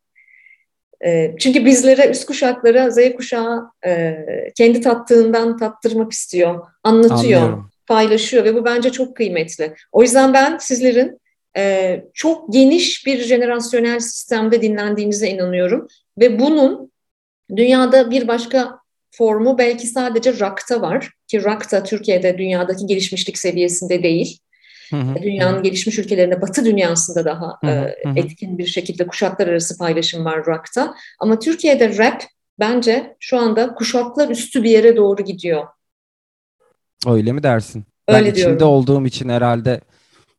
E, 1.04 1.34
çünkü 1.38 1.64
bizlere, 1.64 2.10
üst 2.10 2.26
kuşaklara 2.26 2.90
Z 2.90 2.98
kuşağı 3.16 3.70
e, 3.86 4.16
kendi 4.56 4.80
tattığından 4.80 5.56
tattırmak 5.56 6.12
istiyor, 6.12 6.66
anlatıyor, 6.84 7.40
Anlıyorum. 7.40 7.70
paylaşıyor 7.86 8.44
ve 8.44 8.54
bu 8.54 8.64
bence 8.64 8.92
çok 8.92 9.16
kıymetli. 9.16 9.74
O 9.92 10.02
yüzden 10.02 10.34
ben 10.34 10.58
sizlerin 10.58 11.20
e, 11.56 12.04
çok 12.14 12.52
geniş 12.52 13.06
bir 13.06 13.18
jenerasyonel 13.18 14.00
sistemde 14.00 14.62
dinlendiğinize 14.62 15.28
inanıyorum. 15.28 15.88
Ve 16.18 16.38
bunun 16.38 16.92
dünyada 17.56 18.10
bir 18.10 18.28
başka 18.28 18.78
formu 19.10 19.58
belki 19.58 19.86
sadece 19.86 20.40
rock'ta 20.40 20.82
var. 20.82 21.10
Ki 21.28 21.44
rock 21.44 21.72
da 21.72 21.82
Türkiye'de 21.82 22.38
dünyadaki 22.38 22.86
gelişmişlik 22.86 23.38
seviyesinde 23.38 24.02
değil. 24.02 24.38
Hı 24.90 24.96
hı, 24.96 25.22
Dünyanın 25.22 25.58
hı. 25.58 25.62
gelişmiş 25.62 25.98
ülkelerinde, 25.98 26.42
batı 26.42 26.64
dünyasında 26.64 27.24
daha 27.24 27.58
hı 27.64 27.66
hı, 27.66 27.94
e, 28.16 28.20
etkin 28.20 28.58
bir 28.58 28.66
şekilde 28.66 29.06
kuşaklar 29.06 29.48
arası 29.48 29.78
paylaşım 29.78 30.24
var 30.24 30.46
rock'ta. 30.46 30.94
Ama 31.20 31.38
Türkiye'de 31.38 31.98
rap 31.98 32.22
bence 32.58 33.16
şu 33.20 33.38
anda 33.38 33.74
kuşaklar 33.74 34.28
üstü 34.28 34.62
bir 34.62 34.70
yere 34.70 34.96
doğru 34.96 35.24
gidiyor. 35.24 35.66
Öyle 37.06 37.32
mi 37.32 37.42
dersin? 37.42 37.84
Öyle 38.08 38.26
ben 38.26 38.34
diyorum. 38.34 38.54
içinde 38.54 38.64
olduğum 38.64 39.06
için 39.06 39.28
herhalde 39.28 39.80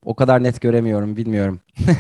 o 0.07 0.15
kadar 0.15 0.43
net 0.43 0.61
göremiyorum 0.61 1.15
bilmiyorum. 1.15 1.59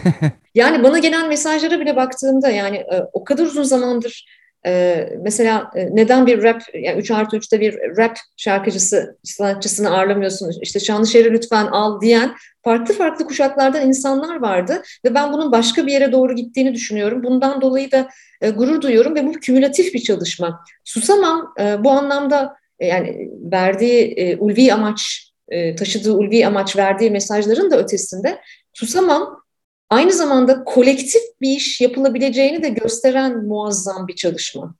yani 0.55 0.83
bana 0.83 0.99
gelen 0.99 1.29
mesajlara 1.29 1.79
bile 1.79 1.95
baktığımda 1.95 2.49
yani 2.49 2.77
e, 2.77 3.03
o 3.13 3.23
kadar 3.23 3.43
uzun 3.43 3.63
zamandır 3.63 4.25
e, 4.65 5.03
mesela 5.21 5.71
e, 5.75 5.95
neden 5.95 6.27
bir 6.27 6.43
rap 6.43 6.61
yani 6.73 6.99
3 6.99 7.11
artı 7.11 7.37
3'te 7.37 7.59
bir 7.61 7.73
rap 7.97 8.17
şarkıcısı 8.37 9.17
sanatçısını 9.23 9.97
ağırlamıyorsun 9.97 10.51
işte 10.61 10.79
Şanlışehir'i 10.79 11.33
lütfen 11.33 11.65
al 11.65 12.01
diyen 12.01 12.35
farklı 12.63 12.93
farklı 12.93 13.25
kuşaklardan 13.25 13.87
insanlar 13.87 14.41
vardı 14.41 14.81
ve 15.05 15.15
ben 15.15 15.33
bunun 15.33 15.51
başka 15.51 15.87
bir 15.87 15.91
yere 15.91 16.11
doğru 16.11 16.35
gittiğini 16.35 16.73
düşünüyorum. 16.73 17.23
Bundan 17.23 17.61
dolayı 17.61 17.91
da 17.91 18.07
gurur 18.55 18.81
duyuyorum 18.81 19.15
ve 19.15 19.27
bu 19.27 19.31
kümülatif 19.31 19.93
bir 19.93 19.99
çalışma. 19.99 20.63
Susamam 20.83 21.53
bu 21.79 21.91
anlamda 21.91 22.55
yani 22.81 23.29
verdiği 23.51 24.37
ulvi 24.39 24.73
amaç 24.73 25.26
e, 25.49 25.75
taşıdığı 25.75 26.13
ulvi 26.13 26.47
amaç 26.47 26.77
verdiği 26.77 27.11
mesajların 27.11 27.71
da 27.71 27.77
ötesinde 27.77 28.41
Susamam 28.73 29.41
aynı 29.89 30.13
zamanda 30.13 30.63
kolektif 30.63 31.21
bir 31.41 31.49
iş 31.49 31.81
yapılabileceğini 31.81 32.63
de 32.63 32.69
gösteren 32.69 33.45
muazzam 33.45 34.07
bir 34.07 34.15
çalışma. 34.15 34.75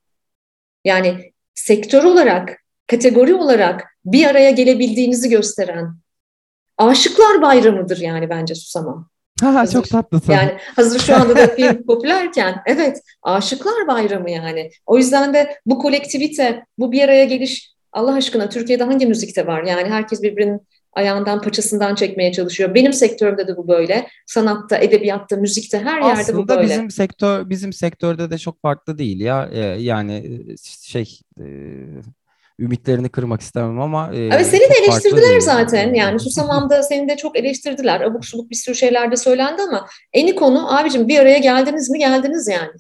Yani 0.86 1.34
sektör 1.56 2.04
olarak, 2.04 2.64
kategori 2.88 3.34
olarak 3.34 3.84
bir 4.06 4.26
araya 4.26 4.52
gelebildiğinizi 4.52 5.30
gösteren 5.30 5.98
Aşıklar 6.78 7.42
Bayramı'dır 7.42 7.98
yani 7.98 8.30
bence 8.30 8.56
Susamam. 8.56 9.10
Ha, 9.42 9.54
hazır, 9.54 9.74
çok 9.74 9.90
tatlı. 9.90 10.34
Yani 10.34 10.58
hazır 10.76 11.00
şu 11.00 11.16
anda 11.16 11.36
da 11.36 11.48
film 11.48 11.84
popülerken 11.88 12.62
evet 12.66 13.02
Aşıklar 13.24 13.88
Bayramı 13.88 14.32
yani. 14.32 14.70
O 14.86 14.98
yüzden 14.98 15.34
de 15.34 15.58
bu 15.66 15.80
kolektivite, 15.80 16.66
bu 16.78 16.92
bir 16.92 17.02
araya 17.02 17.26
geliş 17.26 17.77
Allah 17.98 18.14
aşkına 18.14 18.50
Türkiye'de 18.50 18.84
hangi 18.84 19.06
müzikte 19.06 19.48
var? 19.48 19.64
Yani 19.64 19.90
herkes 19.90 20.24
birbirinin 20.24 20.62
ayağından 20.94 21.42
paçasından 21.42 21.96
çekmeye 21.96 22.32
çalışıyor. 22.32 22.76
Benim 22.76 22.94
sektörümde 22.94 23.48
de 23.48 23.58
bu 23.58 23.68
böyle. 23.68 24.08
Sanatta, 24.26 24.78
edebiyatta, 24.78 25.36
müzikte 25.36 25.80
her 25.80 26.02
yerde 26.02 26.22
Aslında 26.22 26.38
bu 26.38 26.48
böyle. 26.48 26.62
Aslında 26.62 26.74
bizim 26.74 26.92
sektör 26.92 27.50
bizim 27.50 27.74
sektörde 27.74 28.32
de 28.32 28.38
çok 28.38 28.62
farklı 28.62 28.98
değil 28.98 29.20
ya. 29.20 29.50
Ee, 29.54 29.60
yani 29.60 30.14
e, 30.16 30.58
şey 30.82 31.20
e, 31.40 31.46
ümitlerini 32.60 33.10
kırmak 33.10 33.42
istemem 33.42 33.82
ama 33.82 34.12
e, 34.14 34.18
Evet 34.18 34.48
seni 34.48 34.62
de 34.62 34.74
eleştirdiler 34.84 35.40
zaten. 35.40 35.94
Yani 35.94 36.20
Susamam'da 36.20 36.84
seni 36.90 37.10
de 37.10 37.18
çok 37.18 37.38
eleştirdiler. 37.38 38.02
Abuk 38.02 38.26
subuk 38.26 38.50
bir 38.50 38.56
sürü 38.56 38.76
şeyler 38.76 39.12
de 39.12 39.16
söylendi 39.16 39.62
ama 39.62 39.88
eni 40.14 40.36
konu 40.36 40.78
abicim 40.78 41.08
bir 41.08 41.20
araya 41.20 41.38
geldiniz 41.38 41.90
mi 41.90 42.00
geldiniz 42.00 42.48
yani. 42.48 42.74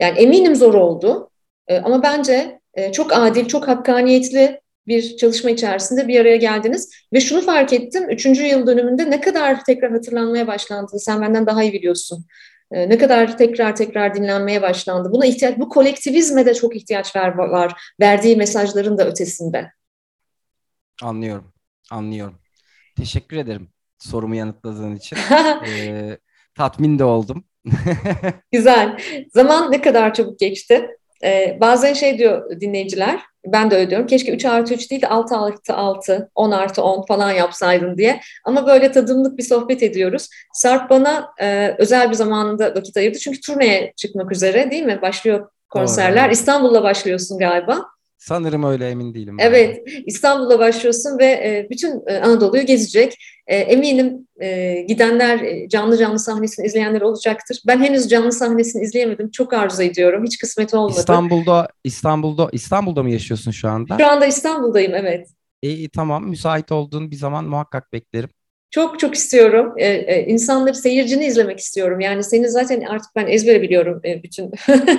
Yani 0.00 0.18
eminim 0.18 0.56
zor 0.56 0.74
oldu. 0.74 1.30
E, 1.68 1.78
ama 1.78 2.02
bence 2.02 2.61
e, 2.74 2.92
çok 2.92 3.12
adil, 3.12 3.48
çok 3.48 3.68
hakkaniyetli 3.68 4.60
bir 4.86 5.16
çalışma 5.16 5.50
içerisinde 5.50 6.08
bir 6.08 6.20
araya 6.20 6.36
geldiniz. 6.36 6.90
Ve 7.12 7.20
şunu 7.20 7.40
fark 7.40 7.72
ettim, 7.72 8.10
üçüncü 8.10 8.42
yıl 8.42 8.66
dönümünde 8.66 9.10
ne 9.10 9.20
kadar 9.20 9.64
tekrar 9.64 9.92
hatırlanmaya 9.92 10.46
başlandığını 10.46 11.00
sen 11.00 11.20
benden 11.20 11.46
daha 11.46 11.62
iyi 11.62 11.72
biliyorsun. 11.72 12.26
Ee, 12.72 12.88
ne 12.88 12.98
kadar 12.98 13.38
tekrar 13.38 13.76
tekrar 13.76 14.14
dinlenmeye 14.14 14.62
başlandı. 14.62 15.12
Buna 15.12 15.26
ihtiyaç, 15.26 15.58
bu 15.58 15.68
kolektivizme 15.68 16.46
de 16.46 16.54
çok 16.54 16.76
ihtiyaç 16.76 17.16
var, 17.16 17.34
var. 17.34 17.92
Verdiği 18.00 18.36
mesajların 18.36 18.98
da 18.98 19.06
ötesinde. 19.06 19.72
Anlıyorum, 21.02 21.52
anlıyorum. 21.90 22.38
Teşekkür 22.96 23.36
ederim 23.36 23.68
sorumu 23.98 24.34
yanıtladığın 24.34 24.96
için. 24.96 25.18
ee, 25.66 26.18
tatmin 26.54 26.98
de 26.98 27.04
oldum. 27.04 27.44
Güzel. 28.52 28.98
Zaman 29.32 29.72
ne 29.72 29.80
kadar 29.80 30.14
çabuk 30.14 30.38
geçti. 30.38 30.88
Ee, 31.24 31.56
bazen 31.60 31.92
şey 31.92 32.18
diyor 32.18 32.60
dinleyiciler, 32.60 33.20
ben 33.46 33.70
de 33.70 33.76
öyle 33.76 33.90
diyorum. 33.90 34.06
Keşke 34.06 34.32
3 34.32 34.44
artı 34.44 34.74
3 34.74 34.90
değil 34.90 35.02
de 35.02 35.08
6 35.08 35.36
artı 35.36 35.74
6, 35.74 36.30
10 36.34 36.50
artı 36.50 36.82
10 36.82 37.06
falan 37.06 37.30
yapsaydın 37.30 37.98
diye. 37.98 38.20
Ama 38.44 38.66
böyle 38.66 38.92
tadımlık 38.92 39.38
bir 39.38 39.42
sohbet 39.42 39.82
ediyoruz. 39.82 40.28
Sarp 40.52 40.90
bana 40.90 41.28
e, 41.40 41.74
özel 41.78 42.10
bir 42.10 42.14
zamanında 42.14 42.74
vakit 42.74 42.96
ayırdı. 42.96 43.18
Çünkü 43.18 43.40
turneye 43.40 43.92
çıkmak 43.96 44.32
üzere 44.32 44.70
değil 44.70 44.84
mi? 44.84 44.98
Başlıyor 45.02 45.48
konserler. 45.70 46.24
Doğru. 46.24 46.32
İstanbul'la 46.32 46.82
başlıyorsun 46.82 47.38
galiba. 47.38 47.91
Sanırım 48.22 48.64
öyle 48.64 48.88
emin 48.88 49.14
değilim. 49.14 49.36
Evet, 49.40 49.82
İstanbul'a 50.06 50.58
başlıyorsun 50.58 51.18
ve 51.18 51.24
e, 51.24 51.66
bütün 51.70 52.02
e, 52.06 52.18
Anadolu'yu 52.18 52.66
gezecek. 52.66 53.14
E, 53.46 53.56
eminim 53.56 54.28
gidenler 54.88 55.68
canlı 55.68 55.98
canlı 55.98 56.18
sahnesini 56.18 56.66
izleyenler 56.66 57.00
olacaktır. 57.00 57.62
Ben 57.66 57.78
henüz 57.78 58.08
canlı 58.08 58.32
sahnesini 58.32 58.82
izleyemedim. 58.82 59.30
Çok 59.30 59.52
arzu 59.52 59.82
ediyorum. 59.82 60.24
Hiç 60.24 60.38
kısmet 60.38 60.74
olmadı. 60.74 60.98
İstanbul'da 60.98 61.68
İstanbul'da 61.84 62.48
İstanbul'da 62.52 63.02
mı 63.02 63.10
yaşıyorsun 63.10 63.50
şu 63.50 63.68
anda? 63.68 63.98
Şu 63.98 64.06
anda 64.06 64.26
İstanbul'dayım, 64.26 64.94
evet. 64.94 65.28
İyi 65.62 65.88
tamam. 65.88 66.28
Müsait 66.28 66.72
olduğun 66.72 67.10
bir 67.10 67.16
zaman 67.16 67.44
muhakkak 67.44 67.92
beklerim. 67.92 68.30
Çok 68.72 69.00
çok 69.00 69.14
istiyorum. 69.14 69.74
E, 69.76 70.24
insanları, 70.24 70.74
seyircini 70.74 71.24
izlemek 71.26 71.58
istiyorum. 71.58 72.00
Yani 72.00 72.24
seni 72.24 72.48
zaten 72.48 72.80
artık 72.80 73.10
ben 73.16 73.26
ezbere 73.26 73.62
biliyorum 73.62 74.00
e, 74.04 74.22
bütün 74.22 74.50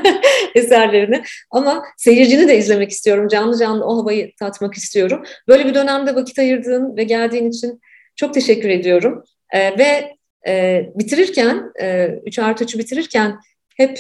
eserlerini. 0.55 1.24
Ama 1.51 1.84
seyircini 1.97 2.47
de 2.47 2.57
izlemek 2.57 2.91
istiyorum. 2.91 3.28
Canlı 3.28 3.57
canlı 3.57 3.86
o 3.86 3.97
havayı 3.97 4.32
tatmak 4.39 4.74
istiyorum. 4.74 5.24
Böyle 5.47 5.65
bir 5.65 5.74
dönemde 5.74 6.15
vakit 6.15 6.39
ayırdığın 6.39 6.97
ve 6.97 7.03
geldiğin 7.03 7.49
için 7.49 7.82
çok 8.15 8.34
teşekkür 8.34 8.69
ediyorum. 8.69 9.24
E, 9.53 9.78
ve 9.78 10.15
e, 10.47 10.86
bitirirken, 10.95 11.71
e, 11.82 12.09
3 12.26 12.39
artı 12.39 12.63
3'ü 12.63 12.80
bitirirken 12.80 13.39
hep 13.78 13.99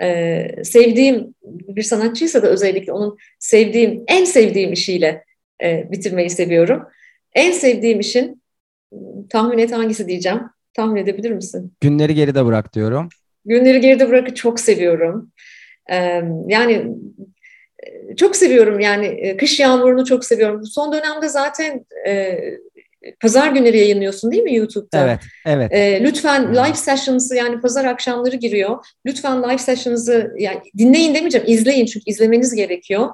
e, 0.00 0.46
sevdiğim 0.64 1.34
bir 1.44 1.82
sanatçıysa 1.82 2.42
da 2.42 2.46
özellikle 2.46 2.92
onun 2.92 3.18
sevdiğim, 3.38 4.04
en 4.08 4.24
sevdiğim 4.24 4.72
işiyle 4.72 5.24
e, 5.62 5.86
bitirmeyi 5.90 6.30
seviyorum. 6.30 6.82
En 7.34 7.52
sevdiğim 7.52 8.00
işin 8.00 8.41
tahmin 9.30 9.58
et 9.58 9.72
hangisi 9.72 10.08
diyeceğim. 10.08 10.40
Tahmin 10.74 10.96
edebilir 10.96 11.30
misin? 11.30 11.72
Günleri 11.80 12.14
geride 12.14 12.44
bırak 12.44 12.74
diyorum. 12.74 13.08
Günleri 13.44 13.80
geride 13.80 14.08
bırakı 14.08 14.34
çok 14.34 14.60
seviyorum. 14.60 15.32
Ee, 15.90 16.22
yani 16.48 16.86
çok 18.16 18.36
seviyorum 18.36 18.80
yani 18.80 19.36
kış 19.36 19.60
yağmurunu 19.60 20.04
çok 20.04 20.24
seviyorum. 20.24 20.66
Son 20.66 20.92
dönemde 20.92 21.28
zaten 21.28 21.84
e, 22.08 22.38
pazar 23.20 23.50
günleri 23.50 23.78
yayınlıyorsun 23.78 24.32
değil 24.32 24.42
mi 24.42 24.54
YouTube'da? 24.54 25.04
Evet, 25.04 25.20
evet. 25.46 25.72
E, 25.72 26.04
lütfen 26.04 26.54
live 26.54 26.74
sessions'ı 26.74 27.36
yani 27.36 27.60
pazar 27.60 27.84
akşamları 27.84 28.36
giriyor. 28.36 28.86
Lütfen 29.06 29.42
live 29.42 29.58
sessions'ı 29.58 30.32
yani 30.38 30.60
dinleyin 30.78 31.14
demeyeceğim, 31.14 31.46
izleyin 31.48 31.86
çünkü 31.86 32.04
izlemeniz 32.10 32.54
gerekiyor. 32.54 33.08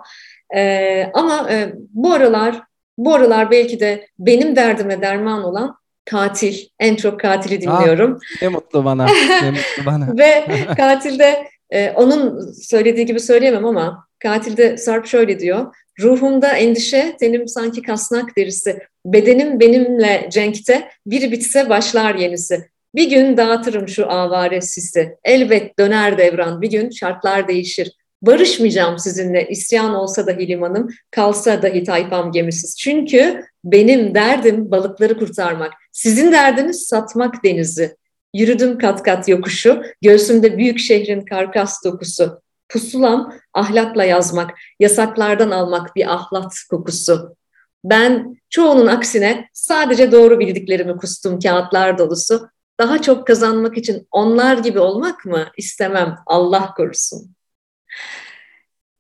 E, 0.57 1.05
ama 1.15 1.51
e, 1.51 1.73
bu 1.91 2.13
aralar 2.13 2.63
bu 2.99 3.15
aralar 3.15 3.51
belki 3.51 3.81
de 3.81 4.07
benim 4.19 4.57
derdime 4.57 5.03
derman 5.03 5.45
olan 5.45 5.77
katil, 6.05 6.55
en 6.81 6.97
çok 6.97 7.21
katili 7.21 7.61
dinliyorum. 7.61 8.19
Ah, 8.37 8.43
ne 8.43 8.49
mutlu 8.49 8.85
bana, 8.85 9.07
ne 9.43 9.51
mutlu 9.51 9.87
bana. 9.87 10.09
Ve 10.19 10.45
katilde 10.77 11.49
e, 11.71 11.91
onun 11.91 12.53
söylediği 12.53 13.07
gibi 13.07 13.21
söyleyemem 13.21 13.65
ama 13.65 14.07
katilde 14.19 14.77
Sarp 14.77 15.07
şöyle 15.07 15.41
diyor. 15.41 15.75
Ruhumda 16.01 16.49
endişe, 16.49 17.17
tenim 17.21 17.49
sanki 17.49 17.83
kasnak 17.83 18.37
derisi. 18.37 18.79
Bedenim 19.07 19.61
benimle 19.61 20.29
cenkte, 20.33 20.89
bir 21.07 21.31
bitse 21.31 21.69
başlar 21.69 22.15
yenisi. 22.15 22.69
Bir 22.95 23.11
gün 23.11 23.37
dağıtırım 23.37 23.89
şu 23.89 24.11
avare 24.11 24.61
sisi. 24.61 25.17
Elbet 25.25 25.79
döner 25.79 26.19
devran, 26.19 26.63
bir 26.63 26.71
gün 26.71 26.91
şartlar 26.91 27.49
değişir. 27.49 27.93
Barışmayacağım 28.23 28.99
sizinle 28.99 29.49
isyan 29.49 29.95
olsa 29.95 30.27
dahi 30.27 30.49
limanım, 30.49 30.89
kalsa 31.11 31.63
dahi 31.63 31.85
tayfam 31.85 32.33
gemisiz. 32.33 32.79
Çünkü 32.79 33.45
benim 33.65 34.15
derdim 34.15 34.71
balıkları 34.71 35.19
kurtarmak. 35.19 35.73
Sizin 35.93 36.33
derdiniz 36.33 36.87
satmak 36.87 37.45
denizi. 37.45 37.97
Yürüdüm 38.35 38.79
kat 38.79 39.03
kat 39.03 39.29
yokuşu, 39.29 39.83
göğsümde 40.03 40.59
büyük 40.59 40.79
şehrin 40.79 41.21
karkas 41.21 41.85
dokusu. 41.85 42.41
Pusulam 42.69 43.35
ahlakla 43.55 44.05
yazmak, 44.05 44.51
yasaklardan 44.81 45.51
almak 45.51 45.97
bir 45.97 46.15
ahlat 46.15 46.55
kokusu. 46.71 47.37
Ben 47.85 48.37
çoğunun 48.51 48.87
aksine 48.87 49.49
sadece 49.53 50.13
doğru 50.13 50.41
bildiklerimi 50.41 50.97
kustum 50.97 51.39
kağıtlar 51.39 51.99
dolusu. 51.99 52.49
Daha 52.81 53.03
çok 53.03 53.27
kazanmak 53.27 53.79
için 53.79 54.09
onlar 54.11 54.59
gibi 54.59 54.79
olmak 54.79 55.25
mı 55.25 55.47
istemem 55.57 56.17
Allah 56.27 56.75
korusun. 56.77 57.38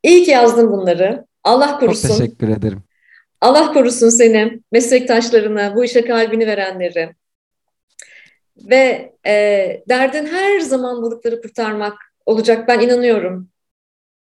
İyi 0.03 0.24
ki 0.24 0.30
yazdın 0.30 0.70
bunları. 0.70 1.24
Allah 1.45 1.78
korusun. 1.78 2.09
Çok 2.09 2.18
teşekkür 2.18 2.49
ederim. 2.49 2.82
Allah 3.41 3.72
korusun 3.72 4.09
seni, 4.09 4.61
meslektaşlarını, 4.72 5.72
bu 5.76 5.84
işe 5.84 6.05
kalbini 6.05 6.47
verenleri. 6.47 7.14
Ve 8.57 9.12
e, 9.26 9.82
derdin 9.89 10.26
her 10.26 10.61
zaman 10.61 11.03
balıkları 11.03 11.43
kurtarmak 11.43 11.99
olacak. 12.26 12.68
Ben 12.68 12.80
inanıyorum. 12.80 13.49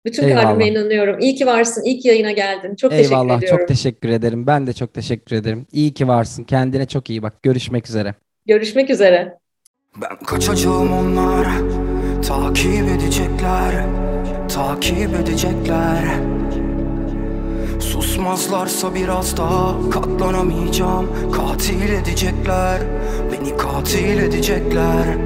Bütün 0.04 0.22
Eyvallah. 0.22 0.42
kalbime 0.42 0.68
inanıyorum. 0.68 1.18
İyi 1.20 1.34
ki 1.34 1.46
varsın. 1.46 1.82
İyi 1.82 1.98
ki 1.98 2.08
yayına 2.08 2.32
geldin. 2.32 2.74
Çok 2.74 2.92
Eyvallah, 2.92 3.08
teşekkür 3.08 3.36
ediyorum. 3.36 3.58
Çok 3.58 3.68
teşekkür 3.68 4.08
ederim. 4.08 4.46
Ben 4.46 4.66
de 4.66 4.72
çok 4.72 4.94
teşekkür 4.94 5.36
ederim. 5.36 5.66
İyi 5.72 5.94
ki 5.94 6.08
varsın. 6.08 6.44
Kendine 6.44 6.86
çok 6.86 7.10
iyi 7.10 7.22
bak. 7.22 7.42
Görüşmek 7.42 7.88
üzere. 7.88 8.14
Görüşmek 8.46 8.90
üzere. 8.90 9.38
Ben 9.96 10.18
kaçacağım 10.26 10.92
onlar 10.92 11.46
takip 12.22 12.88
edecekler 12.88 13.74
takip 14.54 15.14
edecekler. 15.14 16.04
Susmazlarsa 17.80 18.94
biraz 18.94 19.36
daha 19.36 19.90
katlanamayacağım. 19.90 21.06
Katil 21.32 21.92
edecekler 21.92 22.80
Beni 23.32 23.56
katil 23.56 24.18
edecekler. 24.18 25.16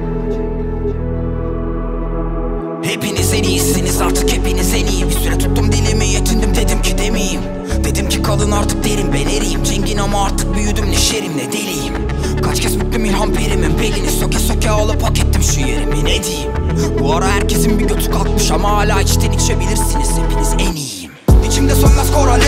Hepiniz 2.83 3.33
en 3.33 3.43
iyisiniz 3.43 4.01
artık 4.01 4.33
hepiniz 4.33 4.73
en 4.73 4.85
iyi. 4.85 5.05
Bir 5.05 5.11
süre 5.11 5.37
tuttum 5.37 5.71
dilimi 5.71 6.07
yetindim 6.07 6.55
dedim 6.55 6.81
ki 6.81 6.97
demeyeyim. 6.97 7.41
Dedim 7.83 8.09
ki 8.09 8.21
kalın 8.21 8.51
artık 8.51 8.83
derin. 8.83 9.13
Ben 9.13 9.37
eriyim 9.37 9.63
Cengin 9.63 9.97
ama 9.97 10.25
artık 10.25 10.55
büyüdüm 10.55 10.85
ne 10.91 10.95
şerim 10.95 11.37
ne 11.37 11.51
deliyim 11.51 12.14
Kaç 12.55 12.63
kez 12.63 12.79
büklüm 12.79 13.05
İlhan 13.05 13.33
Perim'in 13.33 13.79
belini 13.79 14.11
söke 14.11 14.39
söke 14.39 14.69
alıp 14.69 15.03
hak 15.03 15.19
ettim 15.19 15.43
şu 15.43 15.59
yerimi 15.59 16.05
ne 16.05 16.23
diyeyim? 16.23 16.51
Bu 16.99 17.15
ara 17.15 17.27
herkesin 17.27 17.79
bir 17.79 17.85
götü 17.85 18.11
kalkmış 18.11 18.51
ama 18.51 18.69
hala 18.69 19.01
içten 19.01 19.31
içebilirsiniz 19.31 20.09
hepiniz 20.17 20.53
en 20.53 20.75
iyiyim. 20.75 21.11
İçimde 21.47 21.75
sönmez 21.75 22.11
korale 22.11 22.43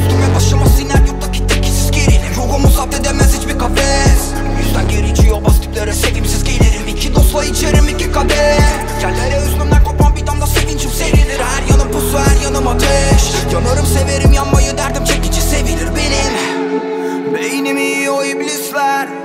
Üstüm 0.00 0.22
ve 0.22 0.34
başıma 0.36 0.66
siner 0.66 1.06
yurttaki 1.06 1.46
tepkisiz 1.46 1.90
gerilim. 1.90 2.32
Ruhumu 2.36 2.68
zapt 2.68 2.94
edemez 2.94 3.38
hiçbir 3.38 3.58
kafes. 3.58 4.32
Yüzden 4.66 4.88
gerici 4.88 5.32
o 5.32 5.44
bastiklere 5.44 5.92
sevimsiz 5.92 6.44
gelirim. 6.44 6.88
İki 6.88 7.14
dostla 7.14 7.44
içerim 7.44 7.88
iki 7.88 8.12
kadeh. 8.12 8.60
Yerlere 9.02 9.46
üzmemden 9.46 9.84
kopan 9.84 10.16
bir 10.16 10.26
damla 10.26 10.46
sevincim 10.46 10.90
serilir. 10.90 11.40
Her 11.40 11.70
yanım 11.70 11.92
pusu 11.92 12.18
her 12.18 12.42
yanım 12.44 12.68
ateş. 12.68 13.52
Yanarım 13.52 13.86
severim 13.86 14.32
yanmayı 14.32 14.78
derdim 14.78 15.04
çekici 15.04 15.40
sevilir 15.40 15.88
benim. 15.96 16.58
Beynimi 17.34 17.82
yiyor 17.82 18.24
iblisler 18.24 19.17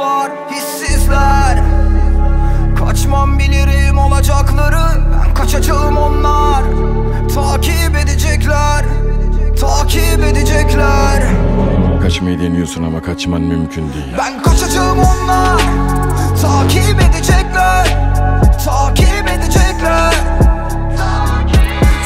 umutlar, 0.00 0.30
hissizler. 0.50 1.62
Kaçmam 2.78 3.38
bilirim 3.38 3.98
olacakları 3.98 4.82
Ben 5.26 5.34
kaçacağım 5.34 5.96
onlar. 5.96 6.62
Takip 7.34 7.96
edecekler 8.04 8.84
Takip 9.60 10.24
edecekler. 10.24 11.22
Kaçmayı 12.02 12.40
deniyorsun 12.40 12.82
ama 12.84 13.02
kaçman 13.02 13.40
mümkün 13.40 13.92
değil. 13.92 14.14
Ben 14.18 14.42
kaçacağım 14.42 14.98
onlar. 14.98 15.60
Takip 16.42 17.00
edecekler 17.00 17.86
Takip 18.64 19.28
edecekler. 19.28 20.14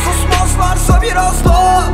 Susmazlarsa 0.05 1.03
biraz 1.03 1.45
daha 1.45 1.94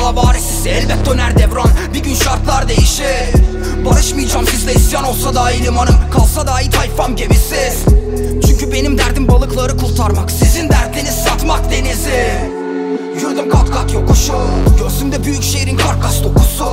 şu 0.00 0.06
alavarisi 0.06 0.68
Elbet 0.68 1.06
döner 1.06 1.38
devran. 1.38 1.68
Bir 1.94 2.02
gün 2.02 2.14
şartlar 2.14 2.68
değişir. 2.68 3.34
Barışmayacağım 3.84 4.46
sizle 4.46 4.74
isyan 4.74 5.04
olsa 5.04 5.34
dahi 5.34 5.64
limanım. 5.64 5.94
Kalsa 6.12 6.46
dahi 6.46 6.70
tayfam 6.70 7.16
gemisiz. 7.16 7.84
Çünkü 8.46 8.72
benim 8.72 8.98
derdim 8.98 9.28
balıkları 9.28 9.76
kurtarmak. 9.76 10.30
Sizin 10.30 10.68
derdiniz 10.68 11.14
satmak 11.14 11.70
denizi. 11.70 12.30
Yürüdüm 13.14 13.50
kat 13.50 13.70
kat 13.70 13.94
yokuşu. 13.94 14.32
Göğsümde 14.78 15.24
büyük 15.24 15.42
şehrin 15.42 15.76
karkas 15.76 16.24
dokusu. 16.24 16.66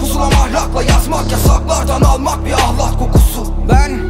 Pusulam 0.00 0.32
ahlakla 0.32 0.82
yazmak 0.82 1.32
yasaklardan 1.32 2.02
almak 2.02 2.44
bir 2.44 2.52
ahlak 2.52 2.98
kokusu. 2.98 3.54
Ben 3.68 4.00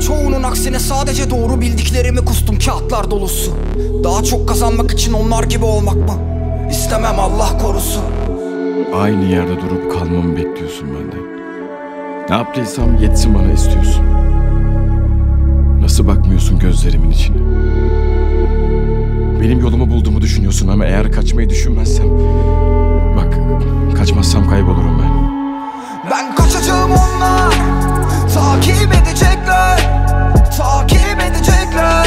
çoğunun 0.00 0.42
aksine 0.42 0.78
sadece 0.78 1.30
doğru 1.30 1.60
bildiklerimi 1.60 2.24
kustum 2.24 2.58
kağıtlar 2.58 3.10
dolusu. 3.10 3.54
Daha 4.04 4.22
çok 4.22 4.48
kazanmak 4.48 4.90
için 4.92 5.12
onlar 5.12 5.44
gibi 5.44 5.64
olmak 5.64 5.96
mı? 5.96 6.35
İstemem 6.70 7.20
Allah 7.20 7.58
korusun. 7.58 8.04
Aynı 8.94 9.24
yerde 9.24 9.60
durup 9.60 9.92
kalmamı 9.92 10.36
bekliyorsun 10.36 10.88
benden. 10.88 11.26
Ne 12.30 12.36
yaptıysam 12.36 12.96
yetsin 12.96 13.34
bana 13.34 13.52
istiyorsun. 13.52 14.04
Nasıl 15.80 16.06
bakmıyorsun 16.06 16.58
gözlerimin 16.58 17.10
içine? 17.10 17.36
Benim 19.40 19.60
yolumu 19.60 19.90
bulduğumu 19.90 20.20
düşünüyorsun 20.20 20.68
ama 20.68 20.84
eğer 20.86 21.12
kaçmayı 21.12 21.50
düşünmezsem 21.50 22.06
Bak 23.16 23.34
kaçmazsam 23.96 24.48
kaybolurum 24.50 25.02
ben. 25.02 25.26
Ben 26.10 26.34
kaçacağım 26.34 26.90
onlar. 26.90 27.54
Takip 28.34 28.94
edecekler. 29.02 29.78
Takip 30.58 31.20
edecekler. 31.30 32.05